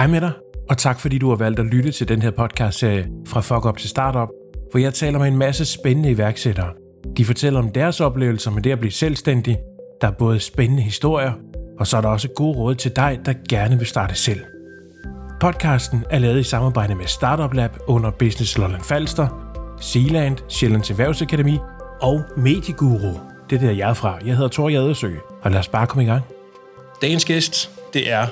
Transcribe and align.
Hej 0.00 0.06
med 0.06 0.20
dig, 0.20 0.32
og 0.70 0.78
tak 0.78 1.00
fordi 1.00 1.18
du 1.18 1.28
har 1.28 1.36
valgt 1.36 1.60
at 1.60 1.66
lytte 1.66 1.92
til 1.92 2.08
den 2.08 2.22
her 2.22 2.30
podcast-serie 2.30 3.08
fra 3.26 3.40
Fuck 3.40 3.64
Up 3.64 3.76
til 3.78 3.88
Startup, 3.88 4.28
hvor 4.70 4.78
jeg 4.78 4.94
taler 4.94 5.18
med 5.18 5.28
en 5.28 5.36
masse 5.36 5.64
spændende 5.64 6.10
iværksættere. 6.10 6.72
De 7.16 7.24
fortæller 7.24 7.60
om 7.60 7.72
deres 7.72 8.00
oplevelser 8.00 8.50
med 8.50 8.62
det 8.62 8.70
at 8.70 8.78
blive 8.78 8.92
selvstændig. 8.92 9.58
Der 10.00 10.06
er 10.06 10.12
både 10.12 10.40
spændende 10.40 10.82
historier, 10.82 11.32
og 11.78 11.86
så 11.86 11.96
er 11.96 12.00
der 12.00 12.08
også 12.08 12.28
gode 12.28 12.58
råd 12.58 12.74
til 12.74 12.96
dig, 12.96 13.20
der 13.24 13.34
gerne 13.48 13.78
vil 13.78 13.86
starte 13.86 14.14
selv. 14.14 14.40
Podcasten 15.40 16.04
er 16.10 16.18
lavet 16.18 16.40
i 16.40 16.42
samarbejde 16.42 16.94
med 16.94 17.06
Startup 17.06 17.54
Lab 17.54 17.70
under 17.86 18.10
Business 18.10 18.58
Lolland 18.58 18.82
Falster, 18.82 19.54
Sealand, 19.80 20.36
Sjællands 20.48 20.90
Erhvervsakademi 20.90 21.58
og 22.02 22.22
Medieguru. 22.36 23.12
Det 23.50 23.56
er 23.56 23.60
der, 23.60 23.70
jeg 23.70 23.90
er 23.90 23.94
fra. 23.94 24.18
Jeg 24.24 24.36
hedder 24.36 24.50
Thor 24.50 24.68
Jadersø, 24.68 25.10
og 25.42 25.50
lad 25.50 25.60
os 25.60 25.68
bare 25.68 25.86
komme 25.86 26.04
i 26.04 26.06
gang. 26.06 26.22
Dagens 27.02 27.24
gæst, 27.24 27.70
det 27.94 28.12
er 28.12 28.26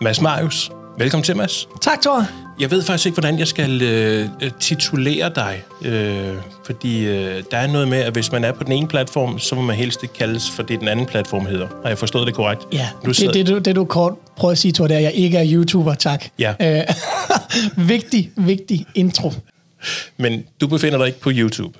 Mads 0.00 0.20
Marius. 0.20 0.70
Velkommen 0.98 1.24
til, 1.24 1.36
Mads. 1.36 1.68
Tak, 1.80 2.02
Thor. 2.02 2.26
Jeg 2.60 2.70
ved 2.70 2.82
faktisk 2.82 3.06
ikke, 3.06 3.14
hvordan 3.14 3.38
jeg 3.38 3.48
skal 3.48 3.82
øh, 3.82 4.28
titulere 4.60 5.32
dig, 5.34 5.62
øh, 5.82 6.34
fordi 6.64 7.06
øh, 7.06 7.42
der 7.50 7.56
er 7.56 7.66
noget 7.66 7.88
med, 7.88 7.98
at 7.98 8.12
hvis 8.12 8.32
man 8.32 8.44
er 8.44 8.52
på 8.52 8.64
den 8.64 8.72
ene 8.72 8.88
platform, 8.88 9.38
så 9.38 9.54
må 9.54 9.62
man 9.62 9.76
helst 9.76 10.02
ikke 10.02 10.14
kaldes 10.14 10.50
for 10.50 10.62
det, 10.62 10.80
den 10.80 10.88
anden 10.88 11.06
platform 11.06 11.46
hedder. 11.46 11.66
Har 11.82 11.88
jeg 11.88 11.98
forstået 11.98 12.26
det 12.26 12.34
korrekt? 12.34 12.62
Ja, 12.72 12.88
du 13.04 13.14
sidder... 13.14 13.32
det, 13.32 13.46
det, 13.46 13.54
du, 13.54 13.58
det 13.58 13.76
du 13.76 13.84
kort 13.84 14.12
prøver 14.36 14.52
at 14.52 14.58
sige, 14.58 14.72
Thor, 14.72 14.86
det 14.86 14.94
er, 14.94 14.98
at 14.98 15.04
jeg 15.04 15.12
ikke 15.14 15.38
er 15.38 15.44
YouTuber, 15.52 15.94
tak. 15.94 16.24
Ja. 16.38 16.54
Øh, 16.60 16.84
vigtig, 17.88 18.30
vigtig 18.36 18.86
intro. 18.94 19.32
Men 20.16 20.44
du 20.60 20.66
befinder 20.66 20.98
dig 20.98 21.06
ikke 21.06 21.20
på 21.20 21.30
YouTube? 21.34 21.78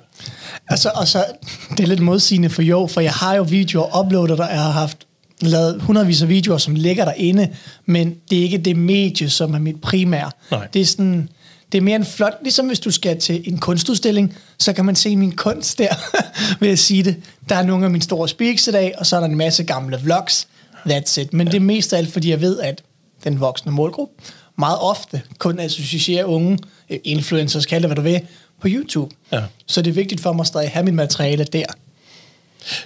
Altså, 0.67 0.91
altså, 0.95 1.25
det 1.69 1.79
er 1.79 1.87
lidt 1.87 2.01
modsigende 2.01 2.49
for 2.49 2.61
jo, 2.61 2.87
for 2.87 3.01
jeg 3.01 3.13
har 3.13 3.35
jo 3.35 3.43
videoer 3.43 3.99
uploadet, 3.99 4.37
der 4.37 4.47
jeg 4.47 4.61
har 4.61 4.71
haft 4.71 4.97
lavet 5.41 5.81
hundredvis 5.81 6.21
af 6.21 6.29
videoer, 6.29 6.57
som 6.57 6.75
ligger 6.75 7.05
derinde, 7.05 7.49
men 7.85 8.15
det 8.29 8.39
er 8.39 8.43
ikke 8.43 8.57
det 8.57 8.75
medie, 8.75 9.29
som 9.29 9.53
er 9.53 9.59
mit 9.59 9.81
primære. 9.81 10.31
Nej. 10.51 10.67
Det 10.73 10.81
er 10.81 10.85
sådan, 10.85 11.29
det 11.71 11.77
er 11.77 11.81
mere 11.81 11.95
en 11.95 12.05
flot, 12.05 12.33
ligesom 12.43 12.67
hvis 12.67 12.79
du 12.79 12.91
skal 12.91 13.19
til 13.19 13.41
en 13.45 13.57
kunstudstilling, 13.57 14.35
så 14.57 14.73
kan 14.73 14.85
man 14.85 14.95
se 14.95 15.15
min 15.15 15.31
kunst 15.31 15.77
der, 15.77 15.95
vil 16.59 16.69
jeg 16.69 16.79
sige 16.79 17.03
det. 17.03 17.15
Der 17.49 17.55
er 17.55 17.63
nogle 17.63 17.85
af 17.85 17.91
mine 17.91 18.03
store 18.03 18.29
speaks 18.29 18.67
i 18.67 18.71
dag, 18.71 18.93
og 18.97 19.05
så 19.05 19.15
er 19.15 19.19
der 19.19 19.27
en 19.27 19.37
masse 19.37 19.63
gamle 19.63 19.99
vlogs. 20.03 20.47
That's 20.89 21.21
it. 21.21 21.33
Men 21.33 21.47
ja. 21.47 21.51
det 21.51 21.57
er 21.57 21.61
mest 21.61 21.93
af 21.93 21.97
alt, 21.97 22.13
fordi 22.13 22.29
jeg 22.29 22.41
ved, 22.41 22.59
at 22.59 22.81
den 23.23 23.39
voksne 23.39 23.71
målgruppe 23.71 24.13
meget 24.59 24.77
ofte 24.79 25.21
kun 25.37 25.59
associerer 25.59 26.25
unge 26.25 26.57
øh, 26.89 26.99
influencers, 27.03 27.65
kald 27.65 27.81
det 27.81 27.89
hvad 27.89 27.95
du 27.95 28.01
vil, 28.01 28.21
på 28.61 28.67
YouTube. 28.71 29.15
Ja. 29.31 29.43
Så 29.65 29.81
det 29.81 29.89
er 29.89 29.93
vigtigt 29.93 30.21
for 30.21 30.33
mig 30.33 30.43
at 30.43 30.47
stadig 30.47 30.69
have 30.69 30.85
mit 30.85 30.93
materiale 30.93 31.43
der. 31.43 31.65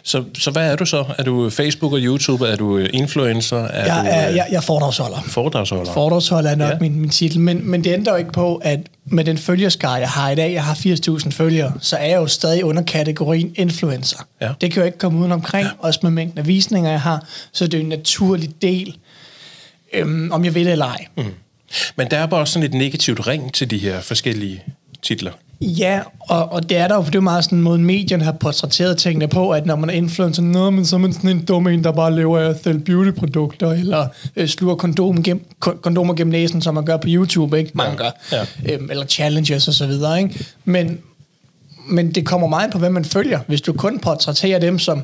Så, 0.04 0.24
så 0.38 0.52
hvad 0.52 0.72
er 0.72 0.76
du 0.76 0.86
så? 0.86 1.06
Er 1.18 1.24
du 1.24 1.50
Facebook 1.50 1.94
og 1.94 2.00
YouTube? 2.02 2.48
Er 2.48 2.56
du 2.56 2.78
influencer? 2.78 3.58
Er 3.58 3.86
jeg, 3.86 4.04
du, 4.06 4.10
er, 4.10 4.22
jeg, 4.30 4.48
jeg 4.52 4.58
er 4.58 4.62
foredragsholder. 4.62 5.22
Foredragsholder? 5.28 5.94
Foredragsholder 5.94 6.50
er 6.50 6.56
nok 6.56 6.70
Ja. 6.70 6.78
min, 6.82 7.00
min 7.00 7.10
titel, 7.10 7.40
men, 7.40 7.70
men 7.70 7.84
det 7.84 7.94
ændrer 7.94 8.14
jo 8.14 8.18
ikke 8.20 8.32
på, 8.32 8.56
at 8.56 8.80
med 9.06 9.24
den 9.26 9.38
følgerskare, 9.38 9.94
jeg 9.94 10.10
har 10.10 10.30
i 10.30 10.36
dag, 10.36 10.54
jeg 10.54 10.64
har 10.64 10.74
80.000 10.76 11.32
følgere, 11.32 11.74
så 11.82 11.96
er 11.96 12.06
jeg 12.06 12.16
jo 12.16 12.28
stadig 12.28 12.66
under 12.66 12.84
kategorien 12.84 13.54
influencer. 13.56 14.18
Ja. 14.42 14.48
Det 14.48 14.56
kan 14.60 14.70
jeg 14.72 14.78
jo 14.78 14.86
ikke 14.86 14.98
komme 14.98 15.20
uden 15.20 15.32
omkring, 15.32 15.66
ja. 15.68 15.72
også 15.80 16.00
med 16.04 16.12
mængden 16.12 16.40
af 16.40 16.48
visninger, 16.48 16.92
jeg 16.92 17.02
har, 17.02 17.26
så 17.52 17.66
det 17.66 17.74
er 17.74 17.78
jo 17.78 17.84
en 17.84 17.90
naturlig 17.90 18.50
del, 18.62 18.98
øhm, 19.94 20.32
om 20.32 20.46
jeg 20.46 20.56
vil 20.56 20.66
det 20.66 20.72
eller 20.72 20.86
ej. 20.86 21.06
Mm. 21.18 21.24
Men 21.96 22.08
der 22.12 22.18
er 22.18 22.26
bare 22.26 22.40
også 22.40 22.54
sådan 22.54 22.70
et 22.70 22.74
negativt 22.74 23.28
ring 23.28 23.54
til 23.54 23.72
de 23.72 23.78
her 23.78 24.02
forskellige 24.02 24.64
titler. 25.02 25.32
Ja, 25.66 26.02
og, 26.20 26.52
og 26.52 26.70
det 26.70 26.78
er 26.78 26.88
der 26.88 26.96
jo, 26.96 27.02
for 27.02 27.12
det 27.12 27.18
er 27.18 27.22
meget 27.22 27.44
sådan 27.44 27.58
en 27.58 27.64
måde, 27.64 27.80
medierne 27.80 28.24
har 28.24 28.32
portrætteret 28.32 28.98
tingene 28.98 29.28
på, 29.28 29.52
at 29.52 29.66
når 29.66 29.76
man 29.76 29.90
er 29.90 29.94
influencer, 29.94 30.42
Nå, 30.42 30.70
men 30.70 30.86
så 30.86 30.96
er 30.96 31.00
man 31.00 31.14
sådan 31.14 31.30
en 31.30 31.46
dum 31.46 31.68
en, 31.68 31.84
der 31.84 31.92
bare 31.92 32.16
lever 32.16 32.40
af 32.40 32.50
at 32.50 32.64
sælge 32.64 32.80
beautyprodukter, 32.80 33.72
eller 33.72 34.08
øh, 34.36 34.48
sluger 34.48 34.76
kondom 34.76 35.24
gennem, 35.24 35.46
kon- 35.66 35.82
kondomer 35.82 36.14
gennem 36.14 36.32
næsen, 36.32 36.62
som 36.62 36.76
man 36.76 36.86
gør 36.86 36.98
på 36.98 37.08
YouTube, 37.08 37.58
ikke? 37.58 37.72
Mange 37.74 37.98
gør. 37.98 38.10
Ja. 38.32 38.74
Øhm, 38.74 38.90
eller 38.92 39.06
challenges 39.06 39.68
og 39.68 39.74
så 39.74 39.88
videre, 39.88 40.22
ikke? 40.22 40.46
Men, 40.66 41.00
men 41.90 42.12
det 42.12 42.26
kommer 42.26 42.48
meget 42.48 42.72
på, 42.72 42.80
hvem 42.80 42.92
man 42.92 43.06
følger. 43.06 43.40
Hvis 43.48 43.62
du 43.62 43.74
kun 43.74 44.00
portrætterer 44.00 44.60
dem 44.60 44.80
som, 44.80 45.02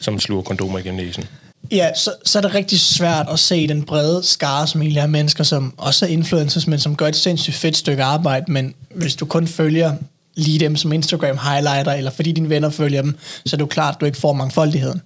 Som 0.00 0.20
sluger 0.20 0.42
kondomer 0.42 0.78
igennem 0.78 1.04
næsen. 1.04 1.24
Ja, 1.70 1.90
så, 1.96 2.12
så 2.24 2.38
er 2.38 2.42
det 2.42 2.54
rigtig 2.54 2.80
svært 2.80 3.26
at 3.28 3.38
se 3.38 3.66
den 3.66 3.82
brede 3.82 4.22
skare, 4.22 4.66
som 4.66 4.82
egentlig 4.82 5.00
er 5.00 5.06
mennesker, 5.06 5.44
som 5.44 5.74
også 5.76 6.06
er 6.06 6.10
influencers, 6.10 6.66
men 6.66 6.78
som 6.78 6.96
gør 6.96 7.06
et 7.06 7.16
sindssygt 7.16 7.56
fedt 7.56 7.76
stykke 7.76 8.02
arbejde, 8.02 8.52
men 8.52 8.74
hvis 8.94 9.16
du 9.16 9.24
kun 9.24 9.46
følger 9.46 9.92
lige 10.36 10.58
dem 10.58 10.76
som 10.76 10.92
Instagram 10.92 11.38
highlighter, 11.38 11.92
eller 11.92 12.10
fordi 12.10 12.32
dine 12.32 12.48
venner 12.48 12.70
følger 12.70 13.02
dem, 13.02 13.18
så 13.46 13.56
er 13.56 13.58
det 13.58 13.62
jo 13.62 13.66
klart, 13.66 13.94
at 13.94 14.00
du 14.00 14.06
ikke 14.06 14.18
får 14.18 14.32
mangfoldigheden. 14.32 15.02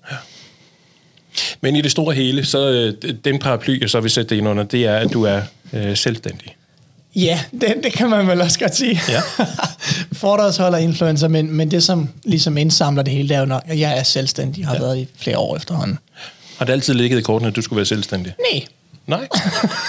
Men 1.60 1.76
i 1.76 1.80
det 1.80 1.90
store 1.90 2.14
hele, 2.14 2.46
så 2.46 2.70
øh, 2.70 3.14
den 3.24 3.38
paraply, 3.38 3.80
jeg 3.80 3.90
så 3.90 4.00
vil 4.00 4.10
sætte 4.10 4.30
det 4.30 4.36
ind 4.36 4.48
under, 4.48 4.64
det 4.64 4.86
er, 4.86 4.96
at 4.96 5.12
du 5.12 5.24
er 5.24 5.40
øh, 5.72 5.96
selvstændig. 5.96 6.56
Ja, 7.16 7.40
det, 7.60 7.74
det 7.82 7.92
kan 7.92 8.10
man 8.10 8.26
vel 8.26 8.40
også 8.40 8.58
godt 8.58 8.76
sige. 8.76 9.00
Ja. 9.08 9.20
Foredragsholder 10.12 10.78
influencer, 10.78 11.28
men, 11.28 11.52
men 11.52 11.70
det 11.70 11.82
som 11.82 12.08
ligesom 12.24 12.56
indsamler 12.56 13.02
det 13.02 13.12
hele, 13.12 13.28
det 13.28 13.34
er 13.34 13.40
jo 13.40 13.46
nok, 13.46 13.62
at 13.66 13.78
jeg 13.78 13.98
er 13.98 14.02
selvstændig, 14.02 14.66
har 14.66 14.74
ja. 14.74 14.80
været 14.80 14.98
i 14.98 15.08
flere 15.18 15.38
år 15.38 15.56
efterhånden. 15.56 15.98
Har 16.58 16.64
det 16.64 16.72
altid 16.72 16.94
ligget 16.94 17.18
i 17.18 17.22
kortene, 17.22 17.48
at 17.48 17.56
du 17.56 17.62
skulle 17.62 17.76
være 17.76 17.86
selvstændig? 17.86 18.34
Nej, 18.52 18.62
Nej. 19.06 19.28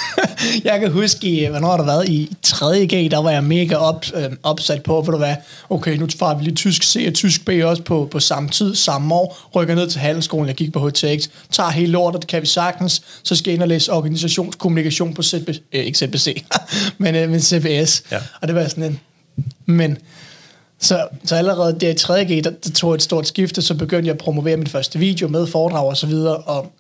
jeg 0.63 0.80
kan 0.80 0.91
huske, 0.91 1.28
i, 1.28 1.46
hvornår 1.46 1.69
har 1.69 1.78
der 1.78 1.85
været, 1.85 2.09
i 2.09 2.31
3.G, 2.47 3.12
der 3.12 3.18
var 3.18 3.31
jeg 3.31 3.44
mega 3.44 3.75
op, 3.75 4.06
øh, 4.16 4.24
opsat 4.44 4.84
på, 4.84 5.03
for 5.06 5.12
du 5.12 5.18
hvad, 5.18 5.35
okay, 5.69 5.97
nu 5.97 6.07
får 6.19 6.34
vi 6.34 6.44
lige 6.44 6.56
tysk 6.56 6.84
C 6.84 7.06
og 7.07 7.13
tysk 7.13 7.46
B 7.46 7.50
også 7.63 7.84
på, 7.84 8.07
på 8.12 8.19
samme 8.19 8.50
tid, 8.50 8.75
samme 8.75 9.16
år, 9.16 9.50
rykker 9.56 9.75
ned 9.75 9.90
til 9.90 10.00
handelsskolen, 10.02 10.47
jeg 10.47 10.56
gik 10.56 10.74
på 10.74 10.90
HTX, 10.90 11.28
tager 11.52 11.69
hele 11.69 11.91
lortet, 11.91 12.22
det 12.22 12.30
kan 12.30 12.41
vi 12.41 12.47
sagtens, 12.47 13.01
så 13.24 13.36
skal 13.36 13.51
jeg 13.51 13.53
ind 13.56 13.62
og 13.62 13.68
læse 13.68 13.91
organisationskommunikation 13.91 15.13
på 15.13 15.24
ZB, 15.24 15.50
øh, 15.50 15.56
ikke 15.84 15.97
ZBC, 15.97 16.44
men, 16.97 17.16
øh, 17.16 17.30
men 17.30 17.41
CBS, 17.41 18.03
Ja. 18.12 18.18
og 18.41 18.47
det 18.47 18.56
var 18.56 18.68
sådan 18.68 18.84
en, 18.84 19.00
men 19.66 19.97
så, 20.82 21.08
så 21.26 21.36
allerede 21.36 21.80
der 21.80 21.90
i 21.90 21.94
3.G, 21.94 22.44
der, 22.44 22.50
der 22.50 22.72
tog 22.76 22.90
jeg 22.90 22.96
et 22.96 23.02
stort 23.02 23.28
skifte, 23.28 23.62
så 23.62 23.74
begyndte 23.74 24.08
jeg 24.08 24.14
at 24.14 24.18
promovere 24.18 24.58
min 24.58 24.68
første 24.68 25.00
video 25.00 25.28
med 25.28 25.48
foredrag 25.48 25.88
og 25.88 25.98
så 25.98 26.08
videre, 26.08 26.38
og 26.38 26.72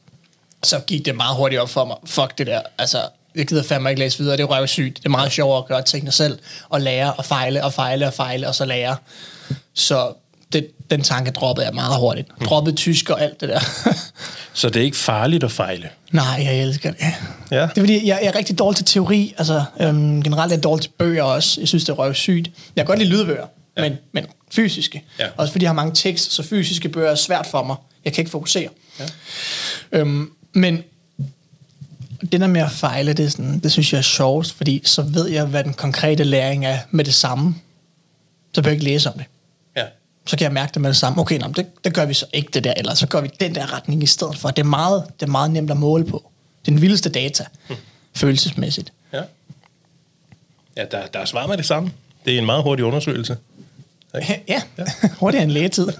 så 0.63 0.79
gik 0.79 1.05
det 1.05 1.15
meget 1.15 1.37
hurtigt 1.37 1.61
op 1.61 1.69
for 1.69 1.85
mig. 1.85 1.95
Fuck 2.05 2.37
det 2.37 2.47
der. 2.47 2.61
Altså, 2.77 2.97
jeg 3.35 3.47
gider 3.47 3.63
fandme 3.63 3.89
ikke 3.89 3.99
læse 3.99 4.19
videre. 4.19 4.37
Det 4.37 4.43
er 4.43 4.47
røvsygt. 4.47 4.97
Det 4.97 5.05
er 5.05 5.09
meget 5.09 5.31
sjovere 5.31 5.57
at 5.57 5.65
gøre 5.65 5.81
tingene 5.81 6.11
selv. 6.11 6.39
Og 6.69 6.81
lære 6.81 7.13
og 7.13 7.25
fejle 7.25 7.63
og 7.63 7.73
fejle 7.73 8.07
og 8.07 8.13
fejle 8.13 8.47
og 8.47 8.55
så 8.55 8.65
lære. 8.65 8.95
Så 9.73 10.13
det, 10.53 10.67
den 10.89 11.01
tanke 11.01 11.31
droppede 11.31 11.65
jeg 11.65 11.75
meget 11.75 11.99
hurtigt. 11.99 12.27
Droppede 12.45 12.75
tysk 12.75 13.09
og 13.09 13.21
alt 13.21 13.41
det 13.41 13.49
der. 13.49 13.59
Så 14.53 14.69
det 14.69 14.79
er 14.79 14.83
ikke 14.83 14.97
farligt 14.97 15.43
at 15.43 15.51
fejle? 15.51 15.89
Nej, 16.11 16.41
jeg 16.43 16.61
elsker 16.61 16.91
det. 16.91 16.99
Ja. 17.51 17.61
Det 17.61 17.77
er 17.77 17.81
fordi, 17.81 18.07
jeg, 18.07 18.19
jeg 18.21 18.27
er 18.27 18.35
rigtig 18.35 18.59
dårlig 18.59 18.75
til 18.75 18.85
teori. 18.85 19.33
Altså, 19.37 19.63
øhm, 19.79 20.23
generelt 20.23 20.51
er 20.51 20.55
jeg 20.55 20.63
dårlig 20.63 20.81
til 20.81 20.91
bøger 20.97 21.23
også. 21.23 21.61
Jeg 21.61 21.67
synes, 21.67 21.83
det 21.83 21.89
er 21.89 21.97
røvsygt. 21.97 22.51
Jeg 22.75 22.85
kan 22.85 22.85
godt 22.85 22.99
lide 22.99 23.09
lydbøger, 23.09 23.45
ja. 23.83 23.89
men, 23.89 23.97
men 24.11 24.25
fysiske. 24.51 25.03
Ja. 25.19 25.27
Også 25.37 25.51
fordi 25.51 25.63
jeg 25.63 25.69
har 25.69 25.75
mange 25.75 25.95
tekster, 25.95 26.31
så 26.31 26.43
fysiske 26.43 26.89
bøger 26.89 27.11
er 27.11 27.15
svært 27.15 27.45
for 27.45 27.63
mig. 27.63 27.75
Jeg 28.05 28.13
kan 28.13 28.21
ikke 28.21 28.31
fokusere. 28.31 28.69
Ja. 28.99 29.05
Øhm, 29.91 30.31
men 30.53 30.83
det 32.31 32.41
der 32.41 32.47
med 32.47 32.61
at 32.61 32.71
fejle, 32.71 33.13
det, 33.13 33.25
er 33.25 33.29
sådan, 33.29 33.59
det 33.59 33.71
synes 33.71 33.93
jeg 33.93 33.97
er 33.97 34.03
sjovest, 34.03 34.53
fordi 34.53 34.81
så 34.85 35.01
ved 35.01 35.27
jeg, 35.27 35.45
hvad 35.45 35.63
den 35.63 35.73
konkrete 35.73 36.23
læring 36.23 36.65
er 36.65 36.79
med 36.91 37.05
det 37.05 37.13
samme. 37.13 37.55
Så 38.53 38.61
behøver 38.61 38.73
jeg 38.73 38.81
ikke 38.81 38.91
læse 38.91 39.09
om 39.09 39.17
det. 39.17 39.25
Ja. 39.75 39.85
Så 40.25 40.37
kan 40.37 40.43
jeg 40.43 40.53
mærke 40.53 40.73
det 40.73 40.81
med 40.81 40.89
det 40.89 40.97
samme. 40.97 41.21
Okay, 41.21 41.39
nå, 41.39 41.47
det, 41.47 41.83
det 41.83 41.93
gør 41.93 42.05
vi 42.05 42.13
så 42.13 42.25
ikke 42.33 42.49
det 42.53 42.63
der, 42.63 42.73
eller 42.77 42.93
så 42.93 43.07
gør 43.07 43.21
vi 43.21 43.29
den 43.39 43.55
der 43.55 43.73
retning 43.73 44.03
i 44.03 44.05
stedet 44.05 44.37
for. 44.37 44.49
Det 44.49 44.59
er 44.59 44.67
meget, 44.67 45.03
det 45.19 45.25
er 45.25 45.31
meget 45.31 45.51
nemt 45.51 45.71
at 45.71 45.77
måle 45.77 46.05
på. 46.05 46.31
Det 46.61 46.67
er 46.67 46.71
den 46.71 46.81
vildeste 46.81 47.09
data, 47.09 47.45
hmm. 47.67 47.77
følelsesmæssigt. 48.15 48.93
Ja. 49.13 49.21
Ja, 50.77 50.85
der, 50.85 51.07
der 51.07 51.19
er 51.19 51.25
svar 51.25 51.47
med 51.47 51.57
det 51.57 51.65
samme. 51.65 51.91
Det 52.25 52.33
er 52.33 52.39
en 52.39 52.45
meget 52.45 52.63
hurtig 52.63 52.85
undersøgelse. 52.85 53.37
Ja, 54.13 54.35
ja. 54.47 54.61
hurtigere 55.19 55.43
end 55.43 55.51
lægetid. 55.51 55.87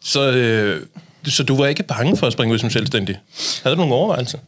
Så, 0.00 0.30
øh, 0.32 0.86
så 1.24 1.42
du 1.42 1.56
var 1.56 1.66
ikke 1.66 1.82
bange 1.82 2.16
for 2.16 2.26
at 2.26 2.32
springe 2.32 2.54
ud 2.54 2.58
som 2.58 2.70
selvstændig? 2.70 3.18
Havde 3.62 3.76
du 3.76 3.80
nogle 3.80 3.94
overvejelser? 3.94 4.38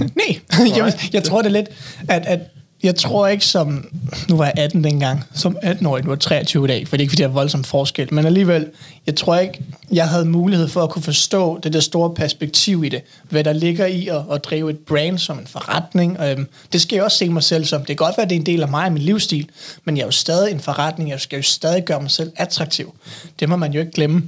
Nej, 0.16 0.40
jeg, 0.76 0.98
jeg 1.12 1.24
tror 1.24 1.42
det 1.42 1.52
lidt, 1.52 1.68
at, 2.08 2.26
at 2.26 2.40
jeg 2.82 2.96
tror 2.96 3.26
ikke 3.26 3.46
som, 3.46 3.88
nu 4.28 4.36
var 4.36 4.44
jeg 4.44 4.54
18 4.56 4.84
dengang, 4.84 5.24
som 5.34 5.56
18-årig, 5.64 6.04
nu 6.04 6.10
er 6.10 6.16
23 6.16 6.64
i 6.64 6.68
dag, 6.68 6.88
for 6.88 6.96
det 6.96 7.00
er 7.00 7.04
ikke 7.04 7.10
fordi, 7.10 7.22
der 7.22 7.28
er 7.28 7.32
voldsom 7.32 7.64
forskel, 7.64 8.14
men 8.14 8.26
alligevel, 8.26 8.66
jeg 9.06 9.16
tror 9.16 9.36
ikke, 9.36 9.60
jeg 9.92 10.08
havde 10.08 10.24
mulighed 10.24 10.68
for 10.68 10.82
at 10.82 10.90
kunne 10.90 11.02
forstå 11.02 11.58
det 11.62 11.72
der 11.72 11.80
store 11.80 12.14
perspektiv 12.14 12.84
i 12.84 12.88
det, 12.88 13.02
hvad 13.30 13.44
der 13.44 13.52
ligger 13.52 13.86
i 13.86 14.08
at, 14.08 14.22
at 14.32 14.44
drive 14.44 14.70
et 14.70 14.78
brand 14.78 15.18
som 15.18 15.38
en 15.38 15.46
forretning. 15.46 16.20
Øhm, 16.20 16.46
det 16.72 16.80
skal 16.80 16.96
jeg 16.96 17.04
også 17.04 17.18
se 17.18 17.28
mig 17.28 17.42
selv 17.42 17.64
som. 17.64 17.80
Det 17.80 17.86
kan 17.86 17.96
godt 17.96 18.16
være, 18.16 18.24
at 18.24 18.30
det 18.30 18.36
er 18.36 18.40
en 18.40 18.46
del 18.46 18.62
af 18.62 18.68
mig 18.68 18.84
og 18.84 18.92
min 18.92 19.02
livsstil, 19.02 19.48
men 19.84 19.96
jeg 19.96 20.02
er 20.02 20.06
jo 20.06 20.12
stadig 20.12 20.52
en 20.52 20.60
forretning, 20.60 21.10
jeg 21.10 21.20
skal 21.20 21.36
jo 21.36 21.42
stadig 21.42 21.84
gøre 21.84 22.00
mig 22.00 22.10
selv 22.10 22.32
attraktiv. 22.36 22.94
Det 23.40 23.48
må 23.48 23.56
man 23.56 23.72
jo 23.72 23.80
ikke 23.80 23.92
glemme. 23.92 24.22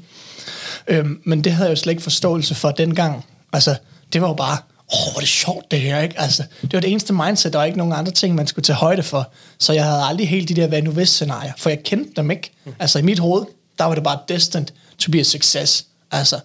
Øhm, 0.88 1.20
men 1.25 1.44
det 1.44 1.52
havde 1.52 1.69
jeg 1.69 1.76
jo 1.76 1.81
slet 1.81 1.91
ikke 1.91 2.02
forståelse 2.02 2.55
for 2.55 2.70
dengang. 2.70 3.25
Altså, 3.52 3.76
det 4.12 4.20
var 4.20 4.29
jo 4.29 4.35
bare, 4.35 4.56
åh, 4.93 5.13
hvor 5.13 5.17
er 5.17 5.21
det 5.21 5.29
sjovt 5.29 5.71
det 5.71 5.81
her, 5.81 6.01
ikke? 6.01 6.21
Altså, 6.21 6.43
det 6.63 6.73
var 6.73 6.81
det 6.81 6.91
eneste 6.91 7.13
mindset, 7.13 7.53
der 7.53 7.59
var 7.59 7.65
ikke 7.67 7.79
nogen 7.79 7.93
andre 7.93 8.13
ting, 8.13 8.35
man 8.35 8.47
skulle 8.47 8.65
tage 8.65 8.77
højde 8.77 9.03
for. 9.03 9.31
Så 9.59 9.73
jeg 9.73 9.85
havde 9.85 10.03
aldrig 10.03 10.29
helt 10.29 10.49
de 10.49 10.55
der 10.55 10.67
hvad 10.67 10.83
nu 10.83 10.91
hvis 10.91 11.09
scenarier, 11.09 11.53
for 11.59 11.71
jeg 11.71 11.83
kendte 11.83 12.13
dem 12.17 12.31
ikke. 12.31 12.51
Altså, 12.79 12.99
i 12.99 13.03
mit 13.03 13.19
hoved, 13.19 13.45
der 13.79 13.85
var 13.85 13.95
det 13.95 14.05
bare 14.05 14.19
destined 14.29 14.67
to 14.99 15.11
be 15.11 15.21
a 15.21 15.23
success. 15.23 15.85
Altså, 16.11 16.41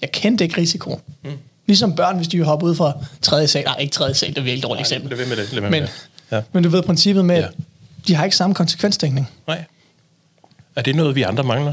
jeg 0.00 0.12
kendte 0.12 0.44
ikke 0.44 0.60
risikoen. 0.60 1.00
Ligesom 1.66 1.96
børn, 1.96 2.16
hvis 2.16 2.28
de 2.28 2.36
vil 2.36 2.46
hoppe 2.46 2.66
ud 2.66 2.74
fra 2.74 2.92
tredje 3.22 3.48
sal. 3.48 3.64
Nej, 3.64 3.76
ikke 3.78 3.92
tredje 3.92 4.14
sal, 4.14 4.28
det 4.28 4.38
er 4.38 4.42
virkelig 4.42 4.58
et 4.58 4.62
dårligt 4.62 4.80
eksempel. 4.80 5.10
Lad 5.10 5.16
være 5.18 5.26
med 5.28 5.36
det. 5.36 5.52
Lad 5.52 5.60
være 5.60 5.70
Men, 5.70 5.80
med 5.80 5.88
det. 5.88 6.08
Ja. 6.36 6.42
men 6.52 6.62
du 6.62 6.68
ved 6.68 6.82
princippet 6.82 7.24
med, 7.24 7.36
Ja. 7.36 7.42
at 7.46 7.52
de 8.08 8.14
har 8.14 8.24
ikke 8.24 8.36
samme 8.36 8.54
konsekvensdækning. 8.54 9.30
Nej. 9.46 9.64
Er 10.76 10.82
det 10.82 10.96
noget, 10.96 11.14
vi 11.14 11.22
andre 11.22 11.44
mangler? 11.44 11.72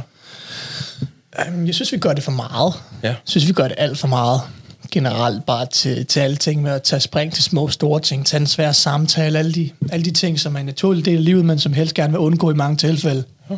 Øhm, 1.48 1.66
Jeg 1.68 1.76
synes, 1.76 1.92
vi 1.92 1.98
gør 1.98 2.14
det 2.14 2.24
for 2.24 2.32
meget. 2.32 2.74
Ja. 3.04 3.08
Jeg 3.08 3.16
synes, 3.24 3.48
vi 3.48 3.54
gør 3.54 3.68
det 3.68 3.76
alt 3.78 3.98
for 4.00 4.08
meget 4.08 4.42
generelt 4.92 5.46
bare 5.46 5.66
til, 5.66 6.06
til 6.06 6.20
alle 6.20 6.36
ting 6.36 6.62
med 6.62 6.72
at 6.72 6.84
tage 6.84 7.00
spring 7.00 7.34
til 7.34 7.44
små 7.44 7.70
store 7.70 8.00
ting, 8.00 8.26
tage 8.26 8.42
en 8.42 8.48
svær 8.48 8.72
samtale, 8.72 9.40
alle 9.40 9.54
de, 9.54 9.70
alle 9.92 10.06
de 10.06 10.12
ting, 10.12 10.40
som 10.40 10.56
er 10.56 10.60
en 10.60 10.66
naturlig 10.66 11.06
del 11.06 11.18
af 11.18 11.26
livet, 11.26 11.46
men 11.46 11.60
som 11.60 11.74
helst 11.74 11.94
gerne 11.94 12.12
vil 12.12 12.20
undgå 12.20 12.52
i 12.52 12.54
mange 12.54 12.78
tilfælde. 12.78 13.24
Ja. 13.50 13.56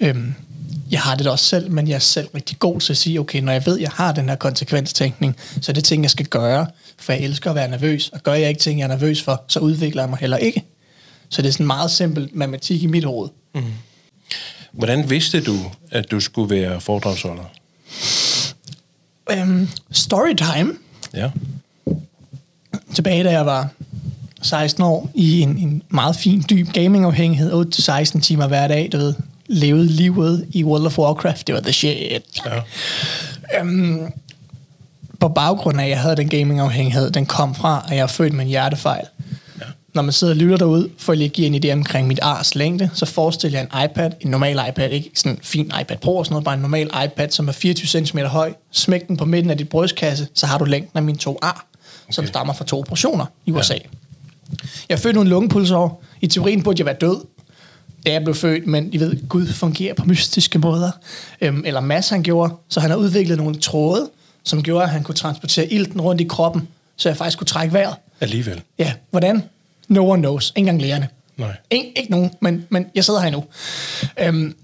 Øhm, 0.00 0.34
jeg 0.90 1.00
har 1.00 1.14
det 1.14 1.24
da 1.24 1.30
også 1.30 1.44
selv, 1.44 1.70
men 1.70 1.88
jeg 1.88 1.94
er 1.94 1.98
selv 1.98 2.28
rigtig 2.34 2.58
god 2.58 2.80
til 2.80 2.92
at 2.92 2.96
sige, 2.96 3.20
okay, 3.20 3.40
når 3.40 3.52
jeg 3.52 3.66
ved, 3.66 3.80
jeg 3.80 3.90
har 3.90 4.12
den 4.12 4.28
her 4.28 4.36
konsekvenstænkning, 4.36 5.36
så 5.60 5.72
er 5.72 5.74
det 5.74 5.84
ting, 5.84 6.02
jeg 6.02 6.10
skal 6.10 6.26
gøre, 6.26 6.66
for 6.98 7.12
jeg 7.12 7.22
elsker 7.22 7.50
at 7.50 7.56
være 7.56 7.68
nervøs, 7.68 8.08
og 8.08 8.22
gør 8.22 8.34
jeg 8.34 8.48
ikke 8.48 8.60
ting, 8.60 8.78
jeg 8.78 8.84
er 8.84 8.88
nervøs 8.88 9.22
for, 9.22 9.44
så 9.48 9.60
udvikler 9.60 10.02
jeg 10.02 10.10
mig 10.10 10.18
heller 10.18 10.36
ikke. 10.36 10.64
Så 11.28 11.42
det 11.42 11.48
er 11.48 11.52
sådan 11.52 11.66
meget 11.66 11.90
simpelt 11.90 12.36
matematik 12.36 12.82
i 12.82 12.86
mit 12.86 13.04
hoved. 13.04 13.28
Hvordan 14.72 15.10
vidste 15.10 15.40
du, 15.40 15.56
at 15.90 16.10
du 16.10 16.20
skulle 16.20 16.56
være 16.56 16.80
foredragsholder? 16.80 17.44
Øhm, 19.32 19.68
storytime, 19.90 20.72
Ja. 21.14 21.30
tilbage 22.94 23.24
da 23.24 23.30
jeg 23.30 23.46
var 23.46 23.68
16 24.42 24.82
år, 24.82 25.10
i 25.14 25.40
en, 25.40 25.48
en 25.58 25.82
meget 25.88 26.16
fin, 26.16 26.44
dyb 26.50 26.72
gamingafhængighed, 26.72 27.52
8-16 27.52 28.20
timer 28.20 28.46
hver 28.48 28.68
dag, 28.68 28.88
du 28.92 28.96
ved, 28.98 29.14
levede 29.46 29.86
livet 29.86 30.46
i 30.52 30.64
World 30.64 30.86
of 30.86 30.98
Warcraft, 30.98 31.46
det 31.46 31.54
var 31.54 31.60
the 31.60 31.72
shit. 31.72 32.22
ja. 32.46 33.60
Øhm, 33.60 34.12
på 35.20 35.28
baggrund 35.28 35.80
af, 35.80 35.84
at 35.84 35.90
jeg 35.90 36.00
havde 36.00 36.16
den 36.16 36.28
gamingafhængighed, 36.28 37.10
den 37.10 37.26
kom 37.26 37.54
fra, 37.54 37.84
at 37.88 37.96
jeg 37.96 38.02
er 38.02 38.06
født 38.06 38.32
med 38.32 38.44
en 38.44 38.48
hjertefejl. 38.48 39.06
Ja. 39.94 39.98
Når 39.98 40.02
man 40.02 40.12
sidder 40.12 40.32
og 40.32 40.36
lytter 40.36 40.56
derude, 40.56 40.90
for 40.98 41.12
at 41.12 41.18
lige 41.18 41.28
give 41.28 41.46
en 41.46 41.64
idé 41.64 41.72
omkring 41.72 42.06
mit 42.06 42.18
ars 42.22 42.54
længde, 42.54 42.90
så 42.94 43.06
forestiller 43.06 43.58
jeg 43.58 43.68
en 43.72 43.84
iPad, 43.90 44.10
en 44.20 44.30
normal 44.30 44.60
iPad, 44.68 44.90
ikke 44.90 45.10
sådan 45.14 45.32
en 45.32 45.38
fin 45.42 45.72
iPad 45.80 45.96
Pro 45.96 46.16
og 46.16 46.26
sådan 46.26 46.32
noget, 46.32 46.44
bare 46.44 46.54
en 46.54 46.60
normal 46.60 46.90
iPad, 47.04 47.30
som 47.30 47.48
er 47.48 47.52
24 47.52 48.04
cm 48.06 48.18
høj. 48.18 48.52
Smæk 48.70 49.08
den 49.08 49.16
på 49.16 49.24
midten 49.24 49.50
af 49.50 49.58
dit 49.58 49.68
brystkasse, 49.68 50.28
så 50.34 50.46
har 50.46 50.58
du 50.58 50.64
længden 50.64 50.98
af 50.98 51.02
mine 51.02 51.18
to 51.18 51.38
ar, 51.42 51.66
okay. 52.04 52.12
som 52.12 52.26
stammer 52.26 52.54
fra 52.54 52.64
to 52.64 52.78
operationer 52.78 53.26
i 53.46 53.52
USA. 53.52 53.74
Jeg 54.88 54.94
er 54.94 54.96
født 54.96 55.16
uden 55.16 55.28
lungepulsår. 55.28 56.04
I 56.20 56.26
teorien 56.26 56.62
burde 56.62 56.80
jeg 56.80 56.86
være 56.86 56.96
død, 57.00 57.24
da 58.06 58.12
jeg 58.12 58.24
blev 58.24 58.34
født, 58.34 58.66
men 58.66 58.92
I 58.92 59.00
ved, 59.00 59.28
Gud 59.28 59.46
fungerer 59.46 59.94
på 59.94 60.04
mystiske 60.04 60.58
måder. 60.58 60.90
Øhm, 61.40 61.62
eller 61.66 61.80
Mads 61.80 62.08
han 62.08 62.22
gjorde, 62.22 62.54
så 62.68 62.80
han 62.80 62.90
har 62.90 62.96
udviklet 62.96 63.38
nogle 63.38 63.54
tråde, 63.54 64.10
som 64.44 64.62
gjorde, 64.62 64.84
at 64.84 64.90
han 64.90 65.02
kunne 65.02 65.14
transportere 65.14 65.72
ilten 65.72 66.00
rundt 66.00 66.20
i 66.20 66.24
kroppen, 66.24 66.68
så 66.96 67.08
jeg 67.08 67.16
faktisk 67.16 67.38
kunne 67.38 67.46
trække 67.46 67.74
vejret. 67.74 67.94
Alligevel. 68.20 68.62
Ja, 68.78 68.92
hvordan? 69.10 69.42
No 69.88 70.10
one 70.10 70.22
knows. 70.22 70.52
Ikke 70.56 70.58
engang 70.58 70.82
lærerne. 70.82 71.08
Nej. 71.36 71.56
Ikke, 71.70 71.92
ikke 71.98 72.10
nogen, 72.10 72.30
men, 72.40 72.66
men 72.68 72.86
jeg 72.94 73.04
sidder 73.04 73.20
her 73.20 73.26
endnu. 73.26 73.44
Øhm, 74.20 74.54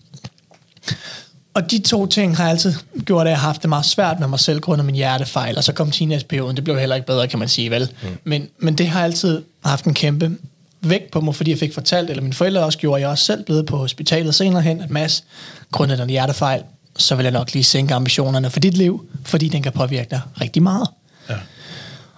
og 1.55 1.71
de 1.71 1.79
to 1.79 2.07
ting 2.07 2.37
har 2.37 2.49
altid 2.49 2.75
gjort, 3.05 3.27
at 3.27 3.31
jeg 3.31 3.39
har 3.39 3.47
haft 3.47 3.63
det 3.63 3.69
meget 3.69 3.85
svært 3.85 4.21
med 4.21 4.29
mig 4.29 4.41
selv, 4.41 4.61
grundet 4.61 4.87
min 4.87 4.95
hjertefejl, 4.95 5.57
og 5.57 5.65
så 5.65 5.73
kom 5.73 5.91
teenageperioden, 5.91 6.57
det 6.57 6.65
blev 6.65 6.79
heller 6.79 6.97
ikke 6.97 7.07
bedre, 7.07 7.29
kan 7.29 7.39
man 7.39 7.49
sige, 7.49 7.71
vel? 7.71 7.93
Mm. 8.03 8.09
Men, 8.25 8.49
men 8.59 8.75
det 8.75 8.89
har 8.89 9.05
altid 9.05 9.43
haft 9.65 9.85
en 9.85 9.95
kæmpe 9.95 10.37
vægt 10.81 11.11
på 11.11 11.21
mig, 11.21 11.35
fordi 11.35 11.51
jeg 11.51 11.59
fik 11.59 11.75
fortalt, 11.75 12.11
eller 12.11 12.23
mine 12.23 12.35
forældre 12.35 12.65
også 12.65 12.79
gjorde, 12.79 12.95
og 12.95 13.01
jeg 13.01 13.09
også 13.09 13.25
selv 13.25 13.45
blevet 13.45 13.67
på 13.67 13.77
hospitalet 13.77 14.35
senere 14.35 14.63
hen, 14.63 14.81
at 14.81 14.91
Mads, 14.91 15.25
grundet 15.73 16.01
af 16.01 16.05
en 16.05 16.11
hjertefejl, 16.11 16.63
så 16.97 17.15
vil 17.15 17.23
jeg 17.23 17.33
nok 17.33 17.53
lige 17.53 17.65
sænke 17.65 17.95
ambitionerne 17.95 18.51
for 18.51 18.61
dit 18.61 18.77
liv, 18.77 19.07
fordi 19.25 19.49
den 19.49 19.63
kan 19.63 19.73
påvirke 19.73 20.11
dig 20.11 20.21
rigtig 20.41 20.63
meget. 20.63 20.89
Ja. 21.29 21.35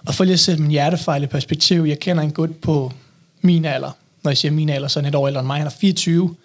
Og 0.05 0.15
for 0.15 0.23
lige 0.23 0.33
at 0.33 0.39
sætte 0.39 0.61
min 0.61 0.71
hjertefejl 0.71 1.23
i 1.23 1.27
perspektiv, 1.27 1.83
jeg 1.83 1.99
kender 1.99 2.23
en 2.23 2.31
gut 2.31 2.55
på 2.55 2.91
min 3.41 3.65
alder. 3.65 3.91
Når 4.23 4.31
jeg 4.31 4.37
siger 4.37 4.51
min 4.51 4.69
alder, 4.69 4.87
så 4.87 4.99
er 4.99 5.03
han 5.03 5.09
et 5.09 5.15
år 5.15 5.27
ældre 5.27 5.39
end 5.39 5.47
mig. 5.47 5.57
Han 5.57 5.67
er 5.67 5.71
24. 5.71 6.35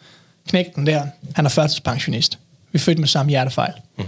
Knægten 0.48 0.86
der, 0.86 1.06
han 1.34 1.44
er 1.44 1.50
førtidspensionist. 1.50 2.38
Vi 2.72 2.76
er 2.76 2.80
født 2.80 2.98
med 2.98 3.08
samme 3.08 3.30
hjertefejl. 3.30 3.72
Mm. 3.98 4.04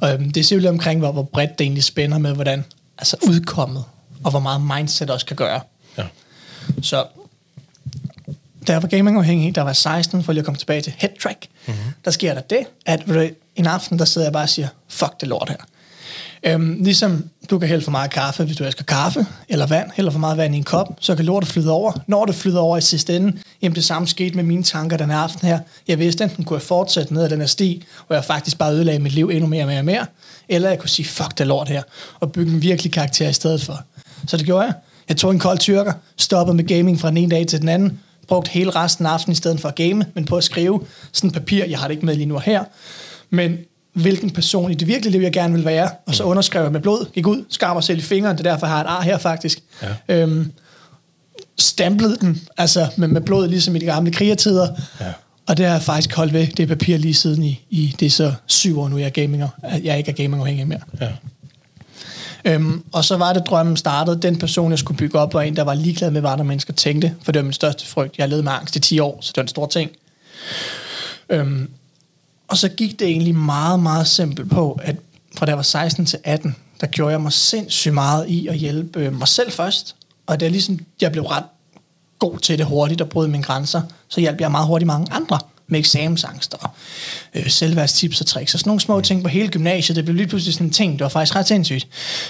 Og 0.00 0.12
øhm, 0.12 0.30
det 0.30 0.52
jo 0.52 0.58
lidt 0.58 0.70
omkring, 0.70 1.00
hvor, 1.00 1.12
hvor 1.12 1.22
bredt 1.22 1.58
det 1.58 1.64
egentlig 1.64 1.84
spænder 1.84 2.18
med, 2.18 2.34
hvordan 2.34 2.64
altså 2.98 3.16
udkommet, 3.28 3.84
og 4.24 4.30
hvor 4.30 4.40
meget 4.40 4.62
mindset 4.76 5.10
også 5.10 5.26
kan 5.26 5.36
gøre. 5.36 5.60
Ja. 5.98 6.04
Så 6.82 7.06
da 8.66 8.72
jeg 8.72 8.82
var 8.82 8.88
gamingafhængig, 8.88 9.54
der 9.54 9.62
var 9.62 9.72
16, 9.72 10.24
for 10.24 10.32
lige 10.32 10.40
at 10.40 10.44
komme 10.44 10.58
tilbage 10.58 10.80
til 10.80 10.94
headtrack, 10.96 11.46
mm-hmm. 11.66 11.82
der 12.04 12.10
sker 12.10 12.34
der 12.34 12.40
det, 12.40 12.66
at 12.86 13.02
en 13.56 13.66
aften, 13.66 13.98
der 13.98 14.04
sidder 14.04 14.26
jeg 14.26 14.32
bare 14.32 14.42
og 14.42 14.48
siger, 14.48 14.68
fuck 14.88 15.20
det 15.20 15.28
lort 15.28 15.48
her. 15.48 15.56
Øhm, 16.46 16.78
ligesom 16.82 17.24
du 17.50 17.58
kan 17.58 17.68
hælde 17.68 17.84
for 17.84 17.90
meget 17.90 18.10
kaffe, 18.10 18.44
hvis 18.44 18.56
du 18.56 18.64
elsker 18.64 18.84
kaffe, 18.84 19.26
eller 19.48 19.66
vand, 19.66 19.90
eller 19.96 20.10
for 20.10 20.18
meget 20.18 20.36
vand 20.36 20.54
i 20.54 20.58
en 20.58 20.64
kop, 20.64 20.96
så 21.00 21.16
kan 21.16 21.24
lortet 21.24 21.50
flyde 21.50 21.70
over. 21.70 21.92
Når 22.06 22.24
det 22.24 22.34
flyder 22.34 22.60
over 22.60 22.76
i 22.76 22.80
sidste 22.80 23.16
ende, 23.16 23.38
jamen 23.62 23.74
det 23.74 23.84
samme 23.84 24.08
skete 24.08 24.36
med 24.36 24.44
mine 24.44 24.62
tanker 24.62 24.96
den 24.96 25.10
her 25.10 25.18
aften 25.18 25.48
her. 25.48 25.58
Jeg 25.88 25.98
vidste, 25.98 26.24
enten 26.24 26.44
kunne 26.44 26.56
jeg 26.56 26.62
fortsætte 26.62 27.14
ned 27.14 27.22
ad 27.22 27.28
den 27.28 27.40
her 27.40 27.46
sti, 27.46 27.84
hvor 28.06 28.16
jeg 28.16 28.24
faktisk 28.24 28.58
bare 28.58 28.72
ødelagde 28.72 28.98
mit 28.98 29.12
liv 29.12 29.30
endnu 29.32 29.46
mere 29.46 29.62
og 29.62 29.68
mere 29.68 29.78
og 29.78 29.84
mere, 29.84 30.06
eller 30.48 30.68
jeg 30.68 30.78
kunne 30.78 30.88
sige, 30.88 31.06
fuck 31.06 31.38
det 31.38 31.46
lort 31.46 31.68
her, 31.68 31.82
og 32.20 32.32
bygge 32.32 32.52
en 32.52 32.62
virkelig 32.62 32.92
karakter 32.92 33.28
i 33.28 33.32
stedet 33.32 33.62
for. 33.62 33.82
Så 34.26 34.36
det 34.36 34.46
gjorde 34.46 34.64
jeg. 34.64 34.74
Jeg 35.08 35.16
tog 35.16 35.30
en 35.30 35.38
kold 35.38 35.58
tyrker, 35.58 35.92
stoppede 36.16 36.56
med 36.56 36.64
gaming 36.64 37.00
fra 37.00 37.08
den 37.08 37.16
ene 37.16 37.30
dag 37.30 37.46
til 37.46 37.60
den 37.60 37.68
anden, 37.68 38.00
brugt 38.28 38.48
hele 38.48 38.70
resten 38.70 39.06
af 39.06 39.10
aftenen 39.10 39.32
i 39.32 39.36
stedet 39.36 39.60
for 39.60 39.68
at 39.68 39.74
game, 39.74 40.06
men 40.14 40.24
på 40.24 40.36
at 40.36 40.44
skrive 40.44 40.80
sådan 41.12 41.28
et 41.28 41.34
papir, 41.34 41.64
jeg 41.64 41.78
har 41.78 41.88
det 41.88 41.94
ikke 41.94 42.06
med 42.06 42.14
lige 42.14 42.26
nu 42.26 42.38
her, 42.38 42.64
men 43.30 43.58
hvilken 43.94 44.30
person 44.30 44.70
i 44.70 44.74
det 44.74 44.88
virkelige 44.88 45.12
liv, 45.12 45.20
jeg 45.20 45.32
gerne 45.32 45.54
vil 45.54 45.64
være, 45.64 45.90
og 46.06 46.14
så 46.14 46.24
underskrev 46.24 46.62
jeg 46.62 46.72
med 46.72 46.80
blod, 46.80 47.06
gik 47.14 47.26
ud, 47.26 47.44
skar 47.48 47.74
mig 47.74 47.84
selv 47.84 47.98
i 47.98 48.02
fingeren, 48.02 48.38
det 48.38 48.46
er 48.46 48.50
derfor, 48.52 48.66
jeg 48.66 48.74
har 48.76 48.84
et 48.84 48.88
ar 48.88 49.02
her 49.02 49.18
faktisk. 49.18 49.58
Ja. 49.82 49.88
Øhm, 50.16 50.52
stamplede 51.58 52.16
den, 52.20 52.42
altså 52.56 52.88
med, 52.96 53.08
med 53.08 53.20
blod, 53.20 53.48
ligesom 53.48 53.76
i 53.76 53.78
de 53.78 53.84
gamle 53.84 54.12
krigertider, 54.12 54.68
Ja. 55.00 55.12
og 55.46 55.56
det 55.56 55.66
har 55.66 55.72
jeg 55.72 55.82
faktisk 55.82 56.14
holdt 56.16 56.32
ved, 56.32 56.46
det 56.46 56.68
papir 56.68 56.96
lige 56.96 57.14
siden 57.14 57.42
i, 57.42 57.60
i 57.70 57.96
det 58.00 58.06
er 58.06 58.10
så 58.10 58.32
syv 58.46 58.80
år 58.80 58.88
nu, 58.88 58.98
jeg 58.98 59.06
er 59.06 59.10
gaminger, 59.10 59.48
jeg 59.84 59.98
ikke 59.98 60.10
er 60.10 60.14
gamingafhængig 60.14 60.68
mere. 60.68 60.80
Ja. 61.00 61.08
Øhm, 62.44 62.82
og 62.92 63.04
så 63.04 63.16
var 63.16 63.32
det, 63.32 63.42
drømmen 63.46 63.76
startede. 63.76 64.22
Den 64.22 64.38
person, 64.38 64.70
jeg 64.70 64.78
skulle 64.78 64.98
bygge 64.98 65.18
op, 65.18 65.34
var 65.34 65.42
en, 65.42 65.56
der 65.56 65.62
var 65.62 65.74
ligeglad 65.74 66.10
med, 66.10 66.20
hvad 66.20 66.30
andre 66.30 66.44
mennesker 66.44 66.72
tænkte. 66.72 67.14
For 67.22 67.32
det 67.32 67.38
var 67.38 67.44
min 67.44 67.52
største 67.52 67.86
frygt. 67.86 68.18
Jeg 68.18 68.28
levede 68.28 68.42
med 68.42 68.52
angst 68.52 68.76
i 68.76 68.80
10 68.80 68.98
år, 68.98 69.18
så 69.20 69.28
det 69.32 69.36
var 69.36 69.42
en 69.42 69.48
stor 69.48 69.66
ting. 69.66 69.90
Øhm, 71.30 71.68
og 72.54 72.58
så 72.58 72.68
gik 72.68 72.98
det 72.98 73.08
egentlig 73.08 73.34
meget, 73.34 73.80
meget 73.80 74.06
simpelt 74.06 74.50
på, 74.50 74.80
at 74.82 74.96
fra 75.36 75.46
da 75.46 75.50
jeg 75.50 75.56
var 75.56 75.62
16 75.62 76.06
til 76.06 76.18
18, 76.24 76.56
der 76.80 76.86
gjorde 76.86 77.12
jeg 77.12 77.20
mig 77.20 77.32
sindssygt 77.32 77.94
meget 77.94 78.28
i 78.28 78.46
at 78.46 78.56
hjælpe 78.56 79.10
mig 79.10 79.28
selv 79.28 79.52
først. 79.52 79.96
Og 80.26 80.40
det 80.40 80.46
er 80.46 80.50
ligesom, 80.50 80.78
jeg 81.00 81.12
blev 81.12 81.24
ret 81.24 81.44
god 82.18 82.38
til 82.38 82.58
det 82.58 82.66
hurtigt 82.66 83.00
og 83.00 83.08
bryde 83.08 83.28
mine 83.28 83.42
grænser, 83.42 83.82
så 84.08 84.20
hjalp 84.20 84.40
jeg 84.40 84.50
meget 84.50 84.66
hurtigt 84.66 84.86
mange 84.86 85.12
andre 85.12 85.38
med 85.66 85.78
eksamensangst 85.78 86.54
og 86.54 86.70
øh, 87.34 87.48
selvværdstips 87.48 88.20
og 88.20 88.26
tricks 88.26 88.54
og 88.54 88.60
sådan 88.60 88.68
nogle 88.68 88.80
små 88.80 89.00
ting 89.00 89.22
på 89.22 89.28
hele 89.28 89.48
gymnasiet. 89.48 89.96
Det 89.96 90.04
blev 90.04 90.16
lige 90.16 90.26
pludselig 90.26 90.54
sådan 90.54 90.66
en 90.66 90.72
ting, 90.72 90.92
det 90.92 91.00
var 91.00 91.08
faktisk 91.08 91.36
ret 91.36 91.46
sindssygt. 91.46 91.88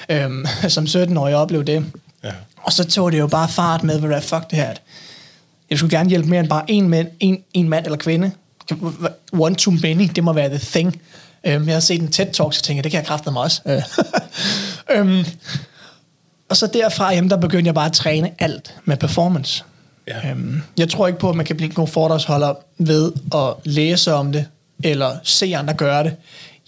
Øhm, 0.08 0.46
som 0.68 0.84
17-årig 0.84 1.36
oplevede 1.36 1.72
det. 1.72 1.86
Ja. 2.24 2.32
Og 2.56 2.72
så 2.72 2.84
tog 2.84 3.12
det 3.12 3.18
jo 3.18 3.26
bare 3.26 3.48
fart 3.48 3.82
med, 3.82 4.00
hvad 4.00 4.22
fuck 4.22 4.50
det 4.50 4.58
her. 4.58 4.68
at 4.68 4.82
Jeg 5.70 5.78
skulle 5.78 5.98
gerne 5.98 6.10
hjælpe 6.10 6.28
mere 6.28 6.40
end 6.40 6.48
bare 6.48 6.70
en 6.70 6.88
mand, 6.88 7.08
en, 7.20 7.38
en 7.54 7.68
mand 7.68 7.84
eller 7.84 7.98
kvinde. 7.98 8.32
One 9.32 9.54
too 9.54 9.74
many, 9.82 10.10
det 10.16 10.24
må 10.24 10.32
være 10.32 10.48
the 10.48 10.58
thing. 10.58 11.00
Øhm, 11.46 11.66
jeg 11.66 11.74
har 11.74 11.80
set 11.80 12.00
en 12.00 12.08
TED-talk, 12.08 12.52
så 12.52 12.62
tænkte 12.62 12.74
jeg, 12.74 12.84
det 12.84 12.92
kan 12.92 12.98
jeg 12.98 13.06
kræfte 13.06 13.30
mig 13.30 13.42
også. 13.42 13.60
Øh. 13.66 13.82
øhm, 14.98 15.24
og 16.48 16.56
så 16.56 16.66
derfra, 16.66 17.14
jamen, 17.14 17.30
der 17.30 17.36
begyndte 17.36 17.66
jeg 17.66 17.74
bare 17.74 17.86
at 17.86 17.92
træne 17.92 18.30
alt 18.38 18.74
med 18.84 18.96
performance. 18.96 19.64
Ja. 20.08 20.30
Øhm, 20.30 20.62
jeg 20.78 20.88
tror 20.88 21.06
ikke 21.06 21.18
på, 21.18 21.30
at 21.30 21.36
man 21.36 21.46
kan 21.46 21.56
blive 21.56 21.68
en 21.68 21.74
god 21.74 21.88
foredragsholder 21.88 22.54
ved 22.78 23.12
at 23.34 23.54
læse 23.64 24.12
om 24.12 24.32
det, 24.32 24.46
eller 24.84 25.16
se 25.22 25.56
andre 25.56 25.74
gøre 25.74 26.04
det. 26.04 26.16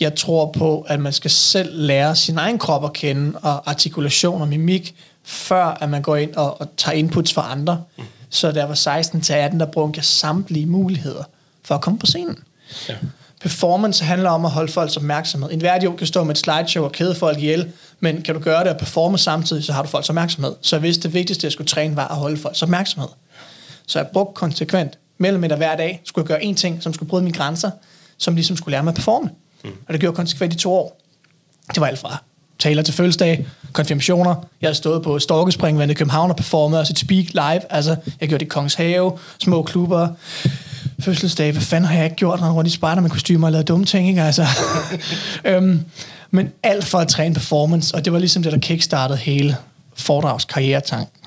Jeg 0.01 0.15
tror 0.15 0.53
på, 0.53 0.87
at 0.89 1.01
man 1.01 1.13
skal 1.13 1.31
selv 1.31 1.71
lære 1.73 2.17
sin 2.17 2.39
egen 2.39 2.59
krop 2.59 2.85
at 2.85 2.93
kende, 2.93 3.39
og 3.43 3.71
artikulation 3.71 4.43
og 4.43 4.49
mimik, 4.49 4.95
før 5.25 5.65
at 5.65 5.89
man 5.91 6.03
går 6.03 6.17
ind 6.17 6.35
og, 6.35 6.61
og 6.61 6.69
tager 6.77 6.97
inputs 6.97 7.33
fra 7.33 7.53
andre. 7.53 7.83
Mm. 7.99 8.05
Så 8.31 8.53
da 8.53 8.61
jeg 8.61 8.69
var 8.69 8.75
16 8.75 9.21
til 9.21 9.33
18, 9.33 9.61
der 9.61 9.67
brugte 9.67 9.99
jeg 9.99 10.05
samtlige 10.05 10.67
muligheder 10.67 11.25
for 11.67 11.75
at 11.75 11.81
komme 11.81 11.99
på 11.99 12.07
scenen. 12.07 12.39
Ja. 12.89 12.95
Performance 13.41 14.05
handler 14.05 14.31
om 14.31 14.45
at 14.45 14.51
holde 14.51 14.73
folks 14.73 14.97
opmærksomhed. 14.97 15.51
En 15.53 15.63
værdig 15.63 15.97
kan 15.99 16.07
stå 16.07 16.25
med 16.25 16.35
et 16.35 16.39
slideshow 16.39 16.85
og 16.85 16.93
kæde 16.93 17.15
folk 17.15 17.39
ihjel, 17.39 17.73
men 18.01 18.23
kan 18.23 18.35
du 18.35 18.41
gøre 18.41 18.61
det 18.65 18.73
og 18.73 18.79
performe 18.79 19.19
samtidig, 19.19 19.65
så 19.65 19.73
har 19.73 19.83
du 19.83 19.89
folks 19.89 20.09
opmærksomhed. 20.09 20.55
Så 20.63 20.79
vidste, 20.79 21.03
det 21.03 21.15
vigtigste, 21.15 21.45
jeg 21.45 21.53
skulle 21.53 21.69
træne, 21.69 21.97
var 21.97 22.09
at 22.09 22.17
holde 22.17 22.37
folks 22.37 22.63
opmærksomhed. 22.63 23.09
Så 23.87 23.99
jeg 23.99 24.09
brugte 24.13 24.35
konsekvent 24.35 24.99
mellem 25.19 25.45
et 25.45 25.57
hver 25.57 25.77
dag, 25.77 26.01
skulle 26.05 26.23
jeg 26.23 26.29
gøre 26.29 26.45
en 26.45 26.55
ting, 26.55 26.83
som 26.83 26.93
skulle 26.93 27.09
bryde 27.09 27.25
mine 27.25 27.37
grænser, 27.37 27.71
som 28.19 28.35
ligesom 28.35 28.57
skulle 28.57 28.73
lære 28.73 28.83
mig 28.83 28.91
at 28.91 28.95
performe. 28.95 29.31
Mm. 29.65 29.71
Og 29.71 29.93
det 29.93 30.01
gjorde 30.01 30.13
jeg 30.13 30.17
konsekvent 30.17 30.55
i 30.55 30.57
to 30.57 30.73
år. 30.73 31.01
Det 31.75 31.81
var 31.81 31.87
alt 31.87 31.99
fra 31.99 32.23
taler 32.59 32.83
til 32.83 32.95
fødselsdag, 32.95 33.47
konfirmationer. 33.73 34.35
Jeg 34.61 34.69
har 34.69 34.75
stået 34.75 35.03
på 35.03 35.19
Storkespringvandet 35.19 35.95
i 35.95 35.99
København 35.99 36.31
og 36.31 36.37
performet 36.37 36.79
og 36.79 36.87
sit 36.87 36.99
speak 36.99 37.33
live. 37.33 37.73
Altså, 37.73 37.97
jeg 38.21 38.29
gjorde 38.29 38.41
det 38.45 38.47
i 38.47 38.49
Kongens 38.49 38.75
Have, 38.75 39.19
små 39.39 39.63
klubber, 39.63 40.09
fødselsdag. 41.01 41.53
Hvad 41.53 41.63
fanden 41.63 41.89
har 41.89 41.97
jeg 41.97 42.05
ikke 42.05 42.17
gjort? 42.17 42.41
Rundt 42.43 42.69
i 42.69 42.73
spejder 42.73 43.03
med 43.03 43.11
kostymer 43.11 43.47
og 43.47 43.53
lavet 43.53 43.69
dumme 43.69 43.85
ting, 43.85 44.09
ikke? 44.09 44.23
Altså. 44.23 44.47
øhm, 45.45 45.81
men 46.31 46.53
alt 46.63 46.85
for 46.85 46.99
at 46.99 47.09
træne 47.09 47.35
performance, 47.35 47.95
og 47.95 48.05
det 48.05 48.13
var 48.13 48.19
ligesom 48.19 48.43
det, 48.43 48.53
der 48.53 48.59
kickstartede 48.59 49.19
hele 49.19 49.57
foredragskarrieretanken. 49.95 51.21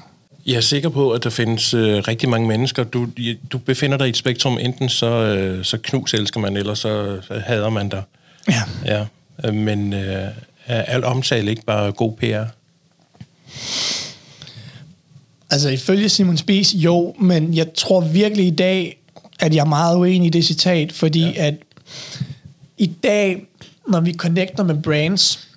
Jeg 0.46 0.56
er 0.56 0.62
sikker 0.62 0.90
på, 0.90 1.12
at 1.12 1.24
der 1.24 1.30
findes 1.30 1.74
øh, 1.74 1.98
rigtig 2.08 2.30
mange 2.30 2.48
mennesker. 2.48 2.84
Du, 2.84 3.08
du 3.52 3.58
befinder 3.58 3.98
dig 3.98 4.08
i 4.08 4.10
et 4.10 4.18
spektrum, 4.18 4.58
enten 4.58 4.90
så, 4.90 5.06
øh, 5.06 5.66
så 5.66 5.78
knus 5.78 6.14
elsker 6.14 6.40
man, 6.40 6.58
eller 6.58 6.74
så, 6.74 7.20
så 7.28 7.42
hader 7.46 7.70
man 7.70 7.90
dig. 7.90 8.04
Ja. 8.48 8.62
ja. 8.86 9.06
Øh, 9.46 9.54
men 9.54 9.94
øh, 9.94 10.28
er 10.66 10.82
al 10.82 11.04
omtale 11.04 11.50
ikke 11.50 11.66
bare 11.66 11.92
god 11.92 12.14
PR? 12.14 12.44
Altså 15.52 15.70
ifølge 15.70 16.10
Simon 16.10 16.38
Spies, 16.38 16.74
jo, 16.74 17.16
men 17.20 17.54
jeg 17.54 17.74
tror 17.74 18.02
virkelig 18.02 18.48
i 18.48 18.56
dag, 18.56 18.98
at 19.40 19.56
jeg 19.56 19.62
er 19.62 19.66
meget 19.66 19.98
uenig 19.98 20.28
i 20.28 20.30
det 20.30 20.46
citat, 20.46 20.92
fordi 20.92 21.24
ja. 21.24 21.46
at 21.46 21.56
i 22.78 22.86
dag, 22.86 23.46
når 23.88 24.00
vi 24.00 24.14
connecter 24.14 24.64
med 24.64 24.76
brands, 24.76 25.50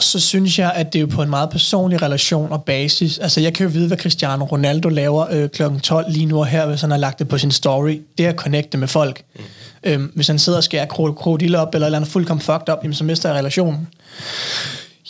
så 0.00 0.20
synes 0.20 0.58
jeg, 0.58 0.72
at 0.74 0.92
det 0.92 0.98
er 0.98 1.00
jo 1.00 1.06
på 1.06 1.22
en 1.22 1.30
meget 1.30 1.50
personlig 1.50 2.02
relation 2.02 2.52
og 2.52 2.64
basis. 2.64 3.18
Altså, 3.18 3.40
jeg 3.40 3.54
kan 3.54 3.64
jo 3.64 3.70
vide, 3.72 3.86
hvad 3.86 3.96
Cristiano 3.98 4.44
Ronaldo 4.44 4.88
laver 4.88 5.26
øh, 5.30 5.48
kl. 5.48 5.62
12 5.82 6.12
lige 6.12 6.26
nu 6.26 6.38
og 6.38 6.46
her, 6.46 6.66
hvis 6.66 6.80
han 6.80 6.90
har 6.90 6.98
lagt 6.98 7.18
det 7.18 7.28
på 7.28 7.38
sin 7.38 7.50
story. 7.50 8.00
Det 8.18 8.26
er 8.26 8.30
at 8.30 8.36
connecte 8.36 8.78
med 8.78 8.88
folk. 8.88 9.22
Mm. 9.34 9.40
Øhm, 9.84 10.12
hvis 10.14 10.26
han 10.26 10.38
sidder 10.38 10.58
og 10.58 10.64
skærer 10.64 10.86
krokodil 10.86 11.54
op, 11.54 11.74
eller 11.74 11.86
eller 11.86 11.98
andet 11.98 12.10
fuldkommen 12.10 12.42
fucked 12.42 12.68
up, 12.72 12.78
jamen, 12.82 12.94
så 12.94 13.04
mister 13.04 13.28
jeg 13.28 13.38
relationen. 13.38 13.88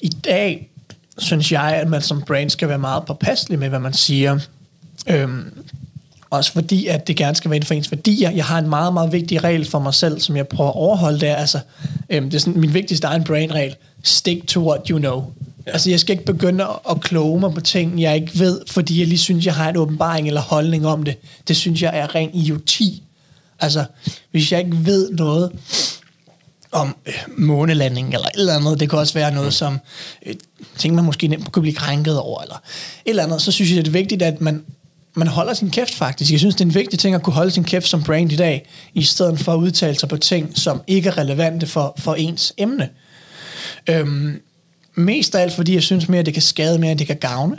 I 0.03 0.09
dag 0.09 0.71
synes 1.19 1.53
jeg, 1.53 1.75
at 1.75 1.89
man 1.89 2.03
som 2.03 2.23
brand 2.23 2.51
skal 2.51 2.69
være 2.69 2.79
meget 2.79 3.05
påpasselig 3.07 3.59
med, 3.59 3.69
hvad 3.69 3.79
man 3.79 3.93
siger. 3.93 4.39
Øhm, 5.11 5.65
også 6.33 6.53
fordi, 6.53 6.87
at 6.87 7.07
det 7.07 7.17
gerne 7.17 7.37
skal 7.37 7.51
være 7.51 7.57
inden 7.57 7.67
for 7.67 7.75
ens 7.75 7.91
værdier. 7.91 8.31
Jeg 8.31 8.45
har 8.45 8.59
en 8.59 8.69
meget, 8.69 8.93
meget 8.93 9.13
vigtig 9.13 9.45
regel 9.45 9.65
for 9.65 9.79
mig 9.79 9.95
selv, 9.95 10.21
som 10.21 10.37
jeg 10.37 10.49
prøver 10.49 10.71
at 10.71 10.77
overholde. 10.77 11.21
Det 11.21 11.29
er, 11.29 11.35
altså, 11.35 11.59
øhm, 12.11 12.31
det 12.31 12.35
er 12.35 12.41
sådan, 12.41 12.61
min 12.61 12.75
vigtigste 12.75 13.07
egen 13.07 13.25
brand-regel. 13.25 13.75
Stick 14.03 14.47
to 14.47 14.69
what 14.69 14.89
you 14.89 14.99
know. 14.99 15.25
Ja. 15.67 15.73
Altså, 15.73 15.91
jeg 15.91 16.01
skal 16.01 16.13
ikke 16.13 16.25
begynde 16.25 16.67
at 16.91 17.01
kloge 17.01 17.41
mig 17.41 17.55
på 17.55 17.61
ting, 17.61 18.03
jeg 18.03 18.15
ikke 18.15 18.39
ved, 18.39 18.61
fordi 18.69 19.01
jeg 19.01 19.07
lige 19.07 19.19
synes, 19.19 19.47
jeg 19.47 19.55
har 19.55 19.69
en 19.69 19.77
åbenbaring 19.77 20.27
eller 20.27 20.41
holdning 20.41 20.87
om 20.87 21.03
det. 21.03 21.17
Det 21.49 21.57
synes 21.57 21.83
jeg 21.83 21.99
er 21.99 22.15
ren 22.15 22.31
idioti. 22.35 23.03
Altså, 23.61 23.85
hvis 24.31 24.53
jeg 24.53 24.61
ikke 24.61 24.87
ved 24.87 25.11
noget 25.11 25.53
om 26.73 26.97
øh, 27.07 27.15
månelanding 27.39 28.15
eller 28.15 28.27
et 28.27 28.41
eller 28.41 28.57
andet, 28.57 28.81
det 28.81 28.91
kan 28.91 28.99
også 28.99 29.15
være 29.15 29.35
noget, 29.35 29.55
som 29.55 29.79
øh, 30.27 30.35
ting, 30.79 30.95
man 30.95 31.05
måske 31.05 31.29
nemt 31.29 31.53
kunne 31.53 31.63
blive 31.63 31.77
krænket 31.77 32.19
over, 32.19 32.43
eller 32.43 32.57
et 32.57 33.11
eller 33.11 33.23
andet, 33.23 33.43
så 33.43 33.53
synes 33.53 33.71
jeg, 33.71 33.79
det 33.79 33.89
er 33.89 33.93
vigtigt, 33.93 34.23
at 34.23 34.41
man 34.41 34.65
man 35.15 35.29
holder 35.29 35.55
sin 35.55 35.71
kæft 35.71 35.95
faktisk. 35.95 36.33
Jeg 36.33 36.39
synes, 36.39 36.55
det 36.55 36.61
er 36.61 36.69
en 36.69 36.75
vigtig 36.75 36.99
ting 36.99 37.15
at 37.15 37.23
kunne 37.23 37.35
holde 37.35 37.51
sin 37.51 37.65
kæft 37.65 37.89
som 37.89 38.03
brand 38.03 38.33
i 38.33 38.37
dag, 38.37 38.69
i 38.95 39.03
stedet 39.03 39.39
for 39.39 39.53
at 39.53 39.57
udtale 39.57 39.99
sig 39.99 40.09
på 40.09 40.17
ting, 40.17 40.59
som 40.59 40.83
ikke 40.87 41.09
er 41.09 41.19
relevante 41.19 41.67
for, 41.67 41.95
for 41.99 42.15
ens 42.15 42.55
emne. 42.59 42.89
Øhm, 43.91 44.41
mest 44.95 45.35
af 45.35 45.43
alt, 45.43 45.53
fordi 45.53 45.75
jeg 45.75 45.83
synes 45.83 46.09
mere, 46.09 46.21
at 46.21 46.27
det 46.27 46.35
kan 46.35 46.43
skade 46.43 46.79
mere, 46.79 46.91
end 46.91 46.99
det 46.99 47.07
kan 47.07 47.17
gavne. 47.17 47.57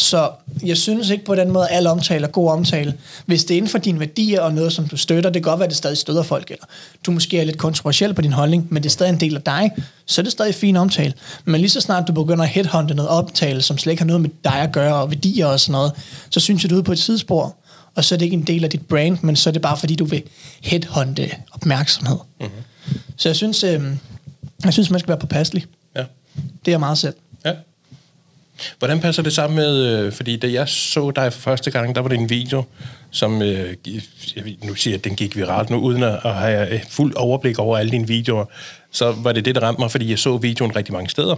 Så 0.00 0.30
jeg 0.62 0.76
synes 0.76 1.10
ikke 1.10 1.24
på 1.24 1.34
den 1.34 1.50
måde, 1.50 1.68
at 1.68 1.76
al 1.76 1.86
omtale 1.86 2.26
er 2.26 2.30
god 2.30 2.50
omtale. 2.50 2.94
Hvis 3.26 3.44
det 3.44 3.54
er 3.54 3.56
inden 3.56 3.70
for 3.70 3.78
dine 3.78 4.00
værdier 4.00 4.40
og 4.40 4.54
noget, 4.54 4.72
som 4.72 4.88
du 4.88 4.96
støtter, 4.96 5.30
det 5.30 5.42
kan 5.42 5.50
godt 5.50 5.58
være, 5.58 5.64
at 5.64 5.70
det 5.70 5.76
stadig 5.76 5.98
støtter 5.98 6.22
folk, 6.22 6.50
eller 6.50 6.64
du 7.06 7.10
måske 7.10 7.40
er 7.40 7.44
lidt 7.44 7.58
kontroversiel 7.58 8.14
på 8.14 8.22
din 8.22 8.32
holdning, 8.32 8.66
men 8.70 8.82
det 8.82 8.88
er 8.88 8.90
stadig 8.90 9.10
en 9.10 9.20
del 9.20 9.36
af 9.36 9.42
dig, 9.42 9.70
så 10.06 10.20
er 10.20 10.22
det 10.22 10.32
stadig 10.32 10.54
fin 10.54 10.76
omtale. 10.76 11.12
Men 11.44 11.60
lige 11.60 11.70
så 11.70 11.80
snart 11.80 12.08
du 12.08 12.12
begynder 12.12 12.44
at 12.44 12.50
headhunte 12.50 12.94
noget 12.94 13.08
omtale, 13.08 13.62
som 13.62 13.78
slet 13.78 13.90
ikke 13.90 14.00
har 14.00 14.06
noget 14.06 14.20
med 14.20 14.30
dig 14.44 14.54
at 14.54 14.72
gøre, 14.72 14.94
og 14.94 15.10
værdier 15.10 15.46
og 15.46 15.60
sådan 15.60 15.72
noget, 15.72 15.92
så 16.30 16.40
synes 16.40 16.62
jeg, 16.62 16.70
du 16.70 16.74
er 16.74 16.78
ude 16.78 16.84
på 16.84 16.92
et 16.92 16.98
sidespor, 16.98 17.56
og 17.94 18.04
så 18.04 18.14
er 18.14 18.18
det 18.18 18.26
ikke 18.26 18.36
en 18.36 18.46
del 18.46 18.64
af 18.64 18.70
dit 18.70 18.86
brand, 18.86 19.18
men 19.22 19.36
så 19.36 19.50
er 19.50 19.52
det 19.52 19.62
bare, 19.62 19.76
fordi 19.76 19.94
du 19.94 20.04
vil 20.04 20.22
headhunte 20.60 21.30
opmærksomhed. 21.52 22.18
Mm-hmm. 22.40 22.94
Så 23.16 23.28
jeg 23.28 23.36
synes, 23.36 23.64
øh, 23.64 23.82
jeg 24.64 24.72
synes, 24.72 24.90
man 24.90 25.00
skal 25.00 25.08
være 25.08 25.18
påpasselig. 25.18 25.66
Ja. 25.96 26.04
Det 26.64 26.74
er 26.74 26.78
meget 26.78 26.98
selv. 26.98 27.14
Hvordan 28.78 29.00
passer 29.00 29.22
det 29.22 29.32
sammen 29.32 29.56
med, 29.56 29.86
øh, 29.86 30.12
fordi 30.12 30.36
da 30.36 30.52
jeg 30.52 30.68
så 30.68 31.10
dig 31.10 31.32
for 31.32 31.40
første 31.40 31.70
gang, 31.70 31.94
der 31.94 32.00
var 32.00 32.08
det 32.08 32.18
en 32.18 32.30
video, 32.30 32.64
som, 33.10 33.42
øh, 33.42 33.74
nu 34.64 34.74
siger 34.74 34.92
jeg, 34.92 34.98
at 34.98 35.04
den 35.04 35.16
gik 35.16 35.36
viralt 35.36 35.70
nu, 35.70 35.76
uden 35.76 36.02
at, 36.02 36.18
have 36.24 36.80
fuld 36.90 37.14
overblik 37.16 37.58
over 37.58 37.78
alle 37.78 37.92
dine 37.92 38.06
videoer, 38.06 38.44
så 38.92 39.12
var 39.12 39.32
det 39.32 39.44
det, 39.44 39.54
der 39.54 39.60
ramte 39.60 39.80
mig, 39.80 39.90
fordi 39.90 40.10
jeg 40.10 40.18
så 40.18 40.36
videoen 40.36 40.76
rigtig 40.76 40.94
mange 40.94 41.10
steder. 41.10 41.36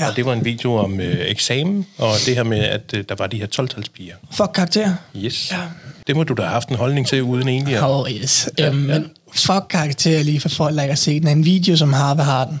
Ja. 0.00 0.08
Og 0.08 0.16
det 0.16 0.26
var 0.26 0.32
en 0.32 0.44
video 0.44 0.74
om 0.74 1.00
øh, 1.00 1.30
eksamen, 1.30 1.86
og 1.98 2.14
det 2.26 2.34
her 2.34 2.42
med, 2.42 2.58
at 2.58 2.94
øh, 2.94 3.04
der 3.08 3.14
var 3.18 3.26
de 3.26 3.38
her 3.38 3.46
12-talspiger. 3.60 4.14
Fuck 4.32 4.50
karakter. 4.54 4.94
Yes. 5.16 5.52
Ja. 5.52 5.58
Det 6.06 6.16
må 6.16 6.24
du 6.24 6.34
da 6.34 6.42
have 6.42 6.52
haft 6.52 6.68
en 6.68 6.76
holdning 6.76 7.06
til, 7.06 7.22
uden 7.22 7.48
egentlig 7.48 7.76
at... 7.76 7.84
Oh, 7.84 8.10
yes. 8.10 8.50
Ja, 8.58 8.70
um, 8.70 8.88
ja. 8.88 8.98
Men 8.98 9.10
fuck 9.34 9.64
karakter 9.70 10.22
lige 10.22 10.40
for 10.40 10.48
folk, 10.48 10.76
der 10.76 10.82
ikke 10.82 10.92
har 10.92 10.96
set 10.96 11.22
den. 11.22 11.38
En 11.38 11.44
video, 11.44 11.76
som 11.76 11.92
har, 11.92 12.14
hvad 12.14 12.24
har 12.24 12.44
den? 12.44 12.60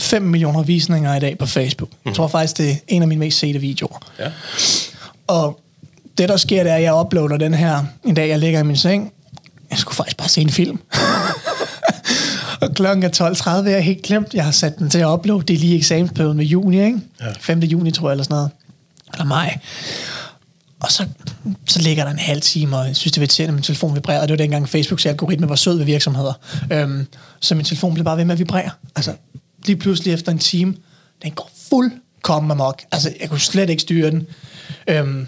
5 0.00 0.22
millioner 0.22 0.62
visninger 0.62 1.14
i 1.14 1.20
dag 1.20 1.38
på 1.38 1.46
Facebook. 1.46 1.90
Mm. 1.90 1.96
Jeg 2.04 2.14
tror 2.14 2.28
faktisk, 2.28 2.58
det 2.58 2.70
er 2.70 2.74
en 2.88 3.02
af 3.02 3.08
mine 3.08 3.18
mest 3.18 3.38
sete 3.38 3.58
videoer. 3.58 3.98
Ja. 4.18 4.30
Og 5.26 5.60
det, 6.18 6.28
der 6.28 6.36
sker, 6.36 6.62
det 6.62 6.72
er, 6.72 6.76
at 6.76 6.82
jeg 6.82 6.94
uploader 6.94 7.36
den 7.36 7.54
her 7.54 7.84
en 8.04 8.14
dag, 8.14 8.28
jeg 8.28 8.38
ligger 8.38 8.60
i 8.60 8.62
min 8.62 8.76
seng. 8.76 9.12
Jeg 9.70 9.78
skulle 9.78 9.96
faktisk 9.96 10.16
bare 10.16 10.28
se 10.28 10.40
en 10.40 10.50
film. 10.50 10.80
og 12.62 12.74
klokken 12.74 13.04
er 13.04 13.32
12.30, 13.62 13.68
jeg 13.68 13.76
er 13.76 13.80
helt 13.80 14.02
glemt. 14.02 14.34
Jeg 14.34 14.44
har 14.44 14.50
sat 14.50 14.78
den 14.78 14.90
til 14.90 14.98
at 14.98 15.06
uploade. 15.06 15.42
Det 15.42 15.54
er 15.54 15.58
lige 15.58 15.76
eksamensperioden 15.76 16.36
med 16.36 16.44
juni, 16.44 16.84
ikke? 16.84 17.00
Ja. 17.20 17.26
5. 17.40 17.58
juni, 17.58 17.90
tror 17.90 18.08
jeg, 18.08 18.12
eller 18.12 18.24
sådan 18.24 18.34
noget. 18.34 18.50
Eller 19.12 19.24
maj. 19.24 19.58
Og 20.80 20.92
så, 20.92 21.06
så 21.68 21.82
ligger 21.82 22.04
der 22.04 22.10
en 22.10 22.18
halv 22.18 22.40
time, 22.40 22.76
og 22.76 22.86
jeg 22.86 22.96
synes, 22.96 23.12
det 23.12 23.18
er 23.18 23.22
irriterende, 23.22 23.50
at 23.50 23.54
min 23.54 23.62
telefon 23.62 23.94
vibrerer. 23.94 24.20
Det 24.20 24.30
var 24.30 24.36
dengang 24.36 24.68
Facebooks 24.68 25.06
algoritme 25.06 25.48
var 25.48 25.56
sød 25.56 25.76
ved 25.76 25.84
virksomheder. 25.84 26.32
Øhm, 26.70 27.06
så 27.40 27.54
min 27.54 27.64
telefon 27.64 27.94
blev 27.94 28.04
bare 28.04 28.16
ved 28.16 28.24
med 28.24 28.32
at 28.32 28.38
vibrere. 28.38 28.70
Altså, 28.96 29.12
lige 29.66 29.76
pludselig 29.76 30.14
efter 30.14 30.32
en 30.32 30.38
time, 30.38 30.74
den 31.22 31.30
går 31.30 31.50
fuldkommen 31.70 32.50
amok. 32.50 32.82
Altså, 32.92 33.12
jeg 33.20 33.28
kunne 33.28 33.40
slet 33.40 33.70
ikke 33.70 33.82
styre 33.82 34.10
den. 34.10 34.26
Øhm, 34.86 35.26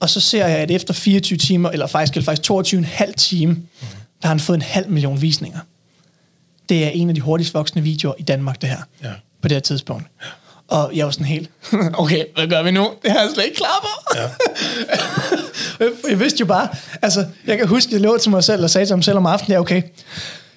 og 0.00 0.10
så 0.10 0.20
ser 0.20 0.46
jeg, 0.46 0.58
at 0.58 0.70
efter 0.70 0.94
24 0.94 1.36
timer, 1.36 1.70
eller 1.70 1.86
faktisk, 1.86 2.16
eller 2.16 2.24
faktisk 2.24 2.42
22 2.42 2.78
en 2.78 2.84
halv 2.84 3.14
time, 3.14 3.56
der 4.22 4.28
har 4.28 4.28
han 4.28 4.40
fået 4.40 4.56
en 4.56 4.62
halv 4.62 4.90
million 4.90 5.22
visninger. 5.22 5.58
Det 6.68 6.84
er 6.84 6.88
en 6.88 7.08
af 7.08 7.14
de 7.14 7.20
hurtigst 7.20 7.54
voksende 7.54 7.82
videoer 7.82 8.14
i 8.18 8.22
Danmark, 8.22 8.62
det 8.62 8.68
her. 8.68 8.82
Ja. 9.04 9.12
På 9.42 9.48
det 9.48 9.54
her 9.54 9.60
tidspunkt. 9.60 10.06
Og 10.68 10.92
jeg 10.94 11.04
var 11.04 11.10
sådan 11.10 11.26
helt, 11.26 11.50
okay, 12.02 12.24
hvad 12.34 12.46
gør 12.46 12.62
vi 12.62 12.70
nu? 12.70 12.90
Det 13.02 13.10
har 13.10 13.20
jeg 13.20 13.30
slet 13.34 13.44
ikke 13.44 13.56
klar 13.56 13.80
på. 13.82 14.18
Ja. 14.18 14.28
jeg 16.10 16.20
vidste 16.20 16.40
jo 16.40 16.46
bare, 16.46 16.68
altså, 17.02 17.26
jeg 17.46 17.58
kan 17.58 17.68
huske, 17.68 17.88
at 17.88 17.92
jeg 17.92 18.00
lå 18.00 18.18
til 18.18 18.30
mig 18.30 18.44
selv 18.44 18.62
og 18.62 18.70
sagde 18.70 18.86
til 18.86 18.96
mig 18.96 19.04
selv 19.04 19.16
om 19.16 19.26
aftenen, 19.26 19.52
ja, 19.52 19.60
okay, 19.60 19.82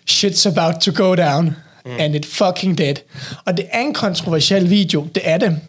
shit's 0.10 0.50
about 0.50 0.82
to 0.82 0.92
go 0.96 1.16
down 1.16 1.56
mm. 1.86 1.92
and 2.00 2.16
it 2.16 2.26
fucking 2.26 2.78
dead. 2.78 2.96
Og 3.46 3.58
det 3.58 3.66
er 3.72 3.80
en 3.80 3.94
kontroversiel 3.94 4.70
video, 4.70 5.08
det 5.16 5.24
er 5.26 5.38
det. 5.38 5.60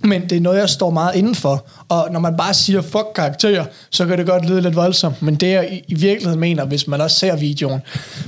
Men 0.00 0.22
det 0.22 0.36
er 0.36 0.40
noget, 0.40 0.58
jeg 0.58 0.68
står 0.68 0.90
meget 0.90 1.14
indenfor. 1.14 1.66
Og 1.88 2.08
når 2.12 2.20
man 2.20 2.36
bare 2.36 2.54
siger 2.54 2.82
fuck 2.82 3.06
karakterer, 3.14 3.64
så 3.90 4.06
kan 4.06 4.18
det 4.18 4.26
godt 4.26 4.48
lyde 4.48 4.60
lidt 4.60 4.76
voldsomt. 4.76 5.22
Men 5.22 5.34
det 5.34 5.50
jeg 5.50 5.72
i, 5.72 5.82
i 5.88 5.94
virkeligheden 5.94 6.40
mener, 6.40 6.64
hvis 6.64 6.86
man 6.86 7.00
også 7.00 7.16
ser 7.16 7.36
videoen, 7.36 7.80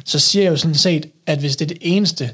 så 0.05 0.19
siger 0.19 0.43
jeg 0.43 0.51
jo 0.51 0.57
sådan 0.57 0.75
set, 0.75 1.07
at 1.27 1.39
hvis 1.39 1.57
det 1.57 1.65
er 1.65 1.69
det 1.69 1.79
eneste, 1.81 2.31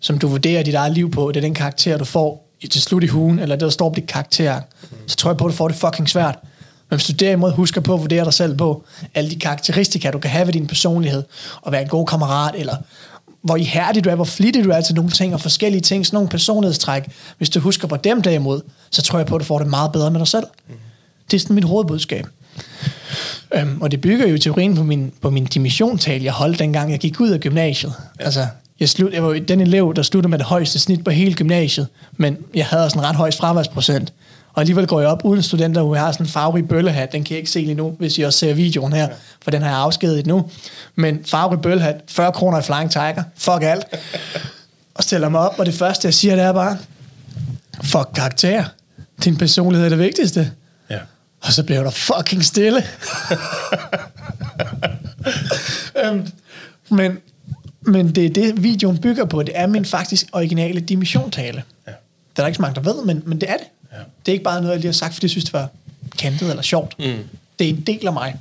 som 0.00 0.18
du 0.18 0.28
vurderer 0.28 0.62
dit 0.62 0.74
eget 0.74 0.92
liv 0.92 1.10
på, 1.10 1.28
det 1.28 1.36
er 1.36 1.40
den 1.40 1.54
karakter, 1.54 1.98
du 1.98 2.04
får 2.04 2.48
til 2.70 2.82
slut 2.82 3.04
i 3.04 3.06
hugen, 3.06 3.38
eller 3.38 3.56
det, 3.56 3.60
der 3.60 3.70
står 3.70 3.88
på 3.88 3.94
dit 3.94 4.06
karakter, 4.06 4.60
så 5.06 5.16
tror 5.16 5.30
jeg 5.30 5.36
på, 5.36 5.44
at 5.44 5.50
du 5.50 5.56
får 5.56 5.68
det 5.68 5.76
fucking 5.76 6.08
svært. 6.08 6.38
Men 6.90 6.96
hvis 6.98 7.06
du 7.06 7.12
derimod 7.12 7.52
husker 7.52 7.80
på 7.80 7.94
at 7.94 8.00
vurdere 8.00 8.24
dig 8.24 8.34
selv 8.34 8.56
på 8.56 8.84
alle 9.14 9.30
de 9.30 9.36
karakteristika, 9.36 10.10
du 10.10 10.18
kan 10.18 10.30
have 10.30 10.46
ved 10.46 10.52
din 10.52 10.66
personlighed, 10.66 11.22
og 11.62 11.72
være 11.72 11.82
en 11.82 11.88
god 11.88 12.06
kammerat, 12.06 12.54
eller 12.54 12.76
hvor 13.42 13.56
ihærdig 13.56 14.04
du 14.04 14.10
er, 14.10 14.14
hvor 14.14 14.24
flittig 14.24 14.64
du 14.64 14.70
er 14.70 14.80
til 14.80 14.94
nogle 14.94 15.10
ting, 15.10 15.34
og 15.34 15.40
forskellige 15.40 15.80
ting, 15.80 16.06
sådan 16.06 16.16
nogle 16.16 16.28
personlighedstræk. 16.28 17.02
Hvis 17.38 17.50
du 17.50 17.60
husker 17.60 17.88
på 17.88 17.96
dem 17.96 18.22
derimod, 18.22 18.60
så 18.90 19.02
tror 19.02 19.18
jeg 19.18 19.26
på, 19.26 19.34
at 19.34 19.40
du 19.40 19.44
får 19.44 19.58
det 19.58 19.68
meget 19.68 19.92
bedre 19.92 20.10
med 20.10 20.18
dig 20.18 20.28
selv. 20.28 20.46
Det 21.30 21.36
er 21.36 21.40
sådan 21.40 21.54
mit 21.54 21.64
hovedbudskab. 21.64 22.26
Øhm, 23.54 23.80
og 23.80 23.90
det 23.90 24.00
bygger 24.00 24.26
jo 24.26 24.38
teorien 24.38 24.76
på 24.76 24.82
min, 24.82 25.12
på 25.20 25.30
min 25.30 25.44
dimissiontal, 25.44 26.22
jeg 26.22 26.32
holdt 26.32 26.58
dengang, 26.58 26.90
jeg 26.90 26.98
gik 26.98 27.20
ud 27.20 27.30
af 27.30 27.40
gymnasiet. 27.40 27.92
Ja. 28.20 28.24
Altså, 28.24 28.46
jeg, 28.80 28.88
slut, 28.88 29.12
jeg 29.12 29.24
var 29.24 29.32
den 29.32 29.60
elev, 29.60 29.94
der 29.96 30.02
sluttede 30.02 30.30
med 30.30 30.38
det 30.38 30.46
højeste 30.46 30.78
snit 30.78 31.04
på 31.04 31.10
hele 31.10 31.34
gymnasiet, 31.34 31.86
men 32.16 32.36
jeg 32.54 32.66
havde 32.66 32.84
også 32.84 32.98
en 32.98 33.04
ret 33.04 33.16
høj 33.16 33.30
fraværsprocent. 33.30 34.12
Og 34.58 34.62
alligevel 34.62 34.86
går 34.86 35.00
jeg 35.00 35.08
op 35.08 35.24
uden 35.24 35.42
studenter, 35.42 35.82
hvor 35.82 35.94
jeg 35.94 36.04
har 36.04 36.12
sådan 36.12 36.26
en 36.26 36.30
farverig 36.30 36.68
bøllehat. 36.68 37.12
Den 37.12 37.24
kan 37.24 37.30
jeg 37.30 37.38
ikke 37.38 37.50
se 37.50 37.60
lige 37.60 37.74
nu, 37.74 37.96
hvis 37.98 38.18
I 38.18 38.22
også 38.22 38.38
ser 38.38 38.54
videoen 38.54 38.92
her, 38.92 39.08
for 39.42 39.50
den 39.50 39.62
har 39.62 39.68
jeg 39.68 39.78
afskediget 39.78 40.26
nu. 40.26 40.50
Men 40.94 41.24
farverig 41.24 41.60
bøllehat, 41.60 42.00
40 42.08 42.32
kroner 42.32 42.58
i 42.58 42.62
Flying 42.62 42.90
Tiger, 42.90 43.22
fuck 43.36 43.62
alt. 43.62 43.86
Og 44.94 45.04
stiller 45.04 45.28
mig 45.28 45.40
op, 45.40 45.58
og 45.58 45.66
det 45.66 45.74
første, 45.74 46.06
jeg 46.06 46.14
siger, 46.14 46.36
det 46.36 46.44
er 46.44 46.52
bare, 46.52 46.78
fuck 47.82 48.08
karakter. 48.14 48.64
Din 49.24 49.36
personlighed 49.36 49.84
er 49.84 49.88
det 49.88 49.98
vigtigste. 49.98 50.52
Ja. 50.90 50.98
Og 51.40 51.52
så 51.52 51.64
bliver 51.64 51.82
der 51.82 51.90
fucking 51.90 52.44
stille. 52.44 52.84
øhm, 56.04 56.26
men, 56.88 57.18
men 57.80 58.14
det 58.14 58.24
er 58.26 58.30
det, 58.30 58.62
videoen 58.62 58.98
bygger 58.98 59.24
på. 59.24 59.42
Det 59.42 59.58
er 59.58 59.66
min 59.66 59.84
faktisk 59.84 60.26
originale 60.32 60.80
dimissiontale. 60.80 61.62
Ja. 61.86 61.92
Det 62.30 62.38
er 62.38 62.42
der 62.42 62.46
ikke 62.46 62.56
så 62.56 62.62
mange, 62.62 62.74
der 62.74 62.92
ved, 62.92 63.04
men, 63.04 63.22
men 63.26 63.40
det 63.40 63.50
er 63.50 63.56
det. 63.56 63.66
Ja. 63.98 64.04
Det 64.26 64.32
er 64.32 64.32
ikke 64.32 64.44
bare 64.44 64.60
noget, 64.60 64.72
jeg 64.72 64.80
lige 64.80 64.88
har 64.88 64.92
sagt, 64.92 65.14
fordi 65.14 65.24
jeg 65.24 65.30
synes, 65.30 65.44
det 65.44 65.52
var 65.52 65.68
kantet 66.18 66.50
eller 66.50 66.62
sjovt. 66.62 66.98
Mm. 66.98 67.18
Det 67.58 67.64
er 67.64 67.68
en 67.68 67.80
del 67.80 68.06
af 68.06 68.12
mig. 68.12 68.36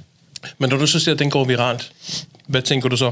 Men 0.57 0.69
når 0.69 0.77
du 0.77 0.87
så 0.87 0.99
siger, 0.99 1.15
at 1.15 1.19
den 1.19 1.29
går 1.29 1.45
viralt, 1.45 1.91
hvad 2.47 2.61
tænker 2.61 2.89
du 2.89 2.97
så? 2.97 3.11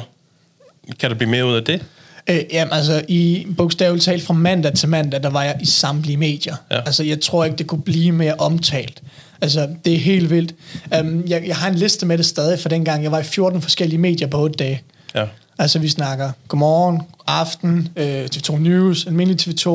Kan 1.00 1.10
der 1.10 1.16
blive 1.16 1.30
mere 1.30 1.46
ud 1.46 1.56
af 1.56 1.64
det? 1.64 1.82
Øh, 2.30 2.42
jamen, 2.54 2.74
altså, 2.74 3.02
i 3.08 3.48
bogstaveligt 3.58 4.06
talt 4.06 4.24
fra 4.24 4.34
mandag 4.34 4.74
til 4.74 4.90
mandag, 4.90 5.24
der 5.24 5.30
var 5.30 5.44
jeg 5.44 5.58
i 5.62 5.66
samtlige 5.66 6.18
medier. 6.18 6.56
Ja. 6.72 6.80
Altså, 6.86 7.04
jeg 7.04 7.22
tror 7.22 7.46
ikke, 7.46 7.58
det 7.58 7.68
kunne 7.68 7.82
blive 7.82 8.12
mere 8.12 8.34
omtalt. 8.34 9.02
Altså, 9.42 9.70
det 9.86 9.94
er 9.94 9.98
helt 9.98 10.30
vildt. 10.30 10.56
Um, 11.00 11.24
jeg, 11.28 11.44
jeg 11.48 11.56
har 11.56 11.70
en 11.70 11.76
liste 11.76 12.06
med 12.06 12.18
det 12.18 12.26
stadig 12.26 12.60
fra 12.60 12.70
dengang. 12.70 13.04
Jeg 13.04 13.12
var 13.12 13.20
i 13.20 13.24
14 13.24 13.62
forskellige 13.62 14.00
medier 14.00 14.28
på 14.28 14.38
8 14.40 14.56
dage. 14.58 14.82
Ja. 15.16 15.26
Altså, 15.60 15.80
vi 15.80 15.90
snakker 15.90 16.32
Godmorgen, 16.48 17.02
Aften, 17.28 17.90
øh, 17.96 18.26
TV2 18.36 18.58
News, 18.58 19.06
Almindelig 19.08 19.42
TV2, 19.42 19.70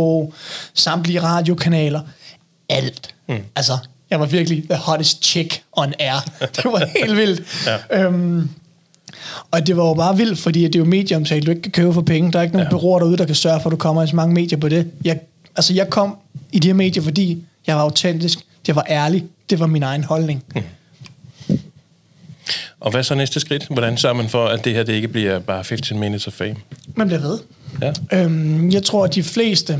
samtlige 0.74 1.22
radiokanaler. 1.22 2.00
Alt. 2.70 3.14
Mm. 3.28 3.38
Altså, 3.56 3.78
jeg 4.10 4.20
var 4.20 4.26
virkelig 4.26 4.64
the 4.70 4.76
hottest 4.78 5.24
chick 5.24 5.62
on 5.72 5.94
air. 5.98 6.30
Det 6.56 6.64
var 6.64 6.98
helt 6.98 7.16
vildt. 7.16 7.66
Ja. 7.66 8.04
Øhm, 8.04 8.48
og 9.50 9.66
det 9.66 9.76
var 9.76 9.88
jo 9.88 9.94
bare 9.94 10.16
vildt, 10.16 10.38
fordi 10.38 10.64
det 10.64 10.74
er 10.74 10.78
jo 10.78 10.84
medieomtale, 10.84 11.40
du 11.40 11.50
ikke 11.50 11.62
kan 11.62 11.72
købe 11.72 11.94
for 11.94 12.02
penge. 12.02 12.32
Der 12.32 12.38
er 12.38 12.42
ikke 12.42 12.56
nogen 12.56 12.66
ja. 12.66 12.70
Bureauer 12.70 12.98
derude, 12.98 13.16
der 13.16 13.24
kan 13.24 13.34
sørge 13.34 13.60
for, 13.60 13.70
at 13.70 13.72
du 13.72 13.76
kommer 13.76 14.02
i 14.02 14.06
så 14.06 14.16
mange 14.16 14.34
medier 14.34 14.58
på 14.58 14.68
det. 14.68 14.90
Jeg, 15.04 15.20
altså, 15.56 15.74
jeg 15.74 15.90
kom 15.90 16.16
i 16.52 16.58
de 16.58 16.68
her 16.68 16.74
medier, 16.74 17.02
fordi 17.02 17.44
jeg 17.66 17.76
var 17.76 17.82
autentisk, 17.82 18.38
jeg 18.66 18.76
var 18.76 18.86
ærlig, 18.88 19.24
det 19.50 19.60
var 19.60 19.66
min 19.66 19.82
egen 19.82 20.04
holdning. 20.04 20.44
Mm. 20.54 20.62
Og 22.80 22.90
hvad 22.90 23.00
er 23.00 23.02
så 23.02 23.14
næste 23.14 23.40
skridt? 23.40 23.66
Hvordan 23.70 23.96
sørger 23.96 24.16
man 24.16 24.28
for, 24.28 24.46
at 24.46 24.64
det 24.64 24.74
her 24.74 24.82
det 24.82 24.92
ikke 24.92 25.08
bliver 25.08 25.38
bare 25.38 25.64
15 25.64 25.98
minutes 25.98 26.26
of 26.26 26.32
fame? 26.32 26.56
Man 26.94 27.06
bliver 27.06 27.20
ved. 27.20 27.38
Ja. 27.82 27.92
Øhm, 28.12 28.70
jeg 28.70 28.82
tror, 28.82 29.04
at 29.04 29.14
de 29.14 29.22
fleste, 29.22 29.78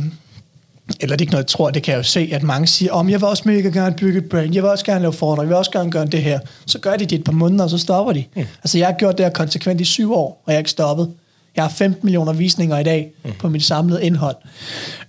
eller 1.01 1.17
det 1.17 1.21
er 1.21 1.25
ikke 1.25 1.33
noget, 1.33 1.45
jeg 1.45 1.49
tror, 1.49 1.71
det 1.71 1.83
kan 1.83 1.93
jeg 1.93 1.99
jo 1.99 2.03
se, 2.03 2.31
at 2.33 2.43
mange 2.43 2.67
siger, 2.67 2.93
om 2.93 3.11
jeg 3.11 3.21
vil 3.21 3.29
også 3.29 3.43
mega 3.47 3.69
gerne 3.69 3.97
bygge 3.97 4.19
et 4.19 4.29
brand, 4.29 4.55
jeg 4.55 4.63
vil 4.63 4.71
også 4.71 4.85
gerne 4.85 5.01
lave 5.01 5.13
foredrag, 5.13 5.43
jeg 5.43 5.49
vil 5.49 5.57
også 5.57 5.71
gerne 5.71 5.91
gøre 5.91 6.07
det 6.07 6.23
her. 6.23 6.41
Så 6.67 6.79
gør 6.79 6.97
de 6.97 7.07
det 7.07 7.19
et 7.19 7.25
par 7.25 7.33
måneder, 7.33 7.65
og 7.65 7.71
så 7.71 7.79
stopper 7.79 8.13
de. 8.13 8.25
Mm. 8.37 8.43
Altså, 8.63 8.79
jeg 8.79 8.87
har 8.87 8.95
gjort 8.95 9.19
det 9.19 9.27
her 9.27 9.33
konsekvent 9.33 9.81
i 9.81 9.85
syv 9.85 10.13
år, 10.13 10.43
og 10.45 10.53
jeg 10.53 10.55
er 10.55 10.59
ikke 10.59 10.71
stoppet. 10.71 11.11
Jeg 11.57 11.65
har 11.65 11.69
15 11.69 12.01
millioner 12.07 12.33
visninger 12.33 12.79
i 12.79 12.83
dag 12.83 13.13
mm. 13.25 13.33
på 13.39 13.49
mit 13.49 13.65
samlede 13.65 14.05
indhold. 14.05 14.37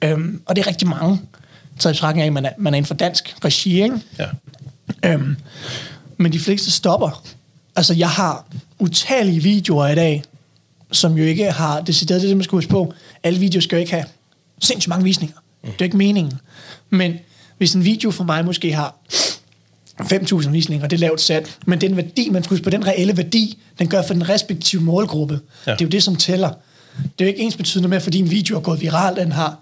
Øhm, 0.01 0.41
og 0.45 0.55
det 0.55 0.61
er 0.61 0.67
rigtig 0.67 0.88
mange. 0.88 1.19
Så 1.79 1.89
i 1.89 1.91
betragtning 1.91 2.21
af, 2.21 2.27
at 2.27 2.33
man 2.33 2.45
er, 2.45 2.50
man 2.57 2.73
er 2.73 2.77
inden 2.77 2.88
for 2.88 2.93
dansk 2.93 3.35
regi, 3.45 3.83
ikke? 3.83 3.95
Ja. 4.19 4.25
Øhm, 5.05 5.35
men 6.17 6.33
de 6.33 6.39
fleste 6.39 6.71
stopper. 6.71 7.23
Altså, 7.75 7.93
jeg 7.93 8.09
har 8.09 8.45
utallige 8.79 9.43
videoer 9.43 9.88
i 9.88 9.95
dag, 9.95 10.23
som 10.91 11.17
jo 11.17 11.23
ikke 11.23 11.51
har 11.51 11.81
decideret 11.81 12.21
det, 12.21 12.29
det 12.29 12.38
man 12.38 12.43
skal 12.43 12.55
huske 12.55 12.69
på. 12.69 12.93
Alle 13.23 13.39
videoer 13.39 13.61
skal 13.61 13.75
jo 13.75 13.79
ikke 13.79 13.91
have 13.91 14.05
sindssygt 14.61 14.89
mange 14.89 15.03
visninger. 15.03 15.38
Det 15.65 15.82
er 15.82 15.86
ikke 15.86 15.98
meningen. 15.98 16.34
Men 16.89 17.13
hvis 17.58 17.74
en 17.74 17.86
video 17.86 18.12
for 18.12 18.24
mig 18.24 18.46
måske 18.46 18.74
har 18.74 18.96
5.000 20.01 20.50
visninger, 20.50 20.88
det 20.88 20.98
er 20.98 21.00
lavt 21.00 21.22
sat, 21.22 21.58
men 21.65 21.82
den 21.82 21.98
værdi, 21.98 22.30
man 22.30 22.44
skal 22.44 22.50
huske 22.56 22.63
på, 22.63 22.70
den 22.70 22.88
reelle 22.88 23.18
værdi, 23.18 23.58
den 23.80 23.88
gør 23.88 24.01
for 24.01 24.13
den 24.13 24.30
respektive 24.30 24.82
målgruppe. 24.82 25.39
Ja. 25.68 25.72
Det 25.72 25.82
er 25.82 25.86
jo 25.86 25.89
det, 25.89 26.03
som 26.03 26.15
tæller. 26.15 26.50
Det 26.98 27.06
er 27.20 27.25
jo 27.25 27.27
ikke 27.27 27.39
ens 27.39 27.56
betydende 27.56 27.89
med, 27.89 28.00
fordi 28.00 28.20
en 28.20 28.32
video 28.32 28.58
er 28.58 28.62
gået 28.62 28.82
viral, 28.82 29.15
den 29.15 29.32
har, 29.32 29.60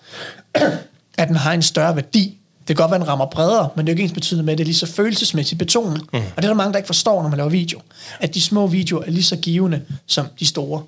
at 1.17 1.27
den 1.27 1.35
har 1.35 1.53
en 1.53 1.61
større 1.61 1.95
værdi. 1.95 2.35
Det 2.59 2.75
kan 2.75 2.83
godt 2.83 2.91
være, 2.91 2.95
at 2.95 3.01
den 3.01 3.07
rammer 3.07 3.25
bredere, 3.25 3.69
men 3.75 3.85
det 3.85 3.91
er 3.91 3.93
jo 3.93 3.95
ikke 3.95 4.03
ens 4.03 4.13
betydende 4.13 4.45
med, 4.45 4.53
at 4.53 4.57
det 4.57 4.63
er 4.63 4.65
lige 4.65 4.75
så 4.75 4.85
følelsesmæssigt 4.85 5.59
betonet. 5.59 6.01
Mm. 6.13 6.19
Og 6.19 6.35
det 6.37 6.43
er 6.43 6.47
der 6.47 6.53
mange, 6.53 6.71
der 6.73 6.77
ikke 6.77 6.87
forstår, 6.87 7.21
når 7.21 7.29
man 7.29 7.37
laver 7.37 7.49
video. 7.49 7.81
At 8.19 8.35
de 8.35 8.41
små 8.41 8.67
videoer 8.67 9.03
er 9.03 9.11
lige 9.11 9.23
så 9.23 9.35
givende 9.35 9.81
som 10.07 10.25
de 10.39 10.45
store. 10.45 10.83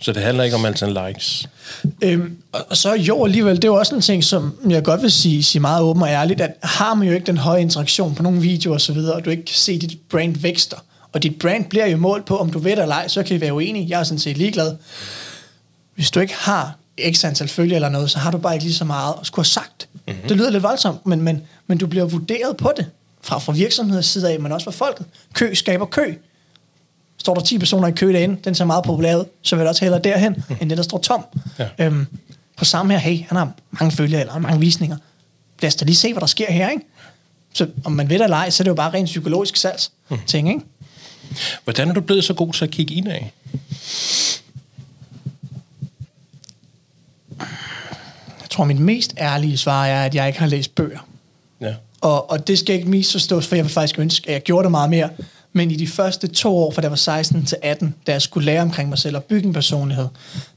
Så 0.00 0.12
det 0.12 0.22
handler 0.22 0.44
ikke 0.44 0.56
om 0.56 0.64
altid 0.64 0.86
likes. 0.86 1.48
Øhm, 2.02 2.36
og, 2.52 2.76
så 2.76 2.94
jo 2.94 3.24
alligevel, 3.24 3.56
det 3.56 3.64
er 3.64 3.68
jo 3.68 3.74
også 3.74 3.94
en 3.94 4.00
ting, 4.00 4.24
som 4.24 4.58
jeg 4.68 4.84
godt 4.84 5.02
vil 5.02 5.10
sige, 5.10 5.42
sige 5.42 5.60
meget 5.60 5.82
åben 5.82 6.02
og 6.02 6.08
ærligt, 6.08 6.40
at 6.40 6.50
har 6.62 6.94
man 6.94 7.08
jo 7.08 7.14
ikke 7.14 7.26
den 7.26 7.36
høje 7.36 7.60
interaktion 7.60 8.14
på 8.14 8.22
nogle 8.22 8.40
videoer 8.40 8.74
osv., 8.74 8.96
og, 8.96 9.12
og 9.12 9.24
du 9.24 9.30
ikke 9.30 9.44
kan 9.44 9.54
se, 9.54 9.78
dit 9.78 9.98
brand 10.10 10.36
vækster, 10.36 10.76
og 11.12 11.22
dit 11.22 11.38
brand 11.38 11.64
bliver 11.64 11.86
jo 11.86 11.96
målt 11.96 12.24
på, 12.24 12.38
om 12.38 12.50
du 12.50 12.58
ved 12.58 12.70
det 12.70 12.82
eller 12.82 12.94
ej, 12.94 13.08
så 13.08 13.22
kan 13.22 13.36
I 13.36 13.40
være 13.40 13.54
uenige. 13.54 13.86
Jeg 13.88 14.00
er 14.00 14.04
sådan 14.04 14.18
set 14.18 14.36
ligeglad. 14.36 14.76
Hvis 15.94 16.10
du 16.10 16.20
ikke 16.20 16.34
har 16.34 16.76
x 17.12 17.24
antal 17.24 17.48
følgere 17.48 17.74
eller 17.74 17.88
noget, 17.88 18.10
så 18.10 18.18
har 18.18 18.30
du 18.30 18.38
bare 18.38 18.54
ikke 18.54 18.64
lige 18.64 18.74
så 18.74 18.84
meget 18.84 19.14
at 19.20 19.26
skulle 19.26 19.44
have 19.44 19.50
sagt. 19.50 19.88
Mm-hmm. 20.06 20.28
Det 20.28 20.36
lyder 20.36 20.50
lidt 20.50 20.62
voldsomt, 20.62 21.06
men, 21.06 21.22
men, 21.22 21.42
men 21.66 21.78
du 21.78 21.86
bliver 21.86 22.04
vurderet 22.04 22.56
på 22.56 22.72
det. 22.76 22.86
Fra, 23.22 23.38
fra 23.38 23.52
virksomheders 23.52 24.06
side 24.06 24.30
af, 24.30 24.40
men 24.40 24.52
også 24.52 24.64
fra 24.64 24.70
folket. 24.70 25.06
Kø 25.34 25.54
skaber 25.54 25.86
kø. 25.86 26.14
Står 27.24 27.34
der 27.34 27.40
10 27.40 27.58
personer 27.58 27.88
i 27.88 27.92
kø 27.92 28.12
derinde, 28.12 28.36
den 28.44 28.54
ser 28.54 28.64
meget 28.64 28.84
populær 28.84 29.16
ud, 29.16 29.24
så 29.42 29.56
vil 29.56 29.62
jeg 29.62 29.68
også 29.68 29.84
hellere 29.84 30.00
derhen, 30.02 30.44
mm. 30.48 30.56
end 30.60 30.70
den, 30.70 30.76
der 30.76 30.82
står 30.82 30.98
tom. 30.98 31.24
Ja. 31.58 31.68
Øhm, 31.78 32.06
på 32.56 32.64
samme 32.64 32.92
her, 32.92 32.98
hey, 33.00 33.26
han 33.28 33.36
har 33.36 33.52
mange 33.70 33.92
følgere, 33.92 34.20
eller 34.20 34.38
mange 34.38 34.60
visninger. 34.60 34.96
Lad 35.62 35.68
os 35.68 35.74
da 35.74 35.84
lige 35.84 35.96
se, 35.96 36.12
hvad 36.12 36.20
der 36.20 36.26
sker 36.26 36.52
her, 36.52 36.70
ikke? 36.70 36.82
Så 37.54 37.68
om 37.84 37.92
man 37.92 38.08
ved 38.08 38.18
det 38.18 38.24
eller 38.24 38.36
ej, 38.36 38.50
så 38.50 38.62
er 38.62 38.64
det 38.64 38.68
jo 38.68 38.74
bare 38.74 38.92
rent 38.92 39.06
psykologisk 39.06 39.56
salgs 39.56 39.92
mm. 40.08 40.18
ting, 40.26 40.48
ikke? 40.48 40.60
Hvordan 41.64 41.88
er 41.88 41.92
du 41.92 42.00
blevet 42.00 42.24
så 42.24 42.34
god 42.34 42.52
til 42.52 42.64
at 42.64 42.70
kigge 42.70 42.94
indad? 42.94 43.18
Jeg 48.40 48.50
tror, 48.50 48.64
mit 48.64 48.80
mest 48.80 49.14
ærlige 49.18 49.58
svar 49.58 49.86
er, 49.86 50.04
at 50.04 50.14
jeg 50.14 50.26
ikke 50.26 50.38
har 50.38 50.46
læst 50.46 50.74
bøger. 50.74 51.08
Ja. 51.60 51.74
Og, 52.00 52.30
og 52.30 52.48
det 52.48 52.58
skal 52.58 52.74
ikke 52.74 52.88
misforstås, 52.88 53.46
for 53.46 53.56
jeg 53.56 53.64
vil 53.64 53.72
faktisk 53.72 53.98
ønske, 53.98 54.28
at 54.28 54.32
jeg 54.32 54.42
gjorde 54.42 54.64
det 54.64 54.70
meget 54.70 54.90
mere. 54.90 55.10
Men 55.56 55.70
i 55.70 55.76
de 55.76 55.86
første 55.86 56.26
to 56.26 56.56
år, 56.56 56.70
fra 56.70 56.82
jeg 56.82 56.90
var 56.90 56.96
16 56.96 57.44
til 57.44 57.58
18, 57.62 57.94
da 58.06 58.12
jeg 58.12 58.22
skulle 58.22 58.46
lære 58.46 58.62
omkring 58.62 58.88
mig 58.88 58.98
selv 58.98 59.16
og 59.16 59.24
bygge 59.24 59.46
en 59.46 59.52
personlighed, 59.52 60.06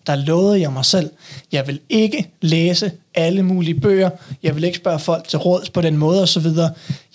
der 0.08 0.16
lovede 0.16 0.62
jeg 0.62 0.74
mig 0.74 0.86
selv, 0.86 1.10
jeg 1.52 1.68
vil 1.68 1.80
ikke 1.90 2.30
læse 2.42 2.92
alle 3.16 3.44
mulige 3.44 3.80
bøger, 3.80 4.10
jeg 4.44 4.56
vil 4.56 4.64
ikke 4.64 4.78
spørge 4.78 5.00
folk 5.00 5.28
til 5.28 5.40
råds 5.40 5.70
på 5.70 5.82
den 5.82 5.98
måde 5.98 6.24
osv. 6.24 6.48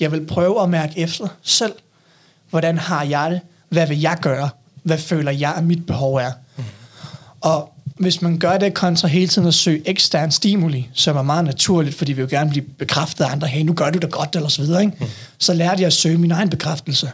Jeg 0.00 0.12
vil 0.12 0.26
prøve 0.26 0.62
at 0.62 0.70
mærke 0.70 0.98
efter 0.98 1.28
selv, 1.42 1.72
hvordan 2.50 2.78
har 2.78 3.04
jeg 3.04 3.30
det, 3.30 3.40
hvad 3.68 3.86
vil 3.86 4.00
jeg 4.00 4.18
gøre, 4.20 4.48
hvad 4.82 4.98
føler 4.98 5.32
jeg, 5.32 5.54
at 5.56 5.64
mit 5.64 5.86
behov 5.86 6.14
er. 6.14 6.32
Og 7.40 7.72
hvis 7.96 8.22
man 8.22 8.38
gør 8.38 8.58
det 8.58 8.74
kontra 8.74 9.08
hele 9.08 9.28
tiden 9.28 9.48
at 9.48 9.54
søge 9.54 9.88
ekstern 9.88 10.30
stimuli, 10.30 10.88
som 10.92 11.16
er 11.16 11.22
meget 11.22 11.44
naturligt, 11.44 11.96
fordi 11.96 12.12
vi 12.12 12.20
jo 12.20 12.26
gerne 12.30 12.50
blive 12.50 12.64
bekræftet 12.64 13.24
af 13.24 13.32
andre, 13.32 13.48
hey, 13.48 13.62
nu 13.62 13.72
gør 13.72 13.90
du 13.90 13.98
det 13.98 14.10
godt, 14.10 14.36
eller 14.36 14.48
så 14.48 14.62
videre, 14.62 14.80
ikke? 14.80 14.96
Mm. 15.00 15.06
så 15.38 15.54
lærte 15.54 15.80
jeg 15.80 15.86
at 15.86 15.92
søge 15.92 16.18
min 16.18 16.30
egen 16.30 16.50
bekræftelse. 16.50 17.10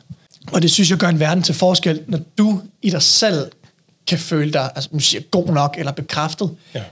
Og 0.52 0.62
det 0.62 0.70
synes 0.70 0.90
jeg 0.90 0.98
gør 0.98 1.08
en 1.08 1.20
verden 1.20 1.42
til 1.42 1.54
forskel, 1.54 2.00
når 2.06 2.18
du 2.38 2.60
i 2.82 2.90
dig 2.90 3.02
selv 3.02 3.50
kan 4.06 4.18
føle 4.18 4.52
dig 4.52 4.70
altså, 4.74 4.88
nu 4.92 5.00
siger, 5.00 5.22
god 5.30 5.46
nok 5.46 5.74
eller 5.78 5.92
bekræftet 5.92 6.50
Ja. 6.74 6.82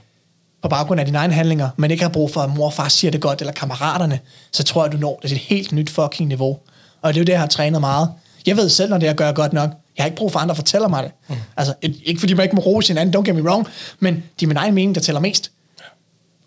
på 0.61 0.67
baggrund 0.69 0.99
af 0.99 1.05
dine 1.05 1.17
egne 1.17 1.33
handlinger, 1.33 1.69
men 1.77 1.91
ikke 1.91 2.03
har 2.03 2.09
brug 2.09 2.31
for, 2.31 2.41
at 2.41 2.49
mor 2.49 2.65
og 2.65 2.73
far 2.73 2.87
siger 2.89 3.11
det 3.11 3.21
godt, 3.21 3.39
eller 3.41 3.53
kammeraterne, 3.53 4.19
så 4.51 4.63
tror 4.63 4.83
jeg, 4.85 4.91
du 4.91 4.97
når 4.97 5.19
det 5.21 5.29
til 5.29 5.35
et 5.35 5.41
helt 5.41 5.71
nyt 5.71 5.89
fucking 5.89 6.27
niveau. 6.27 6.59
Og 7.01 7.13
det 7.13 7.17
er 7.17 7.21
jo 7.21 7.25
det, 7.25 7.31
jeg 7.31 7.39
har 7.39 7.47
trænet 7.47 7.81
meget. 7.81 8.09
Jeg 8.45 8.57
ved 8.57 8.69
selv, 8.69 8.89
når 8.89 8.97
det 8.97 9.07
jeg 9.07 9.15
gør 9.15 9.31
godt 9.31 9.53
nok. 9.53 9.69
Jeg 9.97 10.03
har 10.03 10.05
ikke 10.07 10.17
brug 10.17 10.31
for, 10.31 10.39
at 10.39 10.43
andre 10.43 10.55
fortæller 10.55 10.87
mig 10.87 11.03
det. 11.03 11.11
Mm. 11.29 11.35
Altså, 11.57 11.73
ikke 11.81 12.19
fordi 12.19 12.33
man 12.33 12.43
ikke 12.43 12.55
må 12.55 12.61
rose 12.61 12.87
hinanden, 12.87 13.15
don't 13.15 13.25
get 13.25 13.35
me 13.35 13.43
wrong, 13.43 13.67
men 13.99 14.15
det 14.39 14.45
er 14.45 14.47
min 14.47 14.57
egen 14.57 14.73
mening, 14.73 14.95
der 14.95 15.01
tæller 15.01 15.19
mest. 15.19 15.51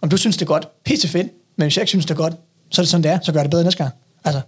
Om 0.03 0.09
du 0.09 0.17
synes, 0.17 0.37
det 0.37 0.43
er 0.43 0.47
godt, 0.47 0.85
pisse 0.85 1.09
fedt, 1.09 1.29
men 1.57 1.65
hvis 1.65 1.77
jeg 1.77 1.83
ikke 1.83 1.89
synes, 1.89 2.05
det 2.07 2.11
er 2.11 2.17
godt, 2.17 2.35
så 2.71 2.81
er 2.81 2.85
det 2.85 2.91
sådan, 2.91 3.03
det 3.03 3.11
er, 3.11 3.19
så 3.23 3.33
gør 3.33 3.41
det 3.43 3.51
bedre 3.51 3.65
næste 3.65 3.79
gang. 3.85 3.95
Altså, 4.25 4.41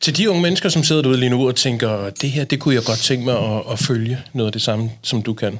Til 0.00 0.16
de 0.16 0.30
unge 0.30 0.42
mennesker, 0.42 0.68
som 0.68 0.84
sidder 0.84 1.02
derude 1.02 1.18
lige 1.18 1.30
nu 1.30 1.48
og 1.48 1.56
tænker, 1.56 2.10
det 2.10 2.30
her, 2.30 2.44
det 2.44 2.60
kunne 2.60 2.74
jeg 2.74 2.84
godt 2.84 2.98
tænke 2.98 3.24
mig 3.24 3.38
at, 3.38 3.62
at 3.72 3.78
følge 3.78 4.18
noget 4.32 4.46
af 4.46 4.52
det 4.52 4.62
samme, 4.62 4.90
som 5.02 5.22
du 5.22 5.34
kan. 5.34 5.58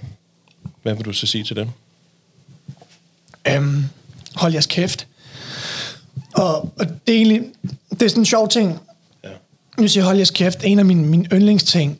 Hvad 0.83 0.95
vil 0.95 1.05
du 1.05 1.13
så 1.13 1.27
sige 1.27 1.45
til 1.45 1.57
dem? 1.57 1.69
øhm, 3.55 3.85
hold 4.35 4.53
jeres 4.53 4.67
kæft. 4.67 5.07
Og, 6.35 6.61
og 6.79 6.87
det 7.07 7.15
er 7.15 7.17
egentlig, 7.17 7.43
det 7.91 8.03
er 8.03 8.09
sådan 8.09 8.21
en 8.21 8.27
sjov 8.27 8.49
ting. 8.49 8.81
Ja. 9.25 9.29
Nu 9.79 9.89
siger 9.89 10.03
jeg, 10.03 10.07
hold 10.07 10.17
jeres 10.17 10.31
kæft. 10.31 10.65
En 10.65 10.79
af 10.79 10.85
mine, 10.85 11.07
mine 11.07 11.29
yndlingsting, 11.33 11.99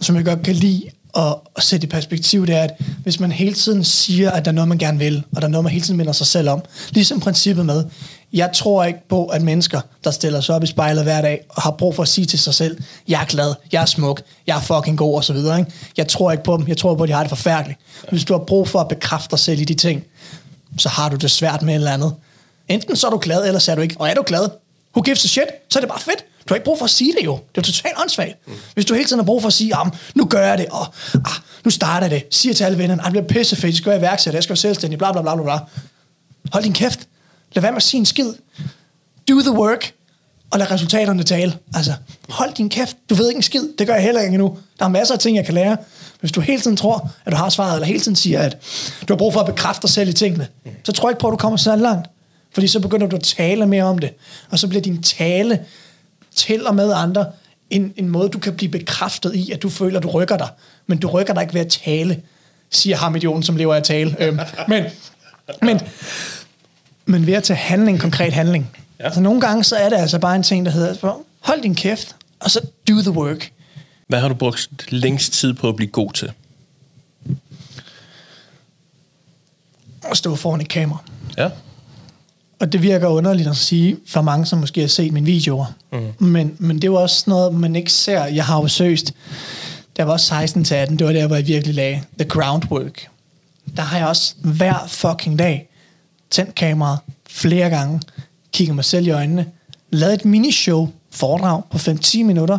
som 0.00 0.16
jeg 0.16 0.24
godt 0.24 0.42
kan 0.42 0.54
lide 0.54 0.82
at, 1.16 1.34
at 1.56 1.62
sætte 1.62 1.86
i 1.86 1.90
perspektiv, 1.90 2.46
det 2.46 2.54
er, 2.54 2.62
at 2.62 2.72
hvis 3.02 3.20
man 3.20 3.32
hele 3.32 3.54
tiden 3.54 3.84
siger, 3.84 4.30
at 4.30 4.44
der 4.44 4.50
er 4.50 4.54
noget, 4.54 4.68
man 4.68 4.78
gerne 4.78 4.98
vil, 4.98 5.22
og 5.32 5.42
der 5.42 5.48
er 5.48 5.50
noget, 5.50 5.64
man 5.64 5.72
hele 5.72 5.84
tiden 5.84 5.96
minder 5.96 6.12
sig 6.12 6.26
selv 6.26 6.48
om, 6.48 6.62
ligesom 6.90 7.20
princippet 7.20 7.66
med, 7.66 7.84
jeg 8.32 8.50
tror 8.54 8.84
ikke 8.84 9.08
på, 9.08 9.26
at 9.26 9.42
mennesker, 9.42 9.80
der 10.04 10.10
stiller 10.10 10.40
sig 10.40 10.54
op 10.54 10.62
i 10.62 10.66
spejlet 10.66 11.02
hver 11.02 11.22
dag, 11.22 11.44
og 11.48 11.62
har 11.62 11.70
brug 11.70 11.94
for 11.94 12.02
at 12.02 12.08
sige 12.08 12.24
til 12.24 12.38
sig 12.38 12.54
selv, 12.54 12.82
jeg 13.08 13.20
er 13.20 13.24
glad, 13.24 13.54
jeg 13.72 13.82
er 13.82 13.86
smuk, 13.86 14.22
jeg 14.46 14.56
er 14.56 14.60
fucking 14.60 14.98
god, 14.98 15.16
og 15.16 15.24
så 15.24 15.32
videre. 15.32 15.58
Ikke? 15.58 15.72
Jeg 15.96 16.08
tror 16.08 16.32
ikke 16.32 16.44
på 16.44 16.56
dem, 16.56 16.68
jeg 16.68 16.76
tror 16.76 16.94
på, 16.94 17.02
at 17.02 17.08
de 17.08 17.14
har 17.14 17.22
det 17.22 17.28
forfærdeligt. 17.28 17.80
Hvis 18.10 18.24
du 18.24 18.32
har 18.32 18.44
brug 18.44 18.68
for 18.68 18.80
at 18.80 18.88
bekræfte 18.88 19.30
dig 19.30 19.38
selv 19.38 19.60
i 19.60 19.64
de 19.64 19.74
ting, 19.74 20.04
så 20.78 20.88
har 20.88 21.08
du 21.08 21.16
det 21.16 21.30
svært 21.30 21.62
med 21.62 21.74
et 21.74 21.78
eller 21.78 21.92
andet. 21.92 22.14
Enten 22.68 22.96
så 22.96 23.06
er 23.06 23.10
du 23.10 23.18
glad, 23.18 23.46
eller 23.46 23.60
så 23.60 23.70
er 23.70 23.74
du 23.74 23.82
ikke. 23.82 23.96
Og 23.98 24.08
er 24.08 24.14
du 24.14 24.22
glad, 24.26 24.48
who 24.96 25.02
gives 25.02 25.24
a 25.24 25.28
shit, 25.28 25.46
så 25.70 25.78
er 25.78 25.80
det 25.80 25.88
bare 25.88 26.00
fedt. 26.00 26.24
Du 26.48 26.54
har 26.54 26.54
ikke 26.54 26.64
brug 26.64 26.78
for 26.78 26.84
at 26.84 26.90
sige 26.90 27.14
det 27.18 27.24
jo. 27.24 27.38
Det 27.54 27.60
er 27.60 27.62
totalt 27.62 27.94
åndssvagt. 28.00 28.46
Mm. 28.46 28.52
Hvis 28.74 28.84
du 28.84 28.94
hele 28.94 29.06
tiden 29.06 29.18
har 29.18 29.24
brug 29.24 29.42
for 29.42 29.46
at 29.46 29.52
sige, 29.52 29.76
ah, 29.76 29.86
nu 30.14 30.24
gør 30.24 30.46
jeg 30.46 30.58
det, 30.58 30.66
og 30.70 30.86
ah, 31.14 31.36
nu 31.64 31.70
starter 31.70 32.06
jeg 32.06 32.10
det, 32.10 32.36
siger 32.36 32.54
til 32.54 32.64
alle 32.64 32.78
vennerne, 32.78 33.02
ah, 33.02 33.14
det 33.14 33.26
bliver 33.26 33.40
pissefedt, 33.40 33.64
jeg 33.72 33.74
skal 33.74 33.90
være 33.90 33.98
iværksætter, 33.98 34.36
jeg 34.36 34.42
skal 34.42 34.50
være 34.50 34.56
selvstændig, 34.56 34.98
bla 34.98 35.12
bla 35.12 35.22
bla 35.22 35.42
bla. 35.42 35.58
Hold 36.52 36.64
din 36.64 36.72
kæft. 36.72 37.08
Lad 37.54 37.62
være 37.62 37.72
med 37.72 37.76
at 37.76 37.82
sige 37.82 37.98
en 37.98 38.06
skid. 38.06 38.32
Do 39.28 39.40
the 39.40 39.52
work, 39.52 39.94
og 40.50 40.58
lad 40.58 40.70
resultaterne 40.70 41.22
tale. 41.22 41.58
Altså, 41.74 41.92
hold 42.28 42.54
din 42.54 42.68
kæft. 42.68 42.96
Du 43.10 43.14
ved 43.14 43.28
ikke 43.28 43.38
en 43.38 43.42
skid. 43.42 43.68
Det 43.78 43.86
gør 43.86 43.94
jeg 43.94 44.02
heller 44.02 44.20
ikke 44.20 44.34
endnu. 44.34 44.58
Der 44.78 44.84
er 44.84 44.88
masser 44.88 45.14
af 45.14 45.20
ting, 45.20 45.36
jeg 45.36 45.44
kan 45.44 45.54
lære. 45.54 45.76
Hvis 46.20 46.32
du 46.32 46.40
hele 46.40 46.60
tiden 46.60 46.76
tror, 46.76 47.10
at 47.24 47.32
du 47.32 47.36
har 47.36 47.48
svaret, 47.48 47.74
eller 47.74 47.86
hele 47.86 48.00
tiden 48.00 48.16
siger, 48.16 48.40
at 48.40 48.56
du 49.08 49.12
har 49.12 49.18
brug 49.18 49.32
for 49.32 49.40
at 49.40 49.46
bekræfte 49.46 49.82
dig 49.82 49.90
selv 49.90 50.08
i 50.08 50.12
tingene, 50.12 50.48
så 50.84 50.92
tror 50.92 51.08
jeg 51.08 51.12
ikke 51.12 51.20
på, 51.20 51.28
at 51.28 51.32
du 51.32 51.36
kommer 51.36 51.56
så 51.56 51.76
langt. 51.76 52.08
Fordi 52.54 52.66
så 52.66 52.80
begynder 52.80 53.06
du 53.06 53.16
at 53.16 53.22
tale 53.22 53.66
mere 53.66 53.84
om 53.84 53.98
det. 53.98 54.10
Og 54.50 54.58
så 54.58 54.68
bliver 54.68 54.82
din 54.82 55.02
tale 55.02 55.60
til 56.36 56.66
og 56.66 56.74
med 56.74 56.92
andre 56.92 57.26
en, 57.70 57.92
en 57.96 58.08
måde, 58.08 58.28
du 58.28 58.38
kan 58.38 58.54
blive 58.54 58.70
bekræftet 58.70 59.34
i, 59.34 59.50
at 59.50 59.62
du 59.62 59.68
føler, 59.68 59.96
at 59.96 60.02
du 60.02 60.08
rykker 60.08 60.36
dig. 60.36 60.48
Men 60.86 60.98
du 60.98 61.08
rykker 61.08 61.34
dig 61.34 61.42
ikke 61.42 61.54
ved 61.54 61.60
at 61.60 61.68
tale. 61.68 62.22
siger 62.70 62.96
ham 62.96 63.16
idioten, 63.16 63.42
som 63.42 63.56
lever 63.56 63.74
af 63.74 63.78
at 63.78 63.84
tale. 63.84 64.16
Øhm, 64.20 64.38
men, 64.68 64.84
men, 65.62 65.80
men 67.06 67.26
ved 67.26 67.34
at 67.34 67.42
tage 67.42 67.56
handling, 67.56 68.00
konkret 68.00 68.32
handling. 68.32 68.70
Ja. 69.00 69.04
Altså 69.04 69.20
nogle 69.20 69.40
gange, 69.40 69.64
så 69.64 69.76
er 69.76 69.88
det 69.88 69.96
altså 69.96 70.18
bare 70.18 70.36
en 70.36 70.42
ting, 70.42 70.66
der 70.66 70.72
hedder, 70.72 71.22
hold 71.40 71.62
din 71.62 71.74
kæft, 71.74 72.16
og 72.40 72.50
så 72.50 72.60
do 72.88 73.00
the 73.00 73.10
work. 73.10 73.52
Hvad 74.08 74.20
har 74.20 74.28
du 74.28 74.34
brugt 74.34 74.92
længst 74.92 75.32
tid 75.32 75.54
på 75.54 75.68
at 75.68 75.76
blive 75.76 75.90
god 75.90 76.12
til? 76.12 76.32
At 80.10 80.16
stå 80.16 80.36
foran 80.36 80.60
et 80.60 80.68
kamera. 80.68 80.98
Ja. 81.38 81.48
Og 82.60 82.72
det 82.72 82.82
virker 82.82 83.08
underligt 83.08 83.48
at 83.48 83.56
sige 83.56 83.96
for 84.06 84.22
mange, 84.22 84.46
som 84.46 84.58
måske 84.58 84.80
har 84.80 84.88
set 84.88 85.12
mine 85.12 85.26
videoer. 85.26 85.66
Mm. 85.92 86.26
Men, 86.26 86.56
men 86.58 86.76
det 86.76 86.84
er 86.84 86.88
jo 86.88 86.94
også 86.94 87.24
noget, 87.26 87.54
man 87.54 87.76
ikke 87.76 87.92
ser. 87.92 88.24
Jeg 88.24 88.44
har 88.44 88.60
jo 88.60 88.68
søgt, 88.68 89.14
der 89.96 90.04
var 90.04 90.16
16 90.16 90.64
til 90.64 90.74
18, 90.74 90.98
det 90.98 91.06
var 91.06 91.12
der, 91.12 91.26
hvor 91.26 91.36
jeg 91.36 91.46
virkelig 91.46 91.74
lagde 91.74 92.02
the 92.18 92.28
groundwork. 92.28 93.08
Der 93.76 93.82
har 93.82 93.98
jeg 93.98 94.06
også 94.06 94.34
hver 94.38 94.86
fucking 94.88 95.38
dag 95.38 95.68
tændt 96.32 96.54
kameraet 96.54 96.98
flere 97.30 97.70
gange, 97.70 98.00
kigget 98.52 98.74
mig 98.74 98.84
selv 98.84 99.06
i 99.06 99.10
øjnene, 99.10 99.46
lavet 99.90 100.14
et 100.14 100.24
minishow, 100.24 100.88
foredrag 101.10 101.62
på 101.70 101.78
5-10 101.78 102.22
minutter, 102.22 102.58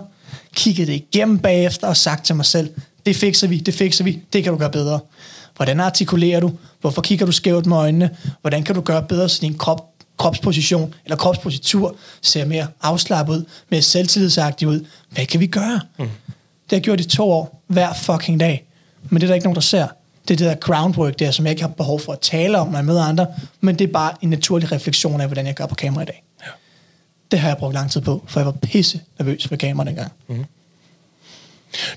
kigget 0.55 0.87
det 0.87 0.93
igennem 0.93 1.39
bagefter 1.39 1.87
og 1.87 1.97
sagt 1.97 2.25
til 2.25 2.35
mig 2.35 2.45
selv, 2.45 2.69
det 3.05 3.15
fikser 3.15 3.47
vi, 3.47 3.57
det 3.57 3.73
fikser 3.73 4.03
vi, 4.03 4.21
det 4.33 4.43
kan 4.43 4.53
du 4.53 4.59
gøre 4.59 4.69
bedre. 4.69 4.99
Hvordan 5.55 5.79
artikulerer 5.79 6.39
du? 6.39 6.51
Hvorfor 6.81 7.01
kigger 7.01 7.25
du 7.25 7.31
skævt 7.31 7.65
med 7.65 7.77
øjnene? 7.77 8.09
Hvordan 8.41 8.63
kan 8.63 8.75
du 8.75 8.81
gøre 8.81 9.03
bedre, 9.03 9.29
så 9.29 9.39
din 9.41 9.57
krop, 9.57 9.89
kropsposition 10.17 10.93
eller 11.05 11.15
kropspositur 11.15 11.95
ser 12.21 12.45
mere 12.45 12.67
afslappet 12.81 13.33
ud, 13.33 13.45
mere 13.69 13.81
selvtillidsagtig 13.81 14.67
ud? 14.67 14.85
Hvad 15.09 15.25
kan 15.25 15.39
vi 15.39 15.47
gøre? 15.47 15.79
Mm. 15.99 16.05
Det 16.05 16.69
har 16.69 16.77
jeg 16.77 16.81
gjort 16.81 16.99
i 16.99 17.03
to 17.03 17.31
år, 17.31 17.63
hver 17.67 17.93
fucking 17.93 18.39
dag. 18.39 18.65
Men 19.09 19.21
det 19.21 19.23
er 19.23 19.27
der 19.27 19.35
ikke 19.35 19.45
nogen, 19.45 19.55
der 19.55 19.61
ser. 19.61 19.87
Det 20.27 20.33
er 20.33 20.37
det 20.37 20.47
der 20.47 20.55
groundwork 20.55 21.19
der, 21.19 21.31
som 21.31 21.45
jeg 21.45 21.51
ikke 21.51 21.61
har 21.61 21.69
behov 21.69 21.99
for 21.99 22.13
at 22.13 22.19
tale 22.19 22.57
om, 22.57 22.67
når 22.67 22.77
jeg 22.77 22.85
møder 22.85 23.03
andre, 23.03 23.27
men 23.61 23.79
det 23.79 23.87
er 23.87 23.91
bare 23.91 24.13
en 24.21 24.29
naturlig 24.29 24.71
refleksion 24.71 25.21
af, 25.21 25.27
hvordan 25.27 25.47
jeg 25.47 25.55
gør 25.55 25.65
på 25.65 25.75
kamera 25.75 26.01
i 26.01 26.05
dag. 26.05 26.23
Ja. 26.41 26.51
Det 27.31 27.39
har 27.39 27.47
jeg 27.47 27.57
brugt 27.57 27.73
lang 27.73 27.91
tid 27.91 28.01
på, 28.01 28.23
for 28.27 28.39
jeg 28.39 28.45
var 28.45 28.51
pisse 28.51 29.01
nervøs 29.19 29.47
for 29.47 29.55
kamera 29.55 29.87
dengang. 29.87 30.11
Mm. 30.27 30.45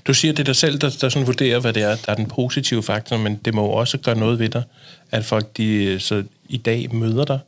Du 0.07 0.13
siger, 0.13 0.33
det 0.33 0.39
er 0.39 0.43
dig 0.43 0.55
selv, 0.55 0.77
der, 0.77 0.89
der 1.01 1.09
sådan 1.09 1.27
vurderer, 1.27 1.59
hvad 1.59 1.73
det 1.73 1.83
er, 1.83 1.95
der 2.05 2.11
er 2.11 2.15
den 2.15 2.25
positive 2.25 2.83
faktor, 2.83 3.17
men 3.17 3.35
det 3.45 3.53
må 3.53 3.65
jo 3.65 3.71
også 3.71 3.97
gøre 3.97 4.15
noget 4.15 4.39
ved 4.39 4.49
dig, 4.49 4.63
at 5.11 5.25
folk 5.25 5.57
de, 5.57 5.99
så 5.99 6.23
i 6.49 6.57
dag 6.57 6.95
møder 6.95 7.25
dig 7.25 7.39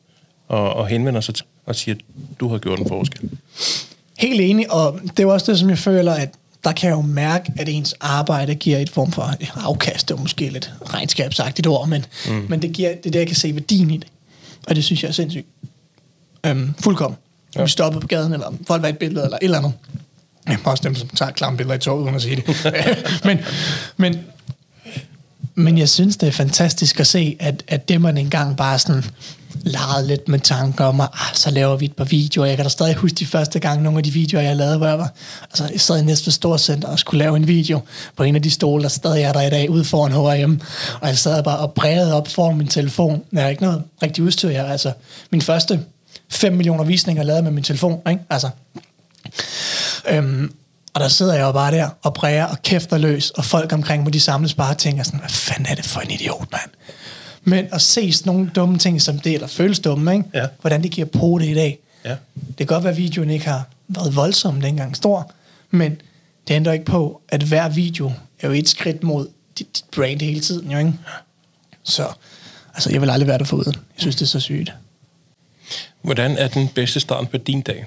og, 0.48 0.74
og 0.74 0.88
henvender 0.88 1.22
sig 1.22 1.36
til 1.36 1.46
og 1.66 1.76
siger, 1.76 1.96
at 1.96 2.02
du 2.40 2.48
har 2.48 2.58
gjort 2.58 2.80
en 2.80 2.88
forskel. 2.88 3.30
Helt 4.20 4.42
enig, 4.42 4.72
og 4.72 5.00
det 5.18 5.24
er 5.24 5.28
også 5.28 5.52
det, 5.52 5.60
som 5.60 5.70
jeg 5.70 5.78
føler, 5.78 6.14
at 6.14 6.30
der 6.64 6.72
kan 6.72 6.90
jeg 6.90 6.96
jo 6.96 7.02
mærke, 7.02 7.52
at 7.58 7.70
ens 7.70 7.96
arbejde 8.00 8.56
giver 8.56 8.78
et 8.78 8.90
form 8.90 9.12
for 9.12 9.34
afkast. 9.56 10.10
Det 10.10 10.16
er 10.16 10.22
måske 10.22 10.50
lidt 10.50 10.72
regnskabsagtigt 10.94 11.68
ord, 11.68 11.88
men, 11.88 12.06
mm. 12.28 12.46
men 12.50 12.62
det, 12.62 12.74
giver, 12.74 12.96
det 12.96 13.06
er 13.06 13.12
der, 13.12 13.20
jeg 13.20 13.28
kan 13.28 13.36
se 13.36 13.54
værdien 13.56 13.92
i 13.92 13.98
det. 13.98 14.08
Og 14.68 14.76
det 14.76 14.84
synes 14.84 15.04
jeg 15.04 15.10
er 15.10 15.14
sindssygt. 15.14 15.48
Øhm, 16.46 16.74
fuldkommen. 16.80 17.18
Ja. 17.56 17.64
Vi 17.64 17.70
stopper 17.70 18.00
på 18.00 18.08
gaden, 18.08 18.34
eller 18.34 18.54
folk 18.68 18.82
var 18.82 18.88
et 18.88 18.98
billede, 18.98 19.24
eller 19.24 19.38
et 19.38 19.44
eller 19.44 19.58
andet. 19.58 19.74
Jeg 20.48 20.54
er 20.66 20.70
også 20.70 20.84
dem, 20.84 20.96
som 20.96 21.10
tager 21.10 21.32
klamme 21.32 21.58
billeder 21.58 21.76
i 21.76 21.80
toget, 21.80 22.04
uden 22.04 22.16
at 22.16 22.22
sige 22.22 22.36
det. 22.36 22.74
men, 23.26 23.40
men, 23.98 24.20
men 25.56 25.78
jeg 25.78 25.90
synes, 25.90 26.18
det 26.18 26.28
er 26.28 26.32
fantastisk 26.32 27.00
at 27.00 27.08
se, 27.08 27.38
at, 27.40 27.64
at 27.68 27.90
det 27.90 28.02
man 28.02 28.18
engang 28.18 28.58
bare 28.58 28.80
sådan 28.80 29.04
leget 29.64 30.08
lidt 30.08 30.28
med 30.28 30.40
tanker 30.40 30.86
om, 30.86 31.02
at 31.02 31.10
ah, 31.14 31.36
så 31.36 31.52
laver 31.52 31.76
vi 31.76 31.86
et 31.86 31.96
par 31.96 32.04
videoer. 32.04 32.46
Jeg 32.46 32.56
kan 32.56 32.66
da 32.66 32.70
stadig 32.70 32.96
huske 32.96 33.16
de 33.16 33.26
første 33.26 33.60
gange, 33.60 33.84
nogle 33.84 33.98
af 33.98 34.04
de 34.04 34.12
videoer, 34.12 34.44
jeg 34.44 34.56
lavede, 34.56 34.78
hvor 34.78 34.88
jeg 34.88 34.98
var, 34.98 35.14
altså 35.44 35.68
jeg 35.72 35.82
sad 35.82 36.02
i 36.02 36.04
Næstved 36.06 36.32
Storcenter 36.32 36.88
og 36.88 37.00
skulle 37.00 37.20
lave 37.20 37.36
en 37.38 37.48
video 37.48 37.80
på 38.16 38.24
en 38.24 38.36
af 38.36 38.42
de 38.42 38.52
stole, 38.52 38.84
der 38.84 38.90
stadig 38.90 39.24
er 39.24 39.34
der 39.34 39.42
i 39.42 39.50
dag, 39.50 39.70
ude 39.70 39.86
foran 39.86 40.12
H&M. 40.12 40.62
Og 41.02 41.08
jeg 41.08 41.18
sad 41.18 41.44
bare 41.44 41.60
og 41.60 41.74
brædede 41.74 42.14
op 42.14 42.28
foran 42.28 42.58
min 42.58 42.68
telefon. 42.68 43.24
Jeg 43.34 43.42
har 43.42 43.50
ikke 43.50 43.64
noget 43.64 43.84
rigtig 44.04 44.24
udstyr 44.24 44.50
her. 44.50 44.66
Altså, 44.66 44.92
min 45.32 45.42
første 45.42 45.80
5 46.30 46.54
millioner 46.54 46.84
visninger 46.84 47.24
lavet 47.24 47.44
med 47.44 47.52
min 47.52 47.64
telefon. 47.64 48.02
Ikke? 48.10 48.22
Altså, 48.30 48.50
øhm, 50.10 50.52
og 50.94 51.02
der 51.02 51.08
sidder 51.08 51.34
jeg 51.34 51.42
jo 51.42 51.52
bare 51.52 51.72
der 51.72 51.90
og 52.04 52.14
præger 52.14 52.46
og 52.46 52.62
kæfter 52.62 52.98
løs, 52.98 53.30
og 53.30 53.46
folk 53.46 53.74
omkring 53.74 54.04
mig, 54.04 54.14
de 54.14 54.20
samles 54.20 54.54
bare 54.54 54.70
og 54.70 54.78
tænker 54.78 55.04
sådan, 55.04 55.20
hvad 55.20 55.30
fanden 55.30 55.66
er 55.66 55.76
det 55.76 55.86
for 55.86 56.00
en 56.00 56.12
idiot, 56.12 56.48
mand? 56.52 56.72
Men 57.44 57.68
at 57.72 57.82
se 57.82 58.14
sådan 58.14 58.34
nogle 58.34 58.52
dumme 58.56 58.78
ting 58.78 59.02
som 59.02 59.20
det, 59.20 59.34
eller 59.34 59.48
føles 59.48 59.80
dumme, 59.80 60.14
ikke? 60.14 60.26
Ja. 60.34 60.46
hvordan 60.62 60.84
det 60.84 60.92
giver 60.92 61.08
på 61.08 61.38
det 61.42 61.48
i 61.48 61.54
dag. 61.54 61.80
Ja. 62.06 62.16
Det 62.36 62.58
kan 62.58 62.68
godt 62.68 62.84
være, 62.84 62.92
at 62.92 62.98
videoen 62.98 63.30
ikke 63.30 63.46
har 63.46 63.68
været 63.88 64.16
voldsom 64.16 64.62
dengang 64.62 64.96
stor, 64.96 65.32
men 65.72 66.02
det 66.48 66.54
ændrer 66.54 66.74
ikke 66.74 66.86
på, 66.86 67.22
at 67.30 67.44
hver 67.44 67.70
video 67.70 68.12
er 68.40 68.48
jo 68.48 68.54
et 68.54 68.70
skridt 68.70 69.04
mod 69.04 69.28
dit, 69.60 69.76
dit 69.76 69.86
brand 69.96 70.22
hele 70.22 70.40
tiden, 70.40 70.72
jo 70.72 70.78
ikke? 70.78 70.94
Så 71.84 72.08
altså, 72.74 72.92
jeg 72.92 73.02
vil 73.02 73.10
aldrig 73.10 73.28
være 73.28 73.38
der 73.38 73.44
foruden. 73.44 73.74
Jeg 73.76 73.82
synes, 73.98 74.16
det 74.16 74.22
er 74.22 74.28
så 74.28 74.40
sygt. 74.40 74.74
Hvordan 76.02 76.38
er 76.38 76.48
den 76.48 76.68
bedste 76.68 77.00
start 77.00 77.30
på 77.30 77.38
din 77.38 77.62
dag? 77.62 77.86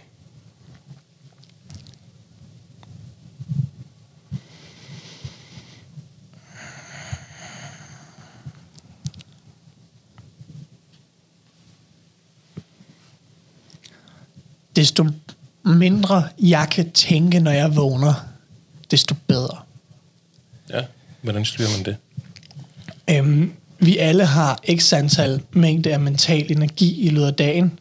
Desto 14.77 15.07
mindre 15.65 16.29
jeg 16.39 16.69
kan 16.71 16.91
tænke, 16.91 17.41
når 17.41 17.51
jeg 17.51 17.77
vågner, 17.77 18.15
desto 18.91 19.15
bedre. 19.27 19.59
Ja, 20.71 20.81
hvordan 21.23 21.45
styrer 21.45 21.69
man 21.77 21.85
det? 21.85 21.97
Øhm, 23.11 23.53
vi 23.79 23.99
alle 23.99 24.25
har 24.27 24.61
x 24.77 24.93
antal 24.93 25.43
mængde 25.53 25.93
af 25.93 26.01
mental 26.01 26.53
energi 26.53 27.01
i 27.01 27.09
løbet 27.09 27.27
af 27.27 27.35
dagen. 27.35 27.79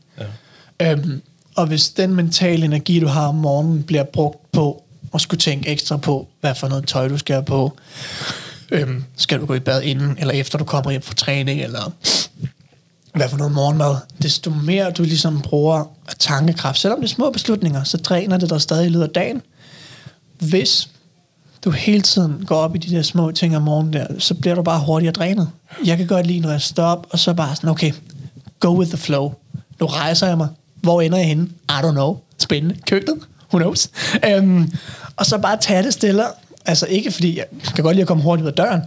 Ja. 0.80 0.92
Øhm, 0.92 1.22
og 1.56 1.68
hvis 1.68 1.90
den 1.90 2.16
mentale 2.16 2.66
energi, 2.66 3.00
du 3.00 3.08
har 3.08 3.28
om 3.28 3.36
morgenen, 3.36 3.84
bliver 3.84 4.04
brugt 4.04 4.52
på 4.52 4.84
at 5.14 5.22
skulle 5.22 5.40
tænke 5.40 5.70
ekstra 5.70 5.98
på, 5.98 6.28
hvad 6.42 6.56
for 6.56 6.68
noget 6.68 6.88
tøj 6.88 7.08
du 7.08 7.18
skal 7.18 7.34
have 7.34 7.46
på, 7.46 7.78
øhm, 8.72 9.04
skal 9.16 9.40
du 9.40 9.46
gå 9.46 9.54
i 9.54 9.60
bad 9.60 9.82
inden, 9.82 10.18
eller 10.20 10.34
efter 10.34 10.58
du 10.58 10.64
kommer 10.64 10.92
hjem 10.92 11.02
fra 11.02 11.14
træning, 11.14 11.62
eller 11.62 11.92
hvad 13.14 13.30
for 13.30 13.38
noget 13.38 13.54
morgenmad, 13.54 13.96
desto 14.22 14.50
mere 14.50 14.92
du 14.92 15.04
ligesom 15.04 15.42
bruger 15.42 15.84
tankekraft, 16.20 16.80
selvom 16.80 17.00
det 17.00 17.08
er 17.08 17.14
små 17.14 17.30
beslutninger, 17.30 17.84
så 17.84 17.98
træner 17.98 18.38
det 18.38 18.50
dig 18.50 18.62
stadig 18.62 18.86
i 18.86 18.90
løbet 18.90 19.04
af 19.04 19.10
dagen. 19.10 19.42
Hvis 20.40 20.90
du 21.66 21.72
hele 21.72 22.02
tiden 22.02 22.44
går 22.48 22.56
op 22.56 22.76
i 22.76 22.78
de 22.78 22.96
der 22.96 23.02
små 23.02 23.32
ting 23.32 23.56
om 23.58 23.62
morgenen 23.62 23.94
der, 23.94 24.08
så 24.20 24.34
bliver 24.34 24.56
du 24.56 24.62
bare 24.62 24.80
hurtigere 24.80 25.14
drænet. 25.14 25.50
Jeg 25.86 25.98
kan 25.98 26.08
godt 26.08 26.28
lide, 26.28 26.40
når 26.40 26.52
jeg 26.52 26.62
står 26.62 26.84
op, 26.84 27.08
og 27.10 27.20
så 27.20 27.34
bare 27.34 27.56
sådan, 27.56 27.70
okay, 27.70 27.94
go 28.60 28.78
with 28.78 28.90
the 28.90 28.98
flow. 28.98 29.34
Nu 29.80 29.86
rejser 29.86 30.28
jeg 30.28 30.38
mig. 30.38 30.48
Hvor 30.82 31.02
ender 31.02 31.18
jeg 31.18 31.28
henne? 31.28 31.44
I 31.70 31.74
don't 31.74 31.92
know. 31.92 32.18
Spændende. 32.38 32.76
Køkkenet? 32.88 33.20
Who 33.54 33.60
knows? 33.60 33.90
Um, 34.38 34.72
og 35.16 35.26
så 35.26 35.38
bare 35.38 35.58
tage 35.58 35.84
det 35.84 35.94
stille. 35.94 36.24
Altså 36.66 36.86
ikke 36.86 37.12
fordi, 37.12 37.38
jeg 37.38 37.46
kan 37.76 37.84
godt 37.84 37.96
lide 37.96 38.02
at 38.02 38.08
komme 38.08 38.24
hurtigt 38.24 38.44
ud 38.44 38.48
af 38.48 38.54
døren, 38.54 38.82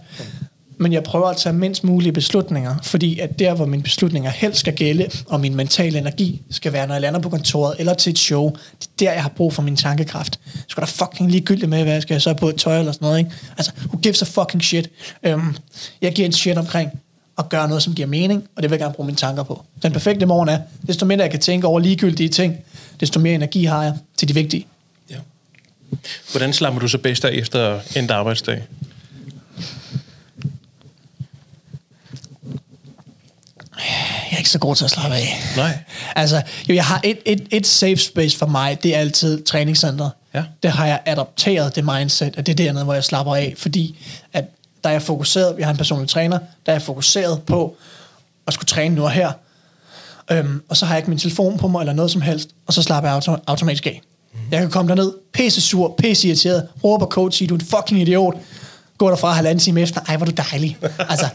men 0.79 0.93
jeg 0.93 1.03
prøver 1.03 1.27
at 1.27 1.37
tage 1.37 1.53
mindst 1.53 1.85
mulige 1.85 2.13
beslutninger, 2.13 2.77
fordi 2.83 3.19
at 3.19 3.39
der, 3.39 3.55
hvor 3.55 3.67
mine 3.67 3.83
beslutninger 3.83 4.31
helst 4.31 4.61
skal 4.61 4.75
gælde, 4.75 5.11
og 5.27 5.41
min 5.41 5.55
mentale 5.55 5.99
energi 5.99 6.43
skal 6.51 6.73
være, 6.73 6.87
når 6.87 6.95
jeg 6.95 7.03
lander 7.03 7.21
på 7.21 7.29
kontoret 7.29 7.75
eller 7.79 7.95
til 7.95 8.11
et 8.11 8.19
show, 8.19 8.51
det 8.51 8.87
er 8.87 8.91
der, 8.99 9.13
jeg 9.13 9.23
har 9.23 9.29
brug 9.29 9.53
for 9.53 9.63
min 9.63 9.77
tankekraft. 9.77 10.41
Så 10.55 10.75
er 10.77 10.81
der 10.81 10.87
fucking 10.87 11.31
ligegyldigt 11.31 11.69
med, 11.69 11.83
hvad 11.83 11.93
jeg 11.93 12.03
skal 12.03 12.21
så 12.21 12.35
på 12.35 12.49
et 12.49 12.57
tøj 12.57 12.79
eller 12.79 12.93
sådan 12.93 13.07
noget, 13.07 13.19
ikke? 13.19 13.31
Altså, 13.57 13.73
who 13.87 13.99
gives 13.99 14.23
a 14.23 14.25
fucking 14.25 14.63
shit? 14.63 14.91
Øhm, 15.23 15.57
jeg 16.03 16.13
giver 16.13 16.27
en 16.27 16.33
shit 16.33 16.59
omkring 16.59 16.91
at 17.39 17.49
gøre 17.49 17.69
noget, 17.69 17.83
som 17.83 17.95
giver 17.95 18.09
mening, 18.09 18.49
og 18.57 18.63
det 18.63 18.71
vil 18.71 18.77
jeg 18.77 18.81
gerne 18.81 18.95
bruge 18.95 19.07
mine 19.07 19.17
tanker 19.17 19.43
på. 19.43 19.65
Den 19.83 19.93
perfekte 19.93 20.27
morgen 20.27 20.49
er, 20.49 20.59
desto 20.87 21.07
mindre 21.07 21.23
jeg 21.23 21.31
kan 21.31 21.41
tænke 21.41 21.67
over 21.67 21.81
ligegyldige 21.81 22.29
ting, 22.29 22.57
desto 23.01 23.21
mere 23.21 23.35
energi 23.35 23.65
har 23.65 23.83
jeg 23.83 23.95
til 24.17 24.29
de 24.29 24.35
vigtige. 24.35 24.67
Ja. 25.11 25.17
Hvordan 26.31 26.53
slapper 26.53 26.81
du 26.81 26.89
så 26.89 26.99
bedst 26.99 27.25
af 27.25 27.31
efter 27.33 27.81
en 27.97 28.11
arbejdsdag? 28.11 28.63
jeg 34.31 34.34
er 34.34 34.34
ikke 34.45 34.51
så 34.51 34.59
god 34.59 34.77
til 34.77 34.85
at 34.85 34.91
slappe 34.91 35.17
af. 35.17 35.43
Nej. 35.57 35.79
Altså, 36.17 36.43
jo, 36.69 36.75
jeg 36.75 36.85
har 36.85 37.01
et, 37.05 37.19
et, 37.25 37.47
et 37.51 37.67
safe 37.67 37.97
space 37.97 38.39
for 38.39 38.47
mig, 38.47 38.83
det 38.83 38.95
er 38.95 38.99
altid 38.99 39.45
træningscenter. 39.45 40.11
Ja. 40.35 40.43
Det 40.63 40.71
har 40.71 40.87
jeg 40.87 41.01
adopteret, 41.07 41.77
det 41.77 41.85
mindset, 41.85 42.35
at 42.37 42.47
det 42.47 42.53
er 42.53 42.65
dernede, 42.65 42.85
hvor 42.85 42.95
jeg 42.95 43.05
slapper 43.05 43.35
af, 43.35 43.55
fordi 43.57 43.99
at 44.33 44.45
der 44.85 44.91
er 44.91 44.95
jeg 44.95 45.03
fokuseret, 45.03 45.55
jeg 45.59 45.67
har 45.67 45.71
en 45.71 45.77
personlig 45.77 46.09
træner, 46.09 46.39
der 46.39 46.73
er 46.73 46.75
jeg 46.77 46.83
fokuseret 46.83 47.43
på 47.43 47.77
at 48.47 48.55
skulle 48.55 48.67
træne 48.67 48.95
nu 48.95 49.03
og 49.05 49.11
her, 49.11 49.33
øhm, 50.31 50.63
og 50.69 50.77
så 50.77 50.87
har 50.87 50.95
jeg 50.95 50.99
ikke 50.99 51.11
min 51.11 51.19
telefon 51.19 51.59
på 51.59 51.69
mig, 51.69 51.81
eller 51.81 51.93
noget 51.93 52.11
som 52.11 52.21
helst, 52.21 52.51
og 52.67 52.73
så 52.75 52.83
slapper 52.83 53.11
jeg 53.11 53.19
auto- 53.19 53.43
automatisk 53.47 53.87
af. 53.87 54.03
Mm. 54.33 54.39
Jeg 54.51 54.61
kan 54.61 54.71
komme 54.71 54.89
derned, 54.89 55.13
pisse 55.33 55.61
sur, 55.61 55.95
pisse 55.99 56.29
irriteret, 56.29 56.69
råber 56.85 57.07
coach, 57.07 57.39
siger, 57.39 57.49
du 57.49 57.55
er 57.55 57.59
en 57.59 57.67
fucking 57.67 58.01
idiot, 58.01 58.35
gå 58.99 59.11
derfra 59.11 59.33
halvanden 59.33 59.59
time 59.59 59.81
efter, 59.81 60.01
ej, 60.09 60.17
hvor 60.17 60.27
du 60.27 60.33
dejlig. 60.51 60.79
altså, 60.99 61.29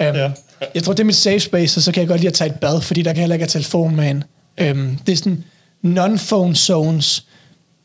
øhm, 0.00 0.16
ja. 0.16 0.30
Jeg 0.74 0.82
tror, 0.82 0.92
det 0.92 1.00
er 1.00 1.04
mit 1.04 1.16
safe 1.16 1.40
space, 1.40 1.78
og 1.78 1.82
så 1.82 1.92
kan 1.92 2.00
jeg 2.00 2.08
godt 2.08 2.20
lide 2.20 2.28
at 2.28 2.34
tage 2.34 2.50
et 2.50 2.60
bad, 2.60 2.80
fordi 2.80 3.02
der 3.02 3.12
kan 3.12 3.20
heller 3.20 3.34
ikke 3.34 3.42
have 3.42 3.48
telefon 3.48 3.96
med 3.96 4.10
en. 4.10 4.24
Øhm, 4.58 4.98
det 5.06 5.12
er 5.12 5.16
sådan 5.16 5.44
non-phone 5.84 6.54
zones. 6.54 7.24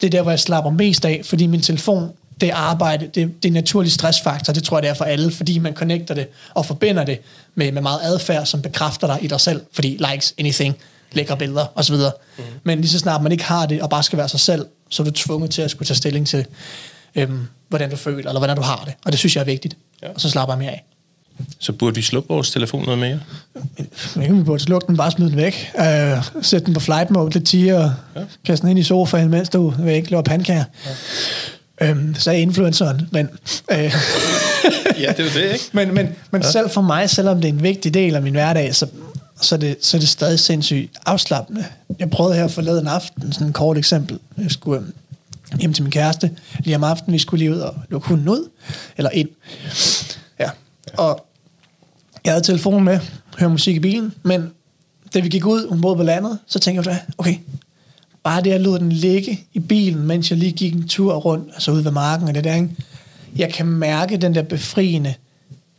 Det 0.02 0.08
er 0.08 0.12
der, 0.12 0.22
hvor 0.22 0.32
jeg 0.32 0.40
slapper 0.40 0.72
mest 0.72 1.06
af, 1.06 1.22
fordi 1.24 1.48
min 1.48 1.62
telefon 1.62 2.12
det 2.42 2.50
arbejde, 2.50 3.06
det, 3.06 3.16
det 3.16 3.26
er 3.26 3.48
en 3.48 3.54
naturlig 3.54 3.92
stressfaktor, 3.92 4.54
det 4.54 4.64
tror 4.64 4.78
jeg 4.78 4.84
det 4.84 4.90
er 4.90 4.94
for 4.94 5.06
alle, 5.06 5.32
fordi 5.32 5.60
man 5.60 5.74
connecter 5.74 6.14
det 6.14 6.28
og 6.54 6.66
forbinder 6.66 7.04
det 7.04 7.20
med, 7.56 7.72
med 7.72 7.82
meget 7.82 8.00
adfærd, 8.04 8.46
som 8.46 8.62
bekræfter 8.62 9.08
dig 9.08 9.18
i 9.22 9.28
dig 9.28 9.42
selv, 9.42 9.62
fordi 9.74 10.00
likes, 10.12 10.34
anything, 10.40 10.76
lækre 11.12 11.38
billeder 11.38 11.66
osv. 11.76 11.96
Mm. 11.96 12.44
Men 12.64 12.82
lige 12.82 12.90
så 12.90 13.00
snart 13.00 13.24
man 13.24 13.32
ikke 13.32 13.44
har 13.44 13.66
det, 13.66 13.82
og 13.82 13.90
bare 13.90 14.04
skal 14.04 14.18
være 14.18 14.30
sig 14.30 14.40
selv, 14.40 14.66
så 14.90 15.04
er 15.04 15.06
du 15.06 15.12
tvunget 15.12 15.52
til 15.52 15.62
at 15.62 15.72
skulle 15.72 15.88
tage 15.88 15.98
stilling 15.98 16.28
til, 16.28 16.46
øhm, 17.16 17.48
hvordan 17.70 17.90
du 17.90 17.96
føler, 17.96 18.30
eller 18.30 18.40
hvordan 18.40 18.56
du 18.56 18.62
har 18.62 18.84
det. 18.86 18.94
Og 19.06 19.12
det 19.12 19.20
synes 19.20 19.36
jeg 19.36 19.42
er 19.42 19.46
vigtigt. 19.46 19.78
Ja. 20.04 20.08
Og 20.10 20.22
så 20.22 20.30
slapper 20.30 20.54
jeg 20.54 20.60
mere 20.60 20.72
af. 20.72 20.86
Så 21.60 21.74
burde 21.74 21.96
vi 21.96 22.02
slukke 22.02 22.30
vores 22.30 22.52
telefon 22.52 22.84
noget 22.84 23.00
mere? 23.00 23.20
Men 24.16 24.38
vi 24.40 24.44
burde 24.44 24.64
slukke 24.64 24.88
den, 24.88 24.98
bare 24.98 25.12
smide 25.12 25.30
den 25.30 25.38
væk. 25.38 25.72
Øh, 25.80 26.18
sætte 26.42 26.66
den 26.66 26.74
på 26.74 26.80
flight 26.80 27.10
mode 27.10 27.34
lidt 27.34 27.48
tiger, 27.48 27.84
og 27.84 27.94
ja. 28.16 28.22
kaste 28.46 28.62
den 28.62 28.70
ind 28.70 28.80
i 28.80 28.84
sofaen, 28.84 29.30
mens 29.30 29.50
du 29.50 29.70
vil 29.70 29.94
ikke 29.94 30.12
lave 30.12 30.24
pandekager. 30.24 30.64
Ja. 31.82 31.90
Øhm, 31.90 32.16
så 32.16 32.32
er 32.32 32.36
influenceren, 32.36 33.08
men... 33.12 33.30
Øh, 33.72 33.78
ja, 35.04 35.14
det 35.18 35.26
er 35.26 35.30
det, 35.34 35.54
ikke? 35.54 35.70
Men, 35.72 35.94
men, 35.94 36.08
men 36.32 36.42
ja. 36.42 36.52
selv 36.52 36.70
for 36.70 36.82
mig, 36.82 37.10
selvom 37.10 37.42
det 37.42 37.50
er 37.50 37.54
en 37.54 37.64
vigtig 37.64 37.94
del 37.94 38.16
af 38.16 38.22
min 38.22 38.34
hverdag, 38.34 38.76
så, 38.76 38.88
så, 39.42 39.56
er 39.56 39.60
det, 39.60 39.78
så 39.82 39.98
er 39.98 40.00
det 40.00 40.10
stadig 40.10 40.40
sindssygt 40.40 40.92
afslappende. 41.06 41.66
Jeg 42.00 42.10
prøvede 42.10 42.36
her 42.36 42.48
forleden 42.48 42.88
aften, 42.88 43.32
sådan 43.32 43.48
et 43.48 43.54
kort 43.54 43.78
eksempel. 43.78 44.20
Jeg 44.38 44.52
skulle 44.52 44.80
øhm, 44.80 44.94
hjem 45.60 45.74
til 45.74 45.84
min 45.84 45.92
kæreste 45.92 46.32
lige 46.60 46.76
om 46.76 46.84
aftenen. 46.84 47.14
Vi 47.14 47.20
skulle 47.20 47.40
lige 47.40 47.56
ud 47.56 47.60
og 47.60 47.76
lukke 47.90 48.08
hunden 48.08 48.30
ud, 48.30 48.50
eller 48.98 49.10
ind. 49.10 49.30
Ja. 50.40 50.50
Og 50.98 51.26
jeg 52.26 52.34
havde 52.34 52.46
telefonen 52.46 52.84
med, 52.84 53.00
høre 53.40 53.50
musik 53.50 53.76
i 53.76 53.80
bilen, 53.80 54.14
men 54.24 54.52
da 55.14 55.20
vi 55.20 55.30
gik 55.30 55.46
ud, 55.46 55.70
hun 55.70 55.82
boede 55.82 55.96
på 55.96 56.04
landet, 56.04 56.40
så 56.48 56.60
tænkte 56.60 56.90
jeg, 56.90 57.02
okay, 57.18 57.36
bare 58.24 58.44
det, 58.44 58.50
jeg 58.50 58.62
lod 58.62 58.80
den 58.80 58.92
ligge 58.92 59.40
i 59.54 59.60
bilen, 59.60 60.08
mens 60.08 60.30
jeg 60.30 60.40
lige 60.40 60.52
gik 60.52 60.74
en 60.74 60.88
tur 60.88 61.14
rundt, 61.14 61.50
altså 61.54 61.72
ude 61.72 61.86
ved 61.86 61.92
marken 61.92 62.28
og 62.28 62.36
det 62.36 62.44
der, 62.44 62.56
ikke? 62.56 62.70
jeg 63.36 63.54
kan 63.54 63.66
mærke 63.66 64.18
den 64.18 64.36
der 64.36 64.42
befriende 64.42 65.14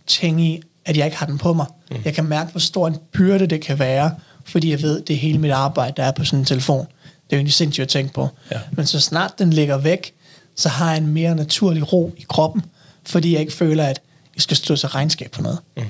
ting 0.06 0.40
i, 0.40 0.62
at 0.84 0.96
jeg 0.96 1.04
ikke 1.04 1.16
har 1.16 1.26
den 1.26 1.38
på 1.38 1.52
mig. 1.52 1.66
Mm. 1.90 1.96
Jeg 2.04 2.14
kan 2.14 2.24
mærke, 2.24 2.50
hvor 2.50 2.60
stor 2.60 2.86
en 2.86 2.96
byrde 3.12 3.46
det 3.46 3.60
kan 3.60 3.78
være, 3.78 4.10
fordi 4.44 4.70
jeg 4.70 4.82
ved, 4.82 5.02
det 5.02 5.14
er 5.14 5.20
hele 5.20 5.38
mit 5.38 5.50
arbejde, 5.50 5.92
der 5.96 6.02
er 6.02 6.12
på 6.12 6.24
sådan 6.24 6.38
en 6.38 6.44
telefon. 6.44 6.86
Det 7.26 7.32
er 7.32 7.36
jo 7.36 7.38
egentlig 7.38 7.54
sindssygt 7.54 7.82
at 7.82 7.88
tænke 7.88 8.12
på. 8.12 8.28
Ja. 8.50 8.60
Men 8.72 8.86
så 8.86 9.00
snart 9.00 9.38
den 9.38 9.52
ligger 9.52 9.78
væk, 9.78 10.12
så 10.56 10.68
har 10.68 10.90
jeg 10.90 10.98
en 10.98 11.06
mere 11.06 11.34
naturlig 11.34 11.92
ro 11.92 12.14
i 12.16 12.24
kroppen, 12.28 12.62
fordi 13.06 13.32
jeg 13.32 13.40
ikke 13.40 13.52
føler, 13.52 13.84
at 13.84 14.00
jeg 14.34 14.42
skal 14.42 14.56
stå 14.56 14.76
til 14.76 14.88
regnskab 14.88 15.34
for 15.34 15.42
noget. 15.42 15.58
Mm. 15.76 15.82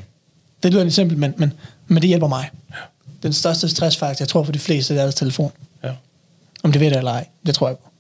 Det 0.63 0.73
lyder 0.73 0.85
lidt 0.85 0.95
simpelt, 0.95 1.19
men, 1.19 1.35
men, 1.37 1.53
men 1.87 2.03
det 2.03 2.09
hjælper 2.09 2.29
mig. 2.29 2.51
Ja. 2.71 2.77
Den 3.23 3.33
største 3.33 3.69
stressfaktor, 3.69 4.23
jeg 4.23 4.29
tror 4.29 4.45
for 4.45 4.53
de 4.53 4.59
fleste, 4.59 4.95
det 4.95 5.01
er 5.01 5.05
deres 5.05 5.15
telefon. 5.15 5.53
Ja. 5.85 5.91
Om 6.63 6.73
det 6.73 6.81
ved 6.81 6.91
det 6.91 6.97
eller 6.97 7.11
ej, 7.11 7.27
det 7.47 7.55
tror 7.55 7.69
jeg 7.69 7.77
på. 7.77 7.91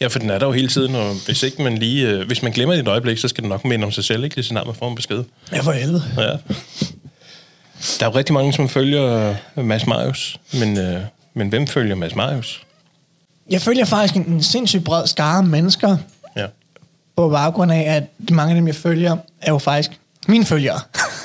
Ja, 0.00 0.06
for 0.06 0.18
den 0.18 0.30
er 0.30 0.38
der 0.38 0.46
jo 0.46 0.52
hele 0.52 0.68
tiden, 0.68 0.94
og 0.94 1.14
hvis 1.26 1.42
ikke 1.42 1.62
man 1.62 1.78
lige, 1.78 2.08
øh, 2.08 2.26
hvis 2.26 2.42
man 2.42 2.52
glemmer 2.52 2.74
det 2.74 2.82
et 2.82 2.88
øjeblik, 2.88 3.18
så 3.18 3.28
skal 3.28 3.42
den 3.42 3.48
nok 3.48 3.64
minde 3.64 3.84
om 3.84 3.92
sig 3.92 4.04
selv, 4.04 4.24
ikke? 4.24 4.34
Det 4.34 4.40
er 4.40 4.44
sådan, 4.44 4.66
man 4.66 4.74
får 4.74 4.88
en 4.88 4.94
besked. 4.94 5.24
Ja, 5.52 5.60
for 5.60 5.72
helvede. 5.72 6.04
Ja. 6.16 6.22
Der 6.22 8.06
er 8.06 8.10
jo 8.10 8.14
rigtig 8.14 8.32
mange, 8.32 8.52
som 8.52 8.68
følger 8.68 9.34
Mads 9.56 9.86
Marius, 9.86 10.40
men, 10.52 10.78
øh, 10.78 11.00
men 11.34 11.48
hvem 11.48 11.66
følger 11.66 11.94
Mads 11.94 12.14
Marius? 12.14 12.66
Jeg 13.50 13.60
følger 13.60 13.84
faktisk 13.84 14.16
en, 14.16 14.24
en 14.24 14.42
sindssygt 14.42 14.84
bred 14.84 15.06
skare 15.06 15.42
mennesker, 15.42 15.96
ja. 16.36 16.46
på 17.16 17.28
baggrund 17.28 17.72
af, 17.72 17.96
at 17.96 18.30
mange 18.30 18.50
af 18.50 18.54
dem, 18.54 18.66
jeg 18.66 18.74
følger, 18.74 19.16
er 19.40 19.52
jo 19.52 19.58
faktisk 19.58 20.00
mine 20.28 20.44
følgere. 20.44 20.80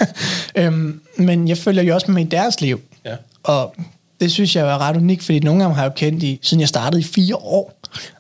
øhm, 0.56 1.02
men 1.18 1.48
jeg 1.48 1.58
følger 1.58 1.84
jo 1.84 1.94
også 1.94 2.12
med 2.12 2.26
i 2.26 2.30
deres 2.30 2.62
liv. 2.62 2.82
Ja. 3.06 3.16
Og 3.44 3.76
det 4.20 4.32
synes 4.32 4.56
jeg 4.56 4.68
er 4.68 4.78
ret 4.78 4.98
unikt, 4.98 5.24
fordi 5.24 5.40
nogle 5.40 5.64
af 5.64 5.70
dem 5.70 5.76
har 5.76 5.84
jeg 5.84 5.90
jo 5.90 5.94
kendt 5.96 6.24
i, 6.24 6.40
siden 6.42 6.62
jeg 6.62 6.70
startede 6.70 7.02
i 7.02 7.04
fire 7.04 7.36
år. 7.36 7.74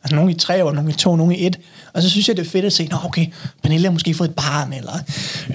Altså 0.04 0.15
nogle 0.15 0.32
i 0.32 0.36
tre 0.36 0.63
år, 0.63 0.71
nogle 0.71 0.89
i 0.89 0.93
to, 0.93 1.15
nogle 1.15 1.38
i 1.38 1.48
et. 1.48 1.60
Og 1.95 2.01
så 2.01 2.10
synes 2.10 2.27
jeg, 2.27 2.38
det 2.38 2.45
er 2.45 2.49
fedt 2.49 2.65
at 2.65 2.73
se, 2.73 2.88
nå 2.91 2.97
okay, 3.03 3.25
Pernille 3.63 3.88
har 3.88 3.91
måske 3.91 4.13
fået 4.13 4.29
et 4.29 4.36
barn, 4.36 4.73
eller 4.73 4.93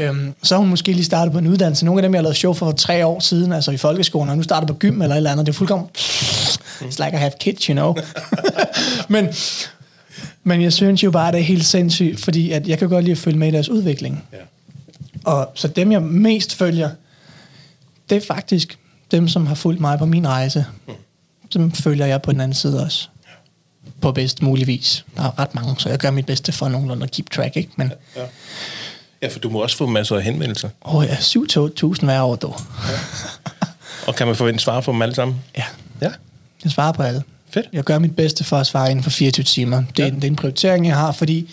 øhm, 0.00 0.34
så 0.42 0.54
har 0.54 0.60
hun 0.60 0.68
måske 0.68 0.92
lige 0.92 1.04
startet 1.04 1.32
på 1.32 1.38
en 1.38 1.46
uddannelse. 1.46 1.84
Nogle 1.84 1.98
af 1.98 2.02
dem, 2.02 2.14
jeg 2.14 2.18
har 2.18 2.22
lavet 2.22 2.36
show 2.36 2.52
for 2.52 2.72
tre 2.72 3.06
år 3.06 3.20
siden, 3.20 3.52
altså 3.52 3.70
i 3.70 3.76
folkeskolen, 3.76 4.30
og 4.30 4.36
nu 4.36 4.42
starter 4.42 4.66
på 4.66 4.74
gym 4.74 5.02
eller 5.02 5.14
et 5.14 5.16
eller 5.16 5.30
andet. 5.30 5.46
Det 5.46 5.52
er 5.52 5.56
fuldkommen, 5.56 5.88
it's 5.96 7.04
like 7.04 7.10
I 7.12 7.18
have 7.18 7.32
kids, 7.40 7.64
you 7.64 7.74
know. 7.74 7.94
men, 9.14 9.28
men 10.44 10.62
jeg 10.62 10.72
synes 10.72 11.04
jo 11.04 11.10
bare, 11.10 11.32
det 11.32 11.40
er 11.40 11.44
helt 11.44 11.66
sindssygt, 11.66 12.20
fordi 12.20 12.50
at 12.50 12.68
jeg 12.68 12.78
kan 12.78 12.88
godt 12.88 13.04
lide 13.04 13.12
at 13.12 13.18
følge 13.18 13.38
med 13.38 13.48
i 13.48 13.50
deres 13.50 13.68
udvikling. 13.68 14.24
Ja. 14.32 14.38
Og 15.24 15.50
så 15.54 15.68
dem, 15.68 15.92
jeg 15.92 16.02
mest 16.02 16.54
følger, 16.54 16.90
det 18.10 18.16
er 18.16 18.26
faktisk 18.26 18.78
dem, 19.10 19.28
som 19.28 19.46
har 19.46 19.54
fulgt 19.54 19.80
mig 19.80 19.98
på 19.98 20.06
min 20.06 20.28
rejse. 20.28 20.64
Mm. 20.88 20.94
Dem 21.54 21.72
følger 21.72 22.06
jeg 22.06 22.22
på 22.22 22.32
den 22.32 22.40
anden 22.40 22.54
side 22.54 22.84
også 22.84 23.08
på 24.00 24.12
bedst 24.12 24.42
mulig 24.42 24.66
vis. 24.66 25.04
Der 25.16 25.22
er 25.22 25.38
ret 25.38 25.54
mange, 25.54 25.74
så 25.78 25.88
jeg 25.88 25.98
gør 25.98 26.10
mit 26.10 26.26
bedste 26.26 26.52
for 26.52 26.68
nogenlunde 26.68 27.04
at 27.04 27.10
keep 27.10 27.30
track, 27.30 27.56
ikke? 27.56 27.70
Men, 27.76 27.92
ja, 28.16 28.20
ja. 28.20 28.26
ja, 29.22 29.28
for 29.28 29.38
du 29.38 29.50
må 29.50 29.62
også 29.62 29.76
få 29.76 29.86
masser 29.86 30.16
af 30.16 30.22
henvendelser. 30.22 30.68
Åh 30.84 30.94
oh, 30.94 31.04
ja, 31.04 31.14
7-8.000 31.14 32.04
hver 32.04 32.22
år, 32.22 32.36
dog. 32.36 32.60
Ja. 32.88 32.98
Og 34.06 34.14
kan 34.14 34.26
man 34.26 34.36
forvente 34.36 34.60
svar 34.60 34.80
på 34.80 34.92
dem 34.92 35.02
alle 35.02 35.14
sammen? 35.14 35.36
Ja. 35.56 35.64
Ja? 36.00 36.10
Jeg 36.64 36.72
svarer 36.72 36.92
på 36.92 37.02
alle. 37.02 37.22
Fedt. 37.50 37.66
Jeg 37.72 37.84
gør 37.84 37.98
mit 37.98 38.16
bedste 38.16 38.44
for 38.44 38.56
at 38.56 38.66
svare 38.66 38.90
inden 38.90 39.02
for 39.02 39.10
24 39.10 39.44
timer. 39.44 39.82
Det 39.96 40.02
er, 40.02 40.06
ja. 40.06 40.14
det 40.14 40.24
er 40.24 40.28
en 40.28 40.36
prioritering, 40.36 40.86
jeg 40.86 40.96
har, 40.96 41.12
fordi 41.12 41.50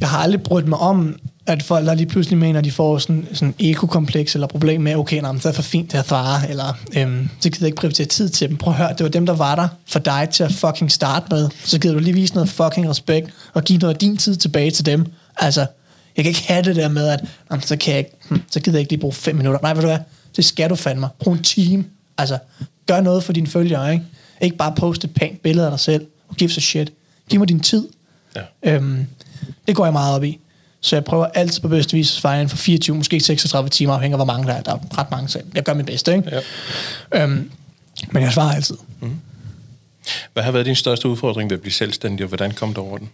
jeg 0.00 0.08
har 0.08 0.18
aldrig 0.18 0.42
brugt 0.42 0.68
mig 0.68 0.78
om, 0.78 1.18
at 1.46 1.62
folk 1.62 1.86
der 1.86 1.94
lige 1.94 2.06
pludselig 2.06 2.38
mener, 2.38 2.58
at 2.58 2.64
de 2.64 2.70
får 2.70 2.98
sådan, 2.98 3.28
sådan 3.32 3.54
ekokompleks 3.58 4.34
eller 4.34 4.46
problem 4.46 4.80
med, 4.80 4.94
okay, 4.94 5.20
nej, 5.20 5.32
det 5.32 5.46
er 5.46 5.52
for 5.52 5.62
fint 5.62 5.90
til 5.90 5.96
at 5.96 6.06
svare, 6.06 6.50
eller 6.50 6.78
øhm, 6.96 7.28
så 7.40 7.50
gider 7.50 7.58
jeg 7.60 7.66
ikke 7.66 7.76
prioritere 7.76 8.06
tid 8.06 8.28
til 8.28 8.48
dem. 8.48 8.56
Prøv 8.56 8.72
at 8.72 8.78
høre, 8.78 8.88
det 8.88 9.02
var 9.02 9.08
dem, 9.08 9.26
der 9.26 9.34
var 9.34 9.54
der 9.54 9.68
for 9.86 9.98
dig 9.98 10.28
til 10.32 10.42
at 10.42 10.52
fucking 10.52 10.92
starte 10.92 11.26
med. 11.30 11.48
Så 11.64 11.78
gider 11.78 11.94
du 11.94 12.00
lige 12.00 12.14
vise 12.14 12.34
noget 12.34 12.48
fucking 12.48 12.90
respekt, 12.90 13.30
og 13.54 13.64
give 13.64 13.78
noget 13.78 13.94
af 13.94 13.98
din 14.00 14.16
tid 14.16 14.36
tilbage 14.36 14.70
til 14.70 14.86
dem. 14.86 15.06
Altså, 15.36 15.66
jeg 16.16 16.24
kan 16.24 16.28
ikke 16.28 16.44
have 16.48 16.62
det 16.62 16.76
der 16.76 16.88
med, 16.88 17.08
at 17.08 17.24
jamen, 17.50 17.62
så, 17.62 17.76
kan 17.76 17.90
jeg 17.90 17.98
ikke, 17.98 18.10
hm, 18.28 18.42
så 18.50 18.60
gider 18.60 18.78
jeg 18.78 18.80
ikke 18.80 18.92
lige 18.92 19.00
bruge 19.00 19.14
fem 19.14 19.36
minutter. 19.36 19.60
Nej, 19.62 19.74
ved 19.74 19.82
du 19.82 19.88
hvad, 19.88 19.98
det 20.36 20.44
skal 20.44 20.70
du 20.70 20.74
fandme. 20.74 21.08
Brug 21.18 21.32
en 21.32 21.42
time. 21.42 21.84
Altså, 22.18 22.38
gør 22.86 23.00
noget 23.00 23.24
for 23.24 23.32
dine 23.32 23.46
følgere, 23.46 23.92
ikke? 23.92 24.04
Ikke 24.40 24.56
bare 24.56 24.74
poste 24.76 25.04
et 25.04 25.14
pænt 25.14 25.42
billede 25.42 25.66
af 25.66 25.70
dig 25.70 25.80
selv, 25.80 26.06
og 26.28 26.36
give 26.36 26.50
a 26.56 26.60
shit. 26.60 26.92
Giv 27.28 27.38
mig 27.38 27.48
din 27.48 27.60
tid. 27.60 27.88
Ja. 28.36 28.42
Øhm, 28.62 29.06
det 29.66 29.76
går 29.76 29.84
jeg 29.84 29.92
meget 29.92 30.14
op 30.14 30.24
i. 30.24 30.40
Så 30.86 30.96
jeg 30.96 31.04
prøver 31.04 31.26
altid 31.26 31.62
på 31.62 31.68
bedste 31.68 31.96
vis 31.96 32.10
at 32.10 32.20
svare 32.20 32.34
inden 32.34 32.48
for 32.48 32.56
24, 32.56 32.96
måske 32.96 33.20
36 33.20 33.68
timer, 33.68 33.94
afhængig 33.94 34.14
af 34.14 34.18
hvor 34.18 34.24
mange 34.24 34.46
der 34.46 34.52
er. 34.52 34.62
Der 34.62 34.72
er 34.72 34.98
ret 34.98 35.10
mange, 35.10 35.28
så 35.28 35.40
jeg 35.54 35.62
gør 35.62 35.74
mit 35.74 35.86
bedste. 35.86 36.16
Ikke? 36.16 36.42
Ja. 37.12 37.22
Øhm, 37.22 37.50
men 38.10 38.22
jeg 38.22 38.32
svarer 38.32 38.54
altid. 38.54 38.76
Mm. 39.00 39.16
Hvad 40.32 40.42
har 40.42 40.52
været 40.52 40.66
din 40.66 40.74
største 40.74 41.08
udfordring 41.08 41.50
ved 41.50 41.56
at 41.56 41.60
blive 41.60 41.72
selvstændig, 41.72 42.24
og 42.24 42.28
hvordan 42.28 42.50
kom 42.50 42.74
du 42.74 42.80
over 42.80 42.98
den? 42.98 43.10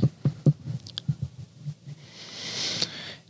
Jeg 0.00 0.08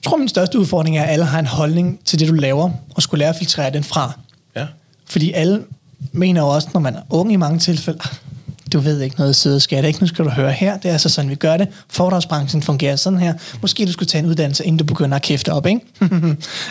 tror, 0.04 0.16
min 0.16 0.28
største 0.28 0.58
udfordring 0.58 0.98
er, 0.98 1.02
at 1.02 1.10
alle 1.10 1.24
har 1.24 1.38
en 1.38 1.46
holdning 1.46 2.00
til 2.04 2.18
det, 2.18 2.28
du 2.28 2.34
laver, 2.34 2.70
og 2.94 3.02
skulle 3.02 3.18
lære 3.18 3.28
at 3.28 3.36
filtrere 3.36 3.70
den 3.70 3.84
fra. 3.84 4.18
Ja. 4.56 4.66
Fordi 5.04 5.32
alle 5.32 5.64
mener 6.12 6.40
jo 6.40 6.48
også, 6.48 6.68
når 6.74 6.80
man 6.80 6.96
er 6.96 7.02
ung 7.10 7.32
i 7.32 7.36
mange 7.36 7.58
tilfælde, 7.58 8.00
du 8.72 8.78
ved 8.78 9.00
ikke 9.00 9.16
noget 9.18 9.36
søde 9.36 9.60
skat, 9.60 9.84
ikke? 9.84 10.00
Nu 10.00 10.06
skal 10.06 10.24
du 10.24 10.30
høre 10.30 10.52
her, 10.52 10.78
det 10.78 10.90
er 10.90 10.96
så 10.96 11.08
sådan, 11.08 11.30
vi 11.30 11.34
gør 11.34 11.56
det. 11.56 11.68
Fordragsbranchen 11.88 12.62
fungerer 12.62 12.96
sådan 12.96 13.18
her. 13.18 13.34
Måske 13.62 13.86
du 13.86 13.92
skulle 13.92 14.06
tage 14.06 14.22
en 14.24 14.30
uddannelse, 14.30 14.64
inden 14.64 14.78
du 14.78 14.84
begynder 14.84 15.16
at 15.16 15.22
kæfte 15.22 15.52
op, 15.52 15.66
ikke? 15.66 15.80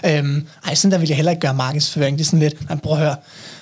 øhm, 0.05 0.47
ej, 0.65 0.75
sådan 0.75 0.91
der 0.91 0.97
vil 0.97 1.07
jeg 1.07 1.15
heller 1.15 1.31
ikke 1.31 1.41
gøre 1.41 1.53
markedsføring. 1.53 2.17
Det 2.17 2.23
er 2.23 2.25
sådan 2.25 2.39
lidt, 2.39 2.69
nej, 2.69 2.79
prøv 2.79 2.93
at 2.93 2.99
høre, 2.99 3.15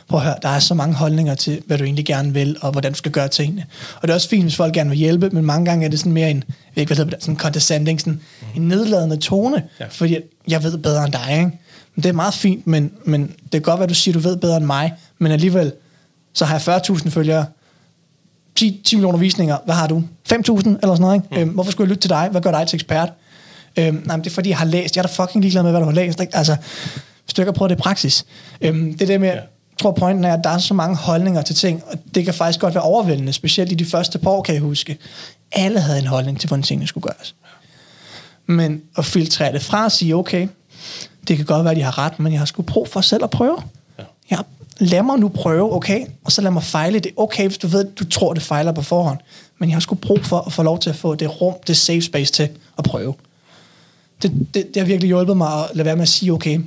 prøv 0.07 0.19
at 0.19 0.25
høre, 0.25 0.35
der 0.41 0.49
er 0.49 0.59
så 0.59 0.73
mange 0.73 0.95
holdninger 0.95 1.35
til, 1.35 1.61
hvad 1.67 1.77
du 1.77 1.83
egentlig 1.83 2.05
gerne 2.05 2.33
vil, 2.33 2.57
og 2.61 2.71
hvordan 2.71 2.91
du 2.91 2.97
skal 2.97 3.11
gøre 3.11 3.27
tingene. 3.27 3.65
Og 3.95 4.01
det 4.01 4.09
er 4.09 4.13
også 4.13 4.29
fint, 4.29 4.43
hvis 4.43 4.55
folk 4.55 4.73
gerne 4.73 4.89
vil 4.89 4.99
hjælpe, 4.99 5.29
men 5.29 5.45
mange 5.45 5.65
gange 5.65 5.85
er 5.85 5.89
det 5.89 5.99
sådan 5.99 6.11
mere 6.11 6.31
en, 6.31 6.43
jeg 6.75 6.81
ikke, 6.81 6.89
hvad 6.89 6.97
hedder 6.97 7.17
det, 7.17 7.23
sådan 7.23 7.37
condescending, 7.37 7.99
sådan 7.99 8.21
en 8.55 8.67
nedladende 8.67 9.17
tone, 9.17 9.63
ja. 9.79 9.85
fordi 9.89 10.17
jeg 10.47 10.63
ved 10.63 10.77
bedre 10.77 11.03
end 11.03 11.13
dig, 11.13 11.31
ikke? 11.31 11.59
Men 11.95 12.03
det 12.03 12.09
er 12.09 12.13
meget 12.13 12.33
fint, 12.33 12.67
men, 12.67 12.91
men 13.05 13.21
det 13.27 13.51
kan 13.51 13.61
godt 13.61 13.79
være, 13.79 13.89
du 13.89 13.93
siger, 13.93 14.13
du 14.13 14.19
ved 14.19 14.37
bedre 14.37 14.57
end 14.57 14.65
mig, 14.65 14.93
men 15.19 15.31
alligevel, 15.31 15.71
så 16.33 16.45
har 16.45 16.61
jeg 16.67 16.81
40.000 16.81 17.09
følgere, 17.09 17.45
10, 18.55 18.81
10 18.85 18.95
millioner 18.95 19.17
visninger, 19.17 19.57
hvad 19.65 19.75
har 19.75 19.87
du? 19.87 20.03
5.000 20.33 20.35
eller 20.35 20.75
sådan 20.81 20.97
noget, 20.99 21.15
ikke? 21.15 21.27
Mm. 21.31 21.37
Øhm, 21.37 21.49
hvorfor 21.49 21.71
skulle 21.71 21.85
jeg 21.85 21.89
lytte 21.89 22.01
til 22.01 22.09
dig? 22.09 22.27
Hvad 22.31 22.41
gør 22.41 22.51
dig 22.51 22.67
til 22.67 22.77
ekspert? 22.77 23.09
Øhm, 23.77 24.03
nej, 24.05 24.15
men 24.15 24.23
det 24.23 24.29
er 24.29 24.33
fordi, 24.33 24.49
jeg 24.49 24.57
har 24.57 24.65
læst. 24.65 24.95
Jeg 24.95 25.03
er 25.03 25.07
da 25.07 25.23
fucking 25.23 25.41
ligeglad 25.41 25.63
med, 25.63 25.71
hvad 25.71 25.81
du 25.81 25.85
har 25.85 25.93
læst. 25.93 26.21
Ikke? 26.21 26.37
Altså, 26.37 26.55
har 27.37 27.51
prøvet 27.51 27.69
det 27.69 27.75
i 27.75 27.81
praksis. 27.81 28.25
Øhm, 28.61 28.97
det 28.97 29.07
der 29.07 29.17
med, 29.17 29.27
ja. 29.27 29.33
jeg 29.33 29.43
tror 29.81 29.91
pointen 29.91 30.25
er, 30.25 30.33
at 30.33 30.39
der 30.43 30.49
er 30.49 30.57
så 30.57 30.73
mange 30.73 30.95
holdninger 30.95 31.41
til 31.41 31.55
ting, 31.55 31.83
og 31.87 31.97
det 32.15 32.25
kan 32.25 32.33
faktisk 32.33 32.59
godt 32.59 32.73
være 32.73 32.83
overvældende, 32.83 33.33
specielt 33.33 33.71
i 33.71 33.75
de 33.75 33.85
første 33.85 34.19
par 34.19 34.29
år, 34.29 34.41
kan 34.41 34.55
jeg 34.55 34.61
huske. 34.61 34.97
Alle 35.51 35.79
havde 35.79 35.99
en 35.99 36.07
holdning 36.07 36.39
til, 36.39 36.47
hvordan 36.47 36.63
tingene 36.63 36.87
skulle 36.87 37.01
gøres. 37.01 37.35
Men 38.45 38.81
at 38.97 39.05
filtrere 39.05 39.53
det 39.53 39.61
fra 39.61 39.83
og 39.83 39.91
sige, 39.91 40.15
okay, 40.15 40.47
det 41.27 41.37
kan 41.37 41.45
godt 41.45 41.63
være, 41.63 41.71
at 41.71 41.77
de 41.77 41.81
har 41.81 41.97
ret, 41.97 42.19
men 42.19 42.31
jeg 42.31 42.41
har 42.41 42.45
sgu 42.45 42.61
brug 42.61 42.87
for 42.87 43.01
selv 43.01 43.23
at 43.23 43.29
prøve. 43.29 43.57
Ja. 43.99 44.03
Jeg 44.29 44.37
har 44.37 44.45
lad 44.77 45.03
mig 45.03 45.19
nu 45.19 45.29
prøve, 45.29 45.73
okay, 45.75 46.05
og 46.23 46.31
så 46.31 46.41
lad 46.41 46.51
mig 46.51 46.63
fejle 46.63 46.99
det. 46.99 47.11
Okay, 47.17 47.47
hvis 47.47 47.57
du 47.57 47.67
ved, 47.67 47.85
du 47.95 48.05
tror, 48.09 48.33
det 48.33 48.43
fejler 48.43 48.71
på 48.71 48.81
forhånd. 48.81 49.19
Men 49.57 49.69
jeg 49.69 49.75
har 49.75 49.79
sgu 49.79 49.95
brug 49.95 50.25
for 50.25 50.39
at 50.39 50.53
få 50.53 50.63
lov 50.63 50.79
til 50.79 50.89
at 50.89 50.95
få 50.95 51.15
det 51.15 51.41
rum, 51.41 51.53
det 51.67 51.77
safe 51.77 52.01
space 52.01 52.33
til 52.33 52.49
at 52.77 52.83
prøve. 52.83 53.13
Det, 54.21 54.47
det, 54.53 54.67
det 54.73 54.77
har 54.77 54.85
virkelig 54.85 55.07
hjulpet 55.07 55.37
mig 55.37 55.63
at 55.63 55.69
lade 55.73 55.85
være 55.85 55.95
med 55.95 56.01
at 56.03 56.09
sige, 56.09 56.31
okay, 56.33 56.59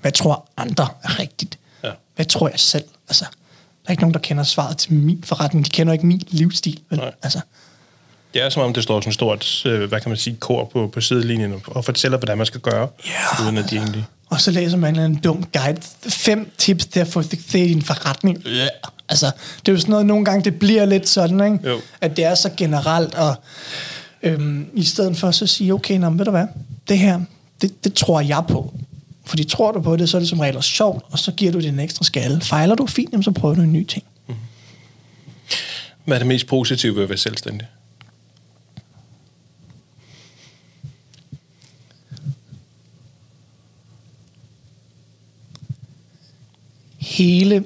hvad 0.00 0.12
tror 0.12 0.48
andre 0.56 0.88
er 1.02 1.18
rigtigt? 1.18 1.58
Ja. 1.84 1.90
Hvad 2.16 2.26
tror 2.26 2.48
jeg 2.48 2.58
selv? 2.60 2.84
Altså, 3.08 3.24
der 3.82 3.86
er 3.86 3.90
ikke 3.90 4.02
nogen, 4.02 4.14
der 4.14 4.20
kender 4.20 4.42
svaret 4.44 4.76
til 4.78 4.92
min 4.92 5.22
forretning. 5.24 5.64
De 5.64 5.70
kender 5.70 5.92
ikke 5.92 6.06
min 6.06 6.22
livsstil. 6.28 6.80
Vel? 6.90 7.00
Altså. 7.22 7.40
Det 8.34 8.42
er 8.42 8.48
som 8.48 8.62
om, 8.62 8.72
det 8.74 8.82
står 8.82 9.00
sådan 9.00 9.08
et 9.08 9.14
stort, 9.14 9.66
øh, 9.66 9.88
hvad 9.88 10.00
kan 10.00 10.08
man 10.10 10.18
sige, 10.18 10.36
kor 10.36 10.64
på, 10.64 10.86
på 10.86 11.00
sidelinjen 11.00 11.62
og 11.66 11.84
fortæller, 11.84 12.18
hvordan 12.18 12.36
man 12.38 12.46
skal 12.46 12.60
gøre, 12.60 12.88
Ja. 13.06 13.44
uden 13.44 13.58
at 13.58 13.70
de 13.70 13.76
egentlig... 13.76 14.04
Og 14.30 14.40
så 14.40 14.50
læser 14.50 14.76
man 14.76 14.98
en 14.98 15.14
dum 15.14 15.44
guide. 15.52 15.80
Fem 16.08 16.50
tips 16.58 16.86
til 16.86 17.00
at 17.00 17.06
få 17.06 17.22
succes 17.22 17.54
i 17.54 17.68
din 17.68 17.82
forretning. 17.82 18.42
Ja. 18.46 18.68
Altså, 19.08 19.30
det 19.66 19.68
er 19.68 19.72
jo 19.72 19.78
sådan 19.78 19.90
noget, 19.90 20.06
nogle 20.06 20.24
gange 20.24 20.44
det 20.44 20.58
bliver 20.58 20.84
lidt 20.84 21.08
sådan, 21.08 21.52
ikke? 21.52 21.70
Jo. 21.70 21.80
at 22.00 22.16
det 22.16 22.24
er 22.24 22.34
så 22.34 22.50
generelt, 22.56 23.14
og 23.14 23.34
øhm, 24.22 24.66
i 24.74 24.84
stedet 24.84 25.16
for 25.16 25.30
så 25.30 25.46
sige, 25.46 25.74
okay, 25.74 25.98
nå, 25.98 26.10
ved 26.10 26.24
du 26.24 26.30
hvad, 26.30 26.46
det 26.88 26.98
her, 26.98 27.20
det, 27.60 27.84
det 27.84 27.94
tror 27.94 28.20
jeg 28.20 28.44
på. 28.48 28.74
Fordi 29.24 29.44
tror 29.44 29.72
du 29.72 29.80
på 29.80 29.96
det, 29.96 30.08
så 30.08 30.16
er 30.16 30.18
det 30.18 30.28
som 30.28 30.40
regel 30.40 30.62
sjovt, 30.62 31.04
og 31.10 31.18
så 31.18 31.32
giver 31.32 31.52
du 31.52 31.58
det 31.58 31.68
en 31.68 31.80
ekstra 31.80 32.04
skalle. 32.04 32.40
Fejler 32.40 32.74
du 32.74 32.86
fint, 32.86 33.12
jamen, 33.12 33.22
så 33.22 33.30
prøver 33.30 33.54
du 33.54 33.60
en 33.60 33.72
ny 33.72 33.86
ting. 33.86 34.04
Hvad 36.04 36.16
er 36.16 36.18
det 36.18 36.26
mest 36.26 36.46
positive 36.46 36.96
ved 36.96 37.02
at 37.02 37.08
være 37.08 37.18
selvstændig? 37.18 37.66
Hele, 47.24 47.64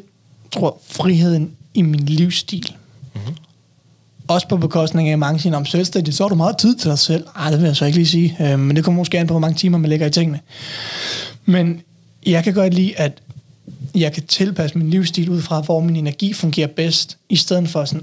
tror 0.52 0.80
friheden 0.86 1.50
i 1.74 1.82
min 1.82 2.00
livsstil. 2.00 2.74
Mhm. 3.14 3.22
Mm-hmm. 3.22 3.36
Også 4.28 4.48
på 4.48 4.56
bekostning 4.56 5.08
af, 5.08 5.12
at 5.12 5.18
mange 5.18 5.40
siger, 5.40 5.56
om 5.56 5.66
selvstændig, 5.66 6.14
så 6.14 6.24
har 6.24 6.28
du 6.28 6.34
meget 6.34 6.58
tid 6.58 6.76
til 6.76 6.90
dig 6.90 6.98
selv. 6.98 7.26
Ej, 7.36 7.50
det 7.50 7.60
vil 7.60 7.66
jeg 7.66 7.76
så 7.76 7.84
ikke 7.84 7.98
lige 7.98 8.06
sige. 8.06 8.36
Øh, 8.40 8.58
men 8.58 8.76
det 8.76 8.84
kommer 8.84 9.00
måske 9.00 9.18
an 9.18 9.26
på, 9.26 9.32
hvor 9.32 9.40
mange 9.40 9.56
timer 9.56 9.78
man 9.78 9.90
lægger 9.90 10.06
i 10.06 10.10
tingene. 10.10 10.40
Men 11.44 11.82
jeg 12.26 12.44
kan 12.44 12.54
godt 12.54 12.74
lide, 12.74 12.98
at 13.00 13.22
jeg 13.94 14.12
kan 14.12 14.22
tilpasse 14.26 14.78
min 14.78 14.90
livsstil 14.90 15.30
ud 15.30 15.42
fra, 15.42 15.60
hvor 15.60 15.80
min 15.80 15.96
energi 15.96 16.32
fungerer 16.32 16.66
bedst, 16.66 17.16
i 17.28 17.36
stedet 17.36 17.68
for 17.68 17.84
sådan 17.84 18.02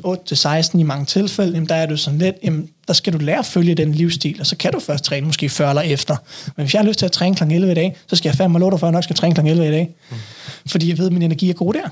8-16 0.75 0.79
i 0.79 0.83
mange 0.83 1.05
tilfælde, 1.05 1.53
jamen 1.53 1.69
der 1.69 1.75
er 1.75 1.85
du 1.85 1.97
sådan 1.97 2.19
lidt, 2.19 2.35
jamen 2.43 2.69
der 2.87 2.93
skal 2.93 3.13
du 3.13 3.17
lære 3.17 3.39
at 3.39 3.45
følge 3.45 3.75
den 3.75 3.91
livsstil, 3.91 4.37
og 4.39 4.45
så 4.45 4.55
kan 4.55 4.71
du 4.71 4.79
først 4.79 5.03
træne 5.03 5.25
måske 5.25 5.49
før 5.49 5.69
eller 5.69 5.81
efter. 5.81 6.15
Men 6.57 6.63
hvis 6.63 6.73
jeg 6.73 6.81
har 6.81 6.87
lyst 6.87 6.99
til 6.99 7.05
at 7.05 7.11
træne 7.11 7.35
kl. 7.35 7.43
11 7.43 7.71
i 7.71 7.75
dag, 7.75 7.95
så 8.07 8.15
skal 8.15 8.29
jeg 8.29 8.35
fandme 8.35 8.59
love 8.59 8.71
dig 8.71 8.79
for, 8.79 8.87
at 8.87 8.91
jeg 8.91 8.97
nok 8.97 9.03
skal 9.03 9.15
træne 9.15 9.35
kl. 9.35 9.41
11 9.41 9.67
i 9.67 9.71
dag. 9.71 9.89
Mm. 10.11 10.17
Fordi 10.65 10.89
jeg 10.89 10.97
ved, 10.97 11.05
at 11.05 11.13
min 11.13 11.21
energi 11.21 11.49
er 11.49 11.53
god 11.53 11.73
der. 11.73 11.89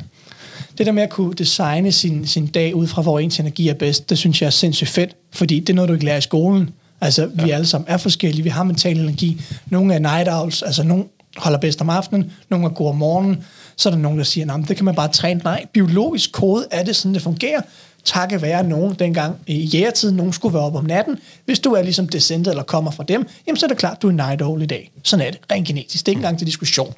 Det 0.78 0.86
der 0.86 0.92
med 0.92 1.04
at 1.04 1.10
kunne 1.10 1.34
designe 1.34 1.92
sin, 1.92 2.28
sin 2.28 2.48
dag 2.48 2.76
ud 2.76 2.88
fra, 2.88 3.02
hvor 3.02 3.20
ens 3.20 3.40
energi 3.40 3.68
er 3.68 3.74
bedst, 3.74 4.10
det 4.10 4.18
synes 4.18 4.42
jeg 4.42 4.48
er 4.48 4.52
sindssygt 4.52 4.90
fedt, 4.90 5.16
fordi 5.32 5.60
det 5.60 5.70
er 5.70 5.74
noget, 5.74 5.90
du 5.90 5.94
ikke 5.94 6.06
lærer 6.06 6.18
i 6.18 6.22
skolen. 6.22 6.70
Altså, 7.02 7.26
vi 7.26 7.48
ja. 7.48 7.56
alle 7.56 7.68
sammen 7.68 7.90
er 7.90 7.98
forskellige, 7.98 8.44
vi 8.44 8.50
har 8.50 8.64
mental 8.64 9.00
energi. 9.00 9.42
Nogle 9.70 9.94
er 9.94 10.00
night 10.00 10.30
owls, 10.32 10.62
altså 10.62 10.84
nogle 10.84 11.04
holder 11.38 11.60
bedst 11.60 11.82
om 11.82 11.90
aftenen, 11.90 12.32
nogle 12.50 12.66
er 12.66 12.70
gode 12.70 12.90
om 12.90 12.96
morgenen, 12.96 13.44
så 13.80 13.90
er 13.90 13.94
der 13.94 14.00
nogen, 14.00 14.18
der 14.18 14.24
siger, 14.24 14.54
at 14.54 14.68
det 14.68 14.76
kan 14.76 14.86
man 14.86 14.96
bare 14.96 15.08
træne. 15.08 15.42
Nej, 15.44 15.66
biologisk 15.74 16.32
kode 16.32 16.68
er 16.72 16.84
det 16.84 16.96
sådan, 16.96 17.14
det 17.14 17.22
fungerer. 17.22 17.62
Takket 18.06 18.42
være 18.42 18.64
nogen 18.64 18.94
dengang 18.94 19.36
i 19.48 19.58
jægertiden, 19.58 20.16
nogen 20.16 20.34
skulle 20.34 20.54
være 20.54 20.64
op 20.64 20.76
om 20.76 20.86
natten. 20.86 21.18
Hvis 21.46 21.60
du 21.60 21.74
er 21.74 21.82
ligesom 21.82 22.08
descended 22.08 22.52
eller 22.52 22.64
kommer 22.64 22.92
fra 22.92 23.04
dem, 23.04 23.28
jamen 23.48 23.58
så 23.58 23.66
er 23.66 23.68
det 23.68 23.78
klart, 23.78 24.02
du 24.02 24.08
er 24.08 24.12
night 24.12 24.42
owl 24.42 24.62
i 24.62 24.66
dag. 24.66 24.92
Sådan 25.04 25.28
er 25.28 25.32
det, 25.32 25.40
rent 25.52 25.68
genetisk. 25.68 26.06
Det 26.06 26.12
er 26.12 26.12
ikke 26.12 26.20
engang 26.20 26.38
til 26.38 26.48
diskussion. 26.48 26.94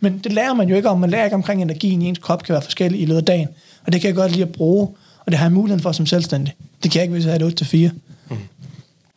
Men 0.00 0.18
det 0.18 0.32
lærer 0.32 0.54
man 0.54 0.68
jo 0.68 0.76
ikke 0.76 0.88
om. 0.88 1.00
Man 1.00 1.10
lærer 1.10 1.24
ikke 1.24 1.36
omkring 1.36 1.62
energien 1.62 2.02
i 2.02 2.08
ens 2.08 2.18
krop 2.18 2.42
kan 2.42 2.52
være 2.52 2.62
forskellig 2.62 3.00
i 3.00 3.04
løbet 3.04 3.16
af 3.16 3.24
dagen. 3.24 3.48
Og 3.86 3.92
det 3.92 4.00
kan 4.00 4.08
jeg 4.08 4.14
godt 4.14 4.32
lide 4.32 4.42
at 4.42 4.52
bruge, 4.52 4.88
og 5.18 5.32
det 5.32 5.38
har 5.38 5.46
jeg 5.46 5.52
muligheden 5.52 5.82
for 5.82 5.92
som 5.92 6.06
selvstændig. 6.06 6.54
Det 6.82 6.90
kan 6.90 6.98
jeg 6.98 7.02
ikke, 7.02 7.12
hvis 7.12 7.26
jeg 7.26 7.34
er 7.34 7.38
det 7.38 7.90
8-4. 8.32 8.36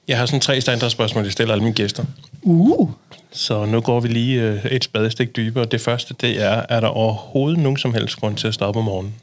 Jeg 0.07 0.17
har 0.17 0.25
sådan 0.25 0.39
tre 0.39 0.61
standardspørgsmål, 0.61 1.23
jeg 1.23 1.31
stiller 1.31 1.53
alle 1.53 1.63
mine 1.63 1.75
gæster. 1.75 2.03
Uh, 2.41 2.89
Så 3.31 3.65
nu 3.65 3.81
går 3.81 3.99
vi 3.99 4.07
lige 4.07 4.41
øh, 4.41 4.65
et 4.65 4.83
spadestik 4.83 5.35
dybere. 5.35 5.65
Det 5.65 5.81
første, 5.81 6.15
det 6.21 6.41
er, 6.43 6.65
er 6.69 6.79
der 6.79 6.87
overhovedet 6.87 7.59
nogen 7.59 7.77
som 7.77 7.93
helst 7.93 8.15
grund 8.15 8.37
til 8.37 8.47
at 8.47 8.53
stoppe 8.53 8.79
om 8.79 8.85
morgenen? 8.85 9.13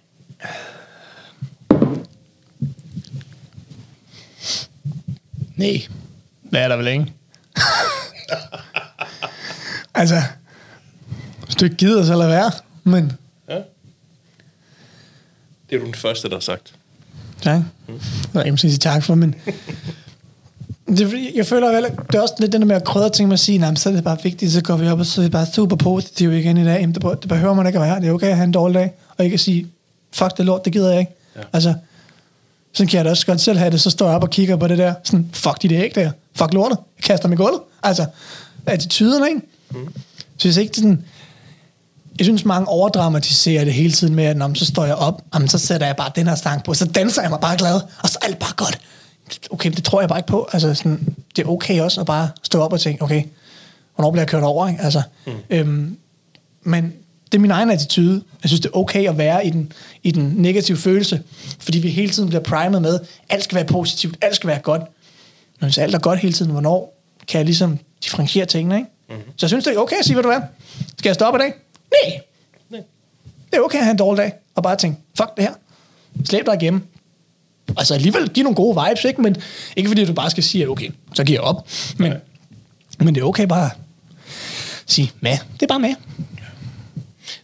nej. 5.57 5.87
Det 6.50 6.61
er 6.61 6.68
der 6.68 6.76
vel 6.76 6.87
ikke. 6.87 7.12
altså, 9.94 10.22
hvis 11.44 11.55
du 11.55 11.64
ikke 11.64 11.76
gider, 11.76 12.05
så 12.05 12.16
lad 12.16 12.26
være. 12.29 12.50
Men, 12.85 13.12
Ja. 13.48 13.59
Det 15.70 15.76
er 15.76 15.81
du 15.81 15.87
den 15.87 15.94
første, 15.94 16.29
der 16.29 16.35
har 16.35 16.40
sagt. 16.40 16.74
tak. 17.42 17.61
Jeg 18.35 18.44
vil 18.44 18.59
sige 18.59 18.76
tak 18.76 19.05
for, 19.05 19.14
men... 19.14 19.35
Det, 20.88 21.31
jeg 21.35 21.46
føler 21.46 21.72
vel, 21.72 21.83
det 21.83 22.14
er 22.14 22.20
også 22.20 22.35
lidt 22.38 22.53
den 22.53 22.61
der 22.61 22.66
med 22.66 22.77
at 22.77 22.85
krydre 22.85 23.11
ting 23.11 23.29
med 23.29 23.33
at 23.33 23.40
sige, 23.40 23.59
nej, 23.59 23.75
så 23.75 23.88
er 23.88 23.92
det 23.92 24.05
bare 24.05 24.18
vigtigt, 24.22 24.53
så 24.53 24.62
går 24.62 24.77
vi 24.77 24.88
op 24.88 24.99
og 24.99 25.07
så 25.07 25.20
er 25.20 25.25
vi 25.25 25.31
bare 25.31 25.46
super 25.46 25.77
positive 25.77 26.40
igen 26.40 26.57
i 26.57 26.64
dag. 26.64 26.81
Jamen, 26.81 26.94
det, 26.94 27.03
det 27.22 27.29
behøver 27.29 27.55
man 27.55 27.66
ikke 27.66 27.79
at 27.79 27.85
være. 27.85 28.01
Det 28.01 28.09
er 28.09 28.12
okay 28.12 28.27
at 28.27 28.37
have 28.37 28.44
en 28.44 28.53
dårlig 28.53 28.75
dag, 28.75 28.92
og 29.16 29.25
ikke 29.25 29.35
at 29.35 29.40
sige, 29.40 29.66
fuck 30.12 30.37
det 30.37 30.44
lort, 30.44 30.64
det 30.64 30.72
gider 30.72 30.90
jeg 30.90 31.01
ikke. 31.01 31.12
Ja. 31.37 31.40
Altså, 31.53 31.75
sådan 32.72 32.88
kan 32.88 32.96
jeg 32.96 33.05
da 33.05 33.11
også 33.11 33.27
godt 33.27 33.40
selv 33.40 33.59
have 33.59 33.70
det, 33.70 33.81
så 33.81 33.90
står 33.90 34.07
jeg 34.07 34.16
op 34.16 34.22
og 34.22 34.31
kigger 34.31 34.57
på 34.57 34.66
det 34.66 34.79
der, 34.79 34.94
sådan, 35.05 35.31
fuck 35.33 35.62
dit 35.62 35.72
æg 35.72 35.94
der, 35.94 36.11
fuck 36.35 36.55
lortet, 36.55 36.79
jeg 36.99 37.05
kaster 37.05 37.29
mig 37.29 37.35
i 37.35 37.37
gulvet. 37.37 37.61
Altså, 37.83 38.07
attituden, 38.66 39.29
ikke? 39.29 39.40
Mm. 39.70 39.92
Så 40.38 40.49
hvis 40.49 40.57
ikke 40.57 40.77
sådan, 40.77 41.05
jeg 42.18 42.25
synes, 42.25 42.44
mange 42.44 42.68
overdramatiserer 42.68 43.64
det 43.64 43.75
hele 43.75 43.92
tiden 43.92 44.14
med, 44.14 44.25
at 44.25 44.59
så 44.59 44.66
står 44.66 44.85
jeg 44.85 44.94
op, 44.94 45.22
jamen, 45.35 45.49
så 45.49 45.59
sætter 45.59 45.87
jeg 45.87 45.96
bare 45.96 46.11
den 46.16 46.27
her 46.27 46.35
sang 46.35 46.64
på, 46.64 46.75
så 46.75 46.87
danser 46.87 47.22
jeg 47.22 47.31
mig 47.31 47.40
bare 47.40 47.57
glad, 47.57 47.81
og 48.03 48.09
så 48.09 48.18
er 48.22 48.27
alt 48.27 48.38
bare 48.38 48.53
godt. 48.57 48.79
Okay, 49.50 49.70
det 49.70 49.84
tror 49.84 50.00
jeg 50.00 50.08
bare 50.08 50.18
ikke 50.18 50.28
på. 50.28 50.48
Altså, 50.52 50.74
sådan, 50.74 51.16
det 51.36 51.44
er 51.44 51.48
okay 51.48 51.80
også 51.80 52.00
at 52.00 52.06
bare 52.06 52.28
stå 52.42 52.60
op 52.60 52.72
og 52.72 52.80
tænke, 52.80 53.02
okay, 53.02 53.22
hvornår 53.94 54.10
bliver 54.10 54.22
jeg 54.22 54.28
kørt 54.28 54.42
over? 54.42 54.68
Ikke? 54.68 54.82
Altså, 54.82 55.02
mm. 55.26 55.32
øhm, 55.50 55.96
men 56.62 56.92
det 57.32 57.38
er 57.38 57.40
min 57.42 57.50
egen 57.50 57.70
attitude. 57.70 58.22
Jeg 58.42 58.48
synes, 58.48 58.60
det 58.60 58.68
er 58.68 58.76
okay 58.76 59.08
at 59.08 59.18
være 59.18 59.46
i 59.46 59.50
den, 59.50 59.72
i 60.02 60.10
den 60.10 60.34
negative 60.36 60.76
følelse, 60.76 61.22
fordi 61.58 61.78
vi 61.78 61.88
hele 61.88 62.12
tiden 62.12 62.28
bliver 62.28 62.42
primet 62.42 62.82
med, 62.82 63.00
alt 63.28 63.44
skal 63.44 63.56
være 63.56 63.64
positivt, 63.64 64.16
alt 64.20 64.36
skal 64.36 64.48
være 64.48 64.58
godt. 64.58 64.82
Men 65.60 65.66
hvis 65.66 65.78
alt 65.78 65.94
er 65.94 65.98
godt 65.98 66.18
hele 66.18 66.32
tiden, 66.32 66.52
hvornår 66.52 67.02
kan 67.28 67.38
jeg 67.38 67.44
ligesom 67.44 67.78
differentiere 68.04 68.46
tingene, 68.46 68.76
ikke? 68.76 68.90
Mm-hmm. 69.08 69.22
Så 69.36 69.46
jeg 69.46 69.50
synes, 69.50 69.64
det 69.64 69.76
er 69.76 69.78
okay 69.78 69.96
at 69.96 70.04
sige, 70.04 70.14
hvad 70.14 70.22
du 70.22 70.28
er. 70.28 70.40
Skal 70.98 71.08
jeg 71.08 71.14
stoppe 71.14 71.38
i 71.38 71.42
dag? 71.42 71.52
Nej. 71.90 72.20
Nej. 72.70 72.80
Det 73.50 73.58
er 73.58 73.60
okay 73.60 73.78
at 73.78 73.84
have 73.84 73.90
en 73.90 73.98
dårlig 73.98 74.22
dag, 74.22 74.32
og 74.54 74.62
bare 74.62 74.76
tænke, 74.76 75.00
fuck 75.16 75.36
det 75.36 75.44
her. 75.44 75.52
Slæb 76.24 76.46
dig 76.46 76.54
igennem. 76.54 76.82
Altså 77.76 77.94
alligevel 77.94 78.28
give 78.28 78.42
nogle 78.44 78.56
gode 78.56 78.78
vibes, 78.88 79.04
ikke? 79.04 79.22
Men 79.22 79.36
ikke 79.76 79.90
fordi 79.90 80.04
du 80.04 80.12
bare 80.12 80.30
skal 80.30 80.42
sige, 80.42 80.64
at 80.64 80.68
okay, 80.70 80.90
så 81.14 81.24
giver 81.24 81.38
jeg 81.38 81.44
op. 81.44 81.66
Men, 81.96 82.10
Nej. 82.10 82.20
men 82.98 83.14
det 83.14 83.20
er 83.20 83.24
okay 83.24 83.46
bare 83.46 83.64
at 83.64 83.72
sige, 84.86 85.12
med. 85.20 85.32
Det 85.54 85.62
er 85.62 85.66
bare 85.66 85.80
med. 85.80 85.94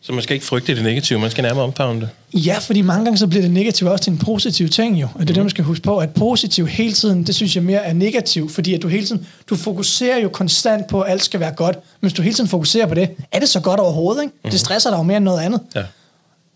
Så 0.01 0.13
man 0.13 0.23
skal 0.23 0.35
ikke 0.35 0.47
frygte 0.47 0.75
det 0.75 0.83
negative, 0.83 1.19
man 1.19 1.31
skal 1.31 1.43
nærmere 1.43 1.65
omfavne 1.65 2.01
det. 2.01 2.09
Ja, 2.35 2.59
fordi 2.59 2.81
mange 2.81 3.05
gange 3.05 3.19
så 3.19 3.27
bliver 3.27 3.43
det 3.43 3.51
negativt 3.51 3.91
også 3.91 4.05
til 4.05 4.11
en 4.11 4.19
positiv 4.19 4.69
ting 4.69 5.01
jo. 5.01 5.09
Og 5.15 5.21
det 5.21 5.31
er 5.31 5.35
det, 5.35 5.43
man 5.43 5.51
skal 5.51 5.65
huske 5.65 5.83
på, 5.83 5.99
at 5.99 6.11
positiv 6.11 6.67
hele 6.67 6.93
tiden, 6.93 7.25
det 7.25 7.35
synes 7.35 7.57
jeg 7.57 7.65
mere 7.65 7.85
er 7.85 7.93
negativt, 7.93 8.53
fordi 8.53 8.75
at 8.75 8.83
du 8.83 8.89
hele 8.89 9.07
tiden, 9.07 9.27
du 9.51 9.57
fokuserer 9.57 10.19
jo 10.19 10.29
konstant 10.29 10.87
på, 10.87 11.01
at 11.01 11.13
alt 11.13 11.25
skal 11.25 11.41
være 11.41 11.53
godt. 11.53 11.77
Men 11.77 12.09
hvis 12.09 12.13
du 12.13 12.23
hele 12.23 12.35
tiden 12.35 12.49
fokuserer 12.49 12.87
på 12.87 12.95
det, 12.95 13.11
er 13.33 13.39
det 13.39 13.49
så 13.49 13.61
godt 13.61 13.81
overhovedet, 13.81 14.23
ikke? 14.23 14.35
Det 14.45 14.61
stresser 14.61 14.91
dig 14.91 14.97
jo 14.99 15.03
mere 15.03 15.17
end 15.17 15.25
noget 15.25 15.41
andet. 15.41 15.61
Ja. 15.75 15.83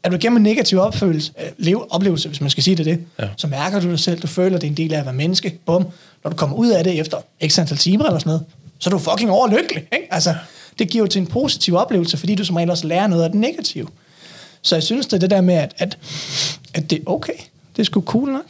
Er 0.06 0.10
du 0.10 0.16
igennem 0.16 0.36
en 0.36 0.42
negativ 0.42 0.78
opfølelse, 0.78 1.32
øh, 1.40 1.46
leve, 1.58 1.92
oplevelse, 1.92 2.28
hvis 2.28 2.40
man 2.40 2.50
skal 2.50 2.62
sige 2.62 2.76
det 2.76 2.86
det, 2.86 3.00
Ja. 3.18 3.28
så 3.36 3.46
mærker 3.46 3.80
du 3.80 3.90
dig 3.90 3.98
selv, 3.98 4.20
du 4.22 4.26
føler, 4.26 4.58
det 4.58 4.66
er 4.66 4.70
en 4.70 4.76
del 4.76 4.94
af 4.94 4.98
at 4.98 5.04
være 5.04 5.14
menneske. 5.14 5.58
Bum. 5.66 5.86
Når 6.24 6.30
du 6.30 6.36
kommer 6.36 6.56
ud 6.56 6.68
af 6.70 6.84
det 6.84 7.00
efter 7.00 7.18
x 7.46 7.58
antal 7.58 7.76
timer 7.76 8.04
eller 8.04 8.18
sådan 8.18 8.28
noget, 8.30 8.44
så 8.78 8.90
er 8.90 8.92
du 8.92 8.98
fucking 8.98 9.30
overlykkelig. 9.30 9.82
Ikke? 9.92 10.06
Altså, 10.10 10.34
det 10.78 10.88
giver 10.90 11.04
jo 11.04 11.08
til 11.08 11.20
en 11.20 11.26
positiv 11.26 11.76
oplevelse, 11.76 12.16
fordi 12.16 12.34
du 12.34 12.44
som 12.44 12.56
regel 12.56 12.70
også 12.70 12.86
lærer 12.86 13.06
noget 13.06 13.24
af 13.24 13.30
det 13.30 13.40
negative. 13.40 13.88
Så 14.62 14.76
jeg 14.76 14.82
synes, 14.82 15.06
det 15.06 15.12
er 15.12 15.18
det 15.18 15.30
der 15.30 15.40
med, 15.40 15.54
at, 15.54 15.74
at, 15.78 15.98
at 16.74 16.90
det 16.90 16.98
er 16.98 17.02
okay. 17.10 17.32
Det 17.76 17.82
er 17.82 17.84
sgu 17.84 18.00
cool 18.00 18.32
nok. 18.32 18.44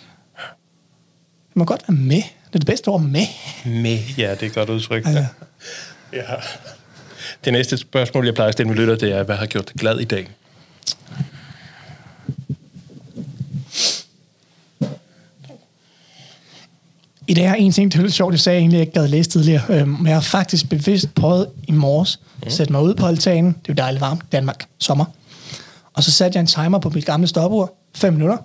Man 1.54 1.60
må 1.60 1.64
godt 1.64 1.82
være 1.88 1.96
med. 1.96 2.16
Det 2.22 2.54
er 2.54 2.58
det 2.58 2.66
bedste 2.66 2.88
ord, 2.88 3.00
med. 3.02 3.26
Med, 3.64 3.98
ja, 4.18 4.30
det 4.30 4.42
er 4.42 4.46
et 4.46 4.54
godt 4.54 4.70
udtryk. 4.70 5.06
Altså. 5.06 5.24
Ja. 6.12 6.16
ja. 6.18 6.22
Det 7.44 7.52
næste 7.52 7.76
spørgsmål, 7.76 8.24
jeg 8.24 8.34
plejer 8.34 8.48
at 8.48 8.52
stille 8.52 8.68
med 8.68 8.76
lytter, 8.76 8.96
det 8.96 9.12
er, 9.12 9.22
hvad 9.22 9.36
har 9.36 9.46
gjort 9.46 9.68
dig 9.68 9.76
glad 9.80 9.98
i 10.00 10.04
dag? 10.04 10.28
I 17.28 17.34
dag 17.34 17.44
er 17.44 17.54
en 17.54 17.72
ting, 17.72 17.92
det 17.92 17.98
er 17.98 18.02
lidt 18.02 18.14
sjovt, 18.14 18.32
jeg 18.32 18.40
sagde 18.40 18.58
egentlig, 18.58 18.76
jeg 18.76 18.80
ikke 18.86 18.92
gad 19.00 19.08
læse 19.08 19.30
tidligere, 19.30 19.62
øhm, 19.68 19.88
men 19.88 20.06
jeg 20.06 20.16
har 20.16 20.20
faktisk 20.20 20.68
bevidst 20.68 21.14
prøvet 21.14 21.46
i 21.68 21.72
morges 21.72 22.20
at 22.42 22.52
sætte 22.52 22.72
mig 22.72 22.82
ud 22.82 22.94
på 22.94 23.06
altanen. 23.06 23.52
Det 23.52 23.68
er 23.68 23.72
jo 23.72 23.74
dejligt 23.74 24.00
varmt, 24.00 24.32
Danmark, 24.32 24.66
sommer. 24.78 25.04
Og 25.94 26.02
så 26.04 26.10
satte 26.10 26.36
jeg 26.36 26.40
en 26.40 26.46
timer 26.46 26.78
på 26.78 26.90
mit 26.90 27.06
gamle 27.06 27.26
stopur, 27.26 27.72
5 27.94 28.12
minutter, 28.12 28.36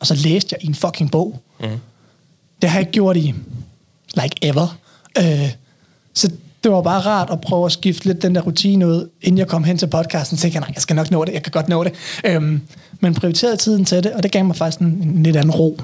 og 0.00 0.06
så 0.06 0.14
læste 0.14 0.48
jeg 0.52 0.64
i 0.64 0.66
en 0.66 0.74
fucking 0.74 1.10
bog. 1.10 1.40
Mm. 1.60 1.66
Det 2.62 2.70
har 2.70 2.78
jeg 2.78 2.80
ikke 2.80 2.92
gjort 2.92 3.16
i 3.16 3.34
like 4.14 4.36
ever. 4.42 4.78
Øh, 5.18 5.52
så 6.14 6.30
det 6.64 6.72
var 6.72 6.82
bare 6.82 7.00
rart 7.00 7.30
at 7.30 7.40
prøve 7.40 7.66
at 7.66 7.72
skifte 7.72 8.06
lidt 8.06 8.22
den 8.22 8.34
der 8.34 8.40
rutine 8.40 8.86
ud, 8.86 9.08
inden 9.22 9.38
jeg 9.38 9.48
kom 9.48 9.64
hen 9.64 9.78
til 9.78 9.86
podcasten, 9.86 10.36
så 10.36 10.42
tænkte 10.42 10.56
jeg, 10.56 10.60
nej, 10.60 10.72
jeg 10.74 10.82
skal 10.82 10.96
nok 10.96 11.10
nå 11.10 11.24
det, 11.24 11.32
jeg 11.32 11.42
kan 11.42 11.50
godt 11.50 11.68
nå 11.68 11.84
det. 11.84 11.92
Øhm, 12.24 12.60
men 13.00 13.14
prioriterede 13.14 13.56
tiden 13.56 13.84
til 13.84 14.04
det, 14.04 14.12
og 14.12 14.22
det 14.22 14.32
gav 14.32 14.44
mig 14.44 14.56
faktisk 14.56 14.80
en, 14.80 14.86
en 14.86 15.22
lidt 15.22 15.36
anden 15.36 15.50
ro. 15.50 15.80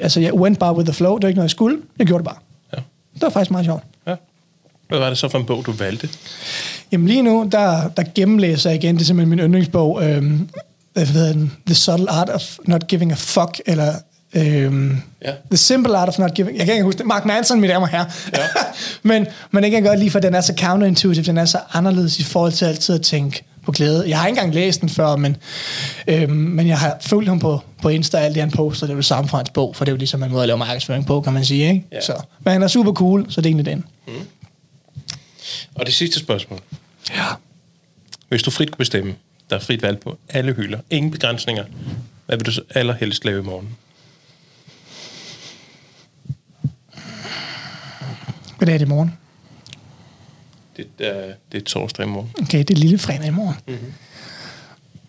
Altså, 0.00 0.20
jeg 0.20 0.34
went 0.34 0.58
bare 0.58 0.76
with 0.76 0.86
the 0.86 0.94
flow, 0.94 1.14
det 1.16 1.22
var 1.22 1.28
ikke 1.28 1.38
noget, 1.38 1.48
jeg 1.48 1.50
skulle, 1.50 1.78
jeg 1.98 2.06
gjorde 2.06 2.24
det 2.24 2.28
bare. 2.30 2.38
Ja. 2.72 2.78
Det 3.14 3.22
var 3.22 3.30
faktisk 3.30 3.50
meget 3.50 3.66
sjovt. 3.66 3.82
ja. 4.06 4.14
Hvad 4.88 4.98
var 4.98 5.08
det 5.08 5.18
så 5.18 5.28
for 5.28 5.38
en 5.38 5.44
bog, 5.44 5.66
du 5.66 5.72
valgte? 5.72 6.08
Jamen 6.92 7.06
lige 7.08 7.22
nu, 7.22 7.48
der, 7.52 7.88
der 7.88 8.02
gennemlæser 8.14 8.70
jeg 8.70 8.84
igen, 8.84 8.94
det 8.94 9.00
er 9.02 9.06
simpelthen 9.06 9.28
min 9.30 9.38
yndlingsbog, 9.38 10.04
øhm, 10.04 10.48
hvad 10.92 11.06
hedder 11.06 11.32
den? 11.32 11.52
The 11.66 11.74
Subtle 11.74 12.10
Art 12.10 12.28
of 12.28 12.56
Not 12.66 12.86
Giving 12.86 13.12
a 13.12 13.14
Fuck, 13.14 13.60
eller 13.66 13.94
Øhm, 14.34 14.96
Ja. 15.24 15.32
The 15.50 15.56
Simple 15.56 15.96
Art 15.98 16.08
of 16.08 16.18
Not 16.18 16.34
Giving. 16.34 16.56
Jeg 16.58 16.66
kan 16.66 16.74
ikke 16.74 16.84
huske 16.84 16.98
det. 16.98 17.06
Mark 17.06 17.24
Manson, 17.24 17.60
mine 17.60 17.72
damer 17.72 17.86
og 17.86 17.90
herrer. 17.90 18.04
Ja. 18.36 18.38
men, 19.08 19.26
men 19.50 19.62
det 19.62 19.70
kan 19.70 19.82
jeg 19.82 19.88
godt 19.88 19.98
lide, 19.98 20.10
for 20.10 20.18
den 20.18 20.34
er 20.34 20.40
så 20.40 20.54
counterintuitive. 20.60 21.24
Den 21.24 21.38
er 21.38 21.44
så 21.44 21.58
anderledes 21.72 22.18
i 22.18 22.22
forhold 22.22 22.52
til 22.52 22.64
altid 22.64 22.94
at 22.94 23.02
tænke 23.02 23.44
på 23.68 23.72
glæde. 23.72 24.08
Jeg 24.08 24.18
har 24.18 24.26
ikke 24.26 24.38
engang 24.38 24.54
læst 24.54 24.80
den 24.80 24.88
før, 24.88 25.16
men, 25.16 25.36
øhm, 26.06 26.30
men 26.30 26.66
jeg 26.68 26.78
har 26.78 26.96
fulgt 27.00 27.28
ham 27.28 27.38
på, 27.38 27.60
på 27.82 27.88
Insta, 27.88 28.16
og 28.16 28.24
alt 28.24 28.34
det 28.34 28.42
han 28.42 28.50
poster, 28.50 28.86
det 28.86 28.92
er 28.92 28.96
jo 28.96 29.02
samme 29.02 29.28
fra 29.28 29.38
hans 29.38 29.50
bog, 29.50 29.76
for 29.76 29.84
det 29.84 29.92
er 29.92 29.94
jo 29.94 29.98
ligesom 29.98 30.22
en 30.22 30.30
måde 30.30 30.42
at 30.42 30.46
lave 30.46 30.58
markedsføring 30.58 31.06
på, 31.06 31.20
kan 31.20 31.32
man 31.32 31.44
sige. 31.44 31.68
Ikke? 31.68 31.86
Ja. 31.92 32.00
Så, 32.00 32.22
men 32.40 32.52
han 32.52 32.62
er 32.62 32.68
super 32.68 32.92
cool, 32.92 33.26
så 33.28 33.40
det 33.40 33.46
er 33.46 33.50
egentlig 33.50 33.66
den. 33.66 33.84
Og 35.74 35.86
det 35.86 35.94
sidste 35.94 36.18
spørgsmål. 36.18 36.60
Ja. 37.10 37.26
Hvis 38.28 38.42
du 38.42 38.50
frit 38.50 38.70
kunne 38.70 38.78
bestemme, 38.78 39.14
der 39.50 39.56
er 39.56 39.60
frit 39.60 39.82
valg 39.82 40.00
på 40.00 40.18
alle 40.28 40.52
hylder, 40.52 40.78
ingen 40.90 41.10
begrænsninger, 41.10 41.64
hvad 42.26 42.36
vil 42.36 42.46
du 42.46 42.52
så 42.52 42.62
allerhelst 42.74 43.24
lave 43.24 43.40
i 43.40 43.44
morgen? 43.44 43.68
Hvad 48.58 48.68
er 48.68 48.78
det 48.78 48.86
i 48.86 48.88
morgen? 48.88 49.12
Det, 50.98 51.06
er, 51.06 51.32
det 51.52 51.60
er 51.60 51.64
torsdag 51.64 52.06
i 52.06 52.08
morgen. 52.08 52.30
Okay, 52.42 52.58
det 52.58 52.70
er 52.70 52.74
lille 52.74 52.98
fredag 52.98 53.26
i 53.26 53.30
morgen. 53.30 53.56
Mm-hmm. 53.68 53.92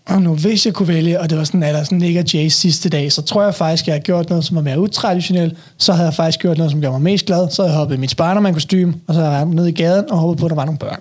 Og 0.09 0.21
nu, 0.21 0.35
hvis 0.35 0.65
jeg 0.65 0.73
kunne 0.73 0.87
vælge, 0.87 1.19
og 1.19 1.29
det 1.29 1.37
var 1.37 1.43
sådan, 1.43 1.63
eller 1.63 1.83
sådan 1.83 1.97
Nick 1.97 2.17
og 2.17 2.33
Jays 2.33 2.53
sidste 2.53 2.89
dag, 2.89 3.11
så 3.11 3.21
tror 3.21 3.43
jeg 3.43 3.55
faktisk, 3.55 3.83
at 3.83 3.87
jeg 3.87 3.95
har 3.95 3.99
gjort 3.99 4.29
noget, 4.29 4.45
som 4.45 4.55
var 4.55 4.61
mere 4.61 4.79
utraditionelt. 4.79 5.57
Så 5.77 5.93
havde 5.93 6.05
jeg 6.05 6.13
faktisk 6.13 6.39
gjort 6.39 6.57
noget, 6.57 6.71
som 6.71 6.81
gjorde 6.81 6.93
mig 6.93 7.01
mest 7.01 7.25
glad. 7.25 7.49
Så 7.49 7.61
havde 7.61 7.71
jeg 7.71 7.77
hoppet 7.77 7.95
i 7.95 7.99
mit 7.99 8.11
spiderman 8.11 8.53
kostume 8.53 8.93
og 9.07 9.13
så 9.13 9.21
havde 9.21 9.33
jeg 9.33 9.45
ned 9.45 9.67
i 9.67 9.71
gaden 9.71 10.11
og 10.11 10.17
håbet 10.17 10.39
på, 10.39 10.45
at 10.45 10.49
der 10.49 10.55
var 10.55 10.65
nogle 10.65 10.79
børn. 10.79 10.99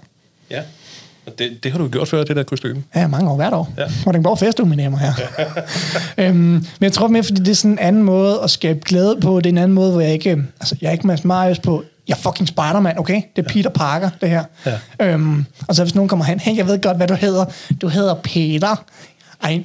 Ja. 0.50 0.60
Og 1.26 1.38
det, 1.38 1.64
det 1.64 1.72
har 1.72 1.78
du 1.78 1.88
gjort 1.88 2.08
før, 2.08 2.24
det 2.24 2.36
der 2.36 2.42
kostume. 2.42 2.82
Ja, 2.94 3.06
mange 3.06 3.30
år 3.30 3.36
hvert 3.36 3.52
år. 3.52 3.72
Ja. 3.76 3.82
Ja. 3.82 3.88
Og 4.06 4.14
den 4.14 4.22
går 4.22 4.34
fest, 4.34 4.64
mine 4.64 4.82
damer 4.82 4.98
her. 4.98 5.12
øhm, 6.28 6.36
men 6.36 6.64
jeg 6.80 6.92
tror 6.92 7.08
mere, 7.08 7.22
fordi 7.22 7.40
det 7.40 7.48
er 7.48 7.54
sådan 7.54 7.70
en 7.70 7.78
anden 7.78 8.02
måde 8.02 8.40
at 8.44 8.50
skabe 8.50 8.80
glæde 8.84 9.18
på. 9.22 9.36
Det 9.36 9.46
er 9.46 9.50
en 9.50 9.58
anden 9.58 9.74
måde, 9.74 9.92
hvor 9.92 10.00
jeg 10.00 10.12
ikke... 10.12 10.30
Altså, 10.60 10.76
jeg 10.80 10.88
er 10.88 10.92
ikke 10.92 11.06
Mads 11.06 11.24
Marius 11.24 11.58
på... 11.58 11.84
Jeg 12.08 12.14
er 12.14 12.18
fucking 12.18 12.48
Spider-Man, 12.48 12.98
okay? 12.98 13.22
Det 13.36 13.44
er 13.44 13.48
Peter 13.48 13.70
Parker, 13.70 14.10
det 14.20 14.30
her. 14.30 14.44
Ja. 14.66 14.78
Øhm, 15.00 15.44
og 15.68 15.74
så 15.74 15.82
hvis 15.84 15.94
nogen 15.94 16.08
kommer 16.08 16.24
hen, 16.24 16.40
hey, 16.40 16.56
jeg 16.56 16.66
ved 16.66 16.80
godt, 16.82 16.96
hvad 16.96 17.08
du 17.08 17.14
hedder. 17.14 17.44
Du 17.82 17.88
hedder 17.88 18.14
Peter. 18.14 18.84
Ej, 19.42 19.62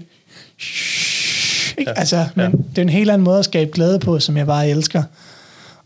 shh, 0.60 1.76
ikke? 1.80 1.92
Ja. 1.92 2.00
Altså, 2.00 2.28
men 2.36 2.46
Ja. 2.46 2.52
det 2.52 2.78
er 2.78 2.82
en 2.82 2.90
helt 2.90 3.10
anden 3.12 3.24
måde 3.26 3.40
at 3.40 3.46
skabe 3.46 3.72
glæde 3.72 4.00
på, 4.00 4.20
som 4.20 4.38
jeg 4.38 4.46
bare 4.46 4.70
elsker. 4.70 5.04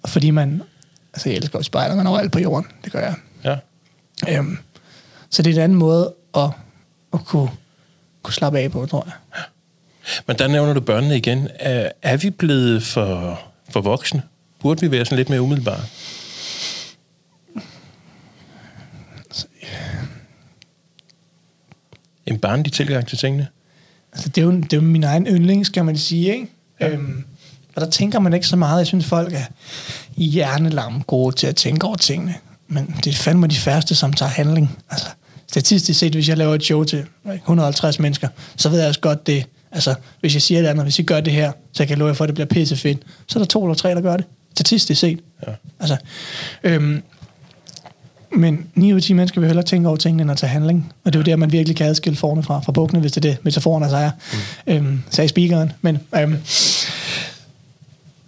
Og 0.04 0.10
fordi 0.10 0.32
man... 0.32 0.62
Altså, 1.14 1.30
jeg 1.30 1.38
elsker 1.38 1.60
jo 1.60 1.64
Spider-Man 1.64 2.08
overalt 2.08 2.32
på 2.32 2.40
jorden. 2.40 2.68
Det 2.84 2.92
gør 2.92 3.00
jeg. 3.00 3.14
Ja. 3.44 3.58
Øhm, 4.38 4.58
så 5.30 5.42
det 5.42 5.52
er 5.52 5.56
en 5.56 5.62
anden 5.64 5.78
måde 5.78 6.14
at, 6.38 6.50
at 7.14 7.26
kunne, 7.26 7.50
kunne 8.24 8.34
slappe 8.34 8.60
af 8.60 8.72
på, 8.72 8.86
tror 8.86 9.04
jeg. 9.06 9.42
Men 10.28 10.38
der 10.40 10.48
nævner 10.48 10.74
du 10.74 10.80
børnene 10.80 11.18
igen. 11.18 11.48
Er, 11.60 11.90
er 12.02 12.18
vi 12.18 12.30
blevet 12.30 12.84
for, 12.84 13.40
for 13.70 13.82
voksne? 13.82 14.22
Burde 14.62 14.82
vi 14.82 14.92
være 14.92 15.06
sådan 15.06 15.18
lidt 15.18 15.30
mere 15.30 15.42
umiddelbare? 15.42 15.80
En 22.28 22.38
barnlig 22.38 22.74
tilgang 22.74 23.08
til 23.08 23.18
tingene? 23.18 23.48
Altså, 24.14 24.30
det, 24.30 24.42
er 24.42 24.46
jo, 24.46 24.52
det 24.52 24.74
er 24.74 24.78
jo 24.78 24.84
min 24.84 25.04
egen 25.04 25.28
yndlings, 25.28 25.70
kan 25.70 25.86
man 25.86 25.98
sige, 25.98 26.34
ikke? 26.34 26.48
Ja. 26.80 26.90
Øhm, 26.90 27.24
og 27.76 27.82
der 27.82 27.90
tænker 27.90 28.20
man 28.20 28.34
ikke 28.34 28.48
så 28.48 28.56
meget. 28.56 28.78
Jeg 28.78 28.88
synes, 28.88 29.06
folk 29.06 29.34
er 29.34 29.44
hjernelam 30.18 31.02
gode 31.02 31.36
til 31.36 31.48
at 31.48 31.56
tænke 31.56 31.88
over 31.88 31.96
tingene. 31.96 32.36
Men 32.68 32.96
det 33.04 33.12
er 33.12 33.18
fandme 33.18 33.48
de 33.48 33.56
færreste, 33.56 33.96
som 33.96 34.14
tager 34.14 34.30
handling. 34.30 34.78
Altså, 34.90 35.08
statistisk 35.48 36.00
set, 36.00 36.14
hvis 36.14 36.30
jeg 36.30 36.38
laver 36.38 36.56
et 36.56 36.64
show 36.64 36.84
til 36.84 36.98
ikke, 36.98 37.36
150 37.36 38.00
mennesker, 38.00 38.28
så 38.56 38.70
ved 38.70 38.80
jeg 38.80 38.88
også 38.88 39.00
godt 39.00 39.28
det. 39.28 39.46
Altså, 39.72 39.96
hvis 40.20 40.34
jeg 40.34 40.42
siger 40.42 40.62
det 40.62 40.68
andet, 40.68 40.86
hvis 40.86 41.00
I 41.00 41.04
gør 41.04 41.20
det 41.20 41.34
her, 41.34 41.52
så 41.74 41.84
jeg 41.84 41.88
kan 41.88 41.98
love 41.98 42.08
jer 42.08 42.14
for, 42.14 42.24
at 42.24 42.28
det 42.28 42.36
bliver 42.36 42.48
pissefedt, 42.48 43.00
så 43.28 43.40
er 43.40 43.44
der 43.44 43.48
to 43.48 43.64
eller 43.64 43.76
tre, 43.76 43.90
der 43.90 44.02
gør 44.02 44.18
det. 44.18 44.26
Statistisk 44.54 45.00
set. 45.00 45.20
Ja. 45.48 45.52
Altså, 45.80 45.98
øhm, 46.64 47.04
men 48.36 48.66
9 48.76 48.94
ud 48.94 48.98
af 48.98 49.04
10 49.04 49.14
mennesker 49.14 49.42
vil 49.42 49.48
hellere 49.48 49.66
tænke 49.66 49.88
over 49.88 49.98
tingene, 49.98 50.22
end 50.22 50.32
at 50.32 50.38
tage 50.38 50.50
handling. 50.50 50.94
Og 51.06 51.14
det 51.14 51.20
er 51.20 51.20
jo 51.20 51.24
der, 51.24 51.36
man 51.36 51.52
virkelig 51.52 51.76
kan 51.76 51.88
adskille 51.88 52.18
forne 52.18 52.44
fra, 52.44 52.60
fra 52.60 52.72
bukkene, 52.72 53.00
hvis 53.00 53.12
det 53.12 53.26
er 53.26 53.30
det, 53.32 53.38
metaforen 53.44 53.84
altså 53.84 53.98
er, 53.98 54.12
mm. 54.68 54.74
øhm, 54.74 55.04
sagde 55.10 55.28
speakeren. 55.28 55.72
Men, 55.82 56.00
øhm, 56.16 56.38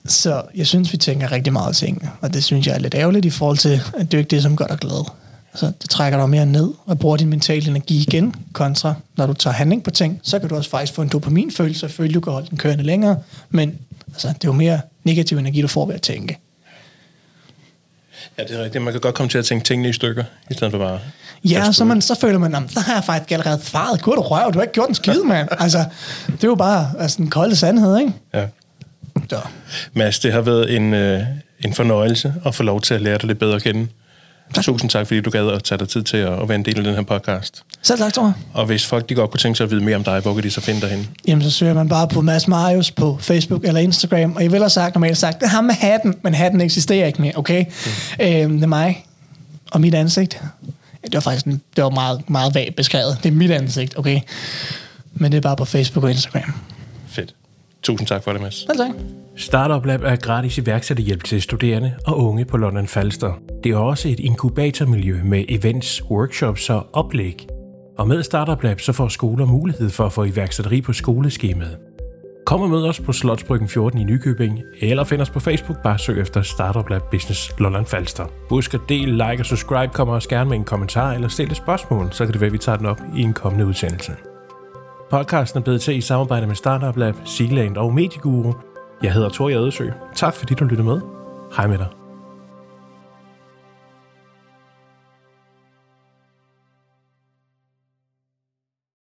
så 0.06 0.42
jeg 0.56 0.68
synes, 0.68 0.92
vi 0.92 0.98
tænker 0.98 1.32
rigtig 1.32 1.54
meget 1.54 1.76
tingene, 1.76 2.10
og 2.22 2.34
det 2.34 2.44
synes 2.44 2.68
jeg 2.68 2.76
er 2.76 2.80
lidt 2.80 2.96
ærgerligt 2.96 3.26
i 3.26 3.30
forhold 3.30 3.58
til, 3.58 3.82
at 3.98 4.12
det 4.12 4.14
er 4.14 4.18
ikke 4.18 4.30
det, 4.30 4.44
som 4.44 4.56
gør 4.56 4.66
dig 4.66 4.78
glad. 4.78 5.12
Altså, 5.54 5.72
det 5.82 5.90
trækker 5.90 6.20
dig 6.20 6.30
mere 6.30 6.46
ned 6.46 6.70
og 6.86 7.00
bruger 7.00 7.18
din 7.18 7.30
mentale 7.30 7.68
energi 7.68 8.02
igen, 8.02 8.36
kontra 8.54 8.94
når 9.18 9.26
du 9.26 9.34
tager 9.34 9.54
handling 9.54 9.84
på 9.84 9.92
ting, 9.92 10.20
så 10.24 10.40
kan 10.40 10.50
du 10.50 10.56
også 10.56 10.70
faktisk 10.70 10.94
få 10.94 11.02
en 11.02 11.10
dopaminfølelse, 11.10 11.86
og 11.86 11.92
føle, 11.92 12.14
du 12.14 12.20
kan 12.20 12.34
holde 12.34 12.48
den 12.50 12.58
kørende 12.58 12.84
længere, 12.84 13.18
men 13.50 13.74
altså, 14.08 14.28
det 14.28 14.34
er 14.34 14.48
jo 14.48 14.52
mere 14.52 14.82
negativ 15.04 15.38
energi, 15.38 15.62
du 15.62 15.68
får 15.68 15.86
ved 15.86 15.96
at 15.96 16.02
tænke. 16.02 16.38
Ja, 18.40 18.44
det 18.44 18.60
er 18.60 18.64
rigtigt. 18.64 18.84
Man 18.84 18.94
kan 18.94 19.02
godt 19.02 19.16
komme 19.16 19.30
til 19.30 19.38
at 19.38 19.46
tænke 19.46 19.66
tingene 19.66 19.90
i 19.90 19.94
stykker, 19.94 20.24
i 20.50 20.54
stedet 20.54 20.72
for 20.72 20.78
bare... 20.80 21.00
Ja, 21.46 21.68
at 21.68 21.76
så, 21.76 21.84
man, 21.86 22.02
så 22.02 22.16
føler 22.22 22.40
man, 22.40 22.52
"Jamen, 22.54 22.70
så 22.70 22.80
har 22.80 22.94
jeg 22.94 23.04
faktisk 23.04 23.32
allerede 23.32 23.60
faret. 23.62 24.02
Gud, 24.02 24.16
du 24.16 24.22
røv, 24.22 24.54
du 24.54 24.58
har 24.60 24.64
ikke 24.64 24.74
gjort 24.74 24.90
en 24.90 24.96
skid, 24.96 25.24
mand. 25.24 25.48
Altså, 25.52 25.86
det 26.32 26.44
er 26.44 26.48
jo 26.48 26.56
bare 26.56 26.92
altså, 27.00 27.18
den 27.18 27.30
kolde 27.30 27.56
sandhed, 27.56 27.98
ikke? 27.98 28.14
Ja. 28.34 28.46
Så. 29.30 29.40
Mads, 29.94 30.20
det 30.20 30.34
har 30.34 30.42
været 30.42 30.76
en, 30.76 30.94
øh, 30.94 31.22
en 31.66 31.74
fornøjelse 31.74 32.34
at 32.46 32.56
få 32.56 32.64
lov 32.64 32.82
til 32.82 32.94
at 32.94 33.02
lære 33.02 33.18
dig 33.18 33.26
lidt 33.28 33.40
bedre 33.40 33.56
at 33.56 33.64
kende. 33.64 33.88
Tak. 34.54 34.64
Tusind 34.64 34.90
tak, 34.90 35.08
fordi 35.08 35.22
du 35.22 35.30
gad 35.30 35.48
at 35.48 35.64
tage 35.64 35.80
dig 35.80 35.90
tid 35.90 36.04
til 36.04 36.18
at, 36.18 36.42
at 36.42 36.50
være 36.50 36.56
en 36.56 36.66
del 36.66 36.78
af 36.78 36.84
den 36.84 36.96
her 36.96 37.02
podcast. 37.02 37.64
Selv 37.82 38.00
tak, 38.00 38.14
Thor. 38.14 38.34
Og 38.54 38.66
hvis 38.66 38.86
folk 38.86 39.10
de 39.10 39.16
godt 39.16 39.32
kunne 39.32 39.40
tænke 39.40 39.58
sig 39.58 39.64
at 39.64 39.72
vide 39.72 39.84
mere 39.84 39.96
om 39.96 40.04
dig, 40.04 40.20
hvor 40.20 40.34
kan 40.34 40.44
de 40.44 40.52
så 40.52 40.62
finde 40.62 40.82
dig 40.82 40.90
henne? 40.90 41.06
Jamen, 41.28 41.44
så 41.44 41.52
søger 41.52 41.74
man 41.74 41.90
bare 41.90 42.08
på 42.08 42.22
Mads 42.22 42.48
Marius 42.48 42.92
på 42.92 43.18
Facebook 43.22 43.64
eller 43.66 43.82
Instagram. 43.82 44.36
Og 44.36 44.44
jeg 44.44 44.52
vil 44.52 44.60
have 44.60 44.70
sagt, 44.70 44.96
normalt 44.96 45.18
sagt, 45.18 45.40
det 45.40 45.46
er 45.46 45.50
ham 45.50 45.64
med 45.64 45.74
hatten, 45.74 46.16
men 46.22 46.34
hatten 46.34 46.62
eksisterer 46.62 47.08
ikke 47.08 47.22
mere, 47.22 47.34
okay? 47.36 47.66
Mm. 48.20 48.26
Øhm, 48.26 48.54
det 48.54 48.64
er 48.64 48.68
mig 48.68 49.06
og 49.72 49.82
mit 49.82 49.94
ansigt. 49.96 50.42
Det 51.04 51.14
var 51.14 51.20
faktisk 51.20 51.46
en, 51.46 51.62
det 51.76 51.84
var 51.84 51.90
meget, 51.90 52.30
meget 52.30 52.56
vagt 52.56 52.76
beskrevet. 52.76 53.18
Det 53.24 53.30
er 53.30 53.34
mit 53.34 53.52
ansigt, 53.52 53.98
okay? 53.98 54.20
Men 55.14 55.32
det 55.32 55.38
er 55.38 55.42
bare 55.42 55.56
på 55.56 55.66
Facebook 55.66 56.04
og 56.04 56.12
Instagram. 56.12 56.54
Fedt. 57.08 57.36
Tusind 57.84 58.08
tak 58.08 58.24
for 58.24 58.34
det, 58.34 58.42
Mads. 58.42 58.56
Selv 58.56 58.78
tak. 58.78 58.92
Startup 59.40 59.86
Lab 59.86 60.04
er 60.04 60.16
gratis 60.16 60.58
iværksætterhjælp 60.58 61.24
til 61.24 61.42
studerende 61.42 61.96
og 62.08 62.18
unge 62.18 62.46
på 62.46 62.58
London 62.58 62.88
Falster. 62.88 63.34
Det 63.64 63.72
er 63.72 63.78
også 63.78 64.10
et 64.10 64.20
inkubatormiljø 64.20 65.20
med 65.24 65.46
events, 65.50 66.04
workshops 66.12 66.70
og 66.70 66.88
oplæg. 66.94 67.48
Og 67.98 68.08
med 68.08 68.24
Startup 68.24 68.64
Lab 68.64 68.82
så 68.82 68.94
får 68.94 69.08
skoler 69.08 69.46
mulighed 69.46 69.90
for 69.90 70.06
at 70.06 70.14
få 70.14 70.24
iværksætteri 70.24 70.82
på 70.82 70.94
skoleskemaet. 70.94 71.78
Kom 72.46 72.62
og 72.62 72.70
mød 72.70 72.86
os 72.86 73.00
på 73.00 73.12
Slotsbryggen 73.12 73.68
14 73.68 74.00
i 74.00 74.04
Nykøbing, 74.04 74.60
eller 74.82 75.04
find 75.04 75.22
os 75.22 75.30
på 75.30 75.40
Facebook, 75.40 75.84
bare 75.84 76.00
søg 76.00 76.22
efter 76.22 76.42
Startup 76.42 76.90
Lab 76.90 77.02
Business 77.12 77.60
Lolland 77.60 77.86
Falster. 77.86 78.26
Husk 78.50 78.74
at 78.74 78.82
del, 78.90 79.08
like 79.08 79.40
og 79.40 79.46
subscribe, 79.46 79.94
kommer 79.94 80.14
også 80.14 80.30
gerne 80.30 80.50
med 80.50 80.58
en 80.58 80.64
kommentar 80.64 81.14
eller 81.14 81.28
stille 81.28 81.52
et 81.52 81.58
spørgsmål, 81.58 82.08
så 82.12 82.26
kan 82.26 82.34
det 82.34 82.42
være, 82.42 82.48
at 82.48 82.54
vi 82.54 82.58
tager 82.58 82.78
den 82.78 82.86
op 82.86 83.02
i 83.16 83.22
en 83.22 83.34
kommende 83.34 83.66
udsendelse. 83.66 84.12
Podcasten 85.12 85.60
er 85.60 85.64
blevet 85.64 85.82
til 85.82 85.98
i 85.98 86.02
samarbejde 86.02 86.48
med 86.48 86.56
Startup 86.56 86.98
Lab, 86.98 87.16
Sealand 87.26 87.78
og 87.78 87.94
Medieguru. 87.94 88.54
Jeg 89.04 89.14
hedder 89.14 89.30
Tor 89.30 89.50
Jadesø. 89.50 89.90
Tak 90.16 90.34
fordi 90.34 90.54
du 90.54 90.64
lyttede 90.66 90.88
med. 90.88 91.02
Hej 91.58 91.68
med 91.68 91.78
dig. 91.78 91.99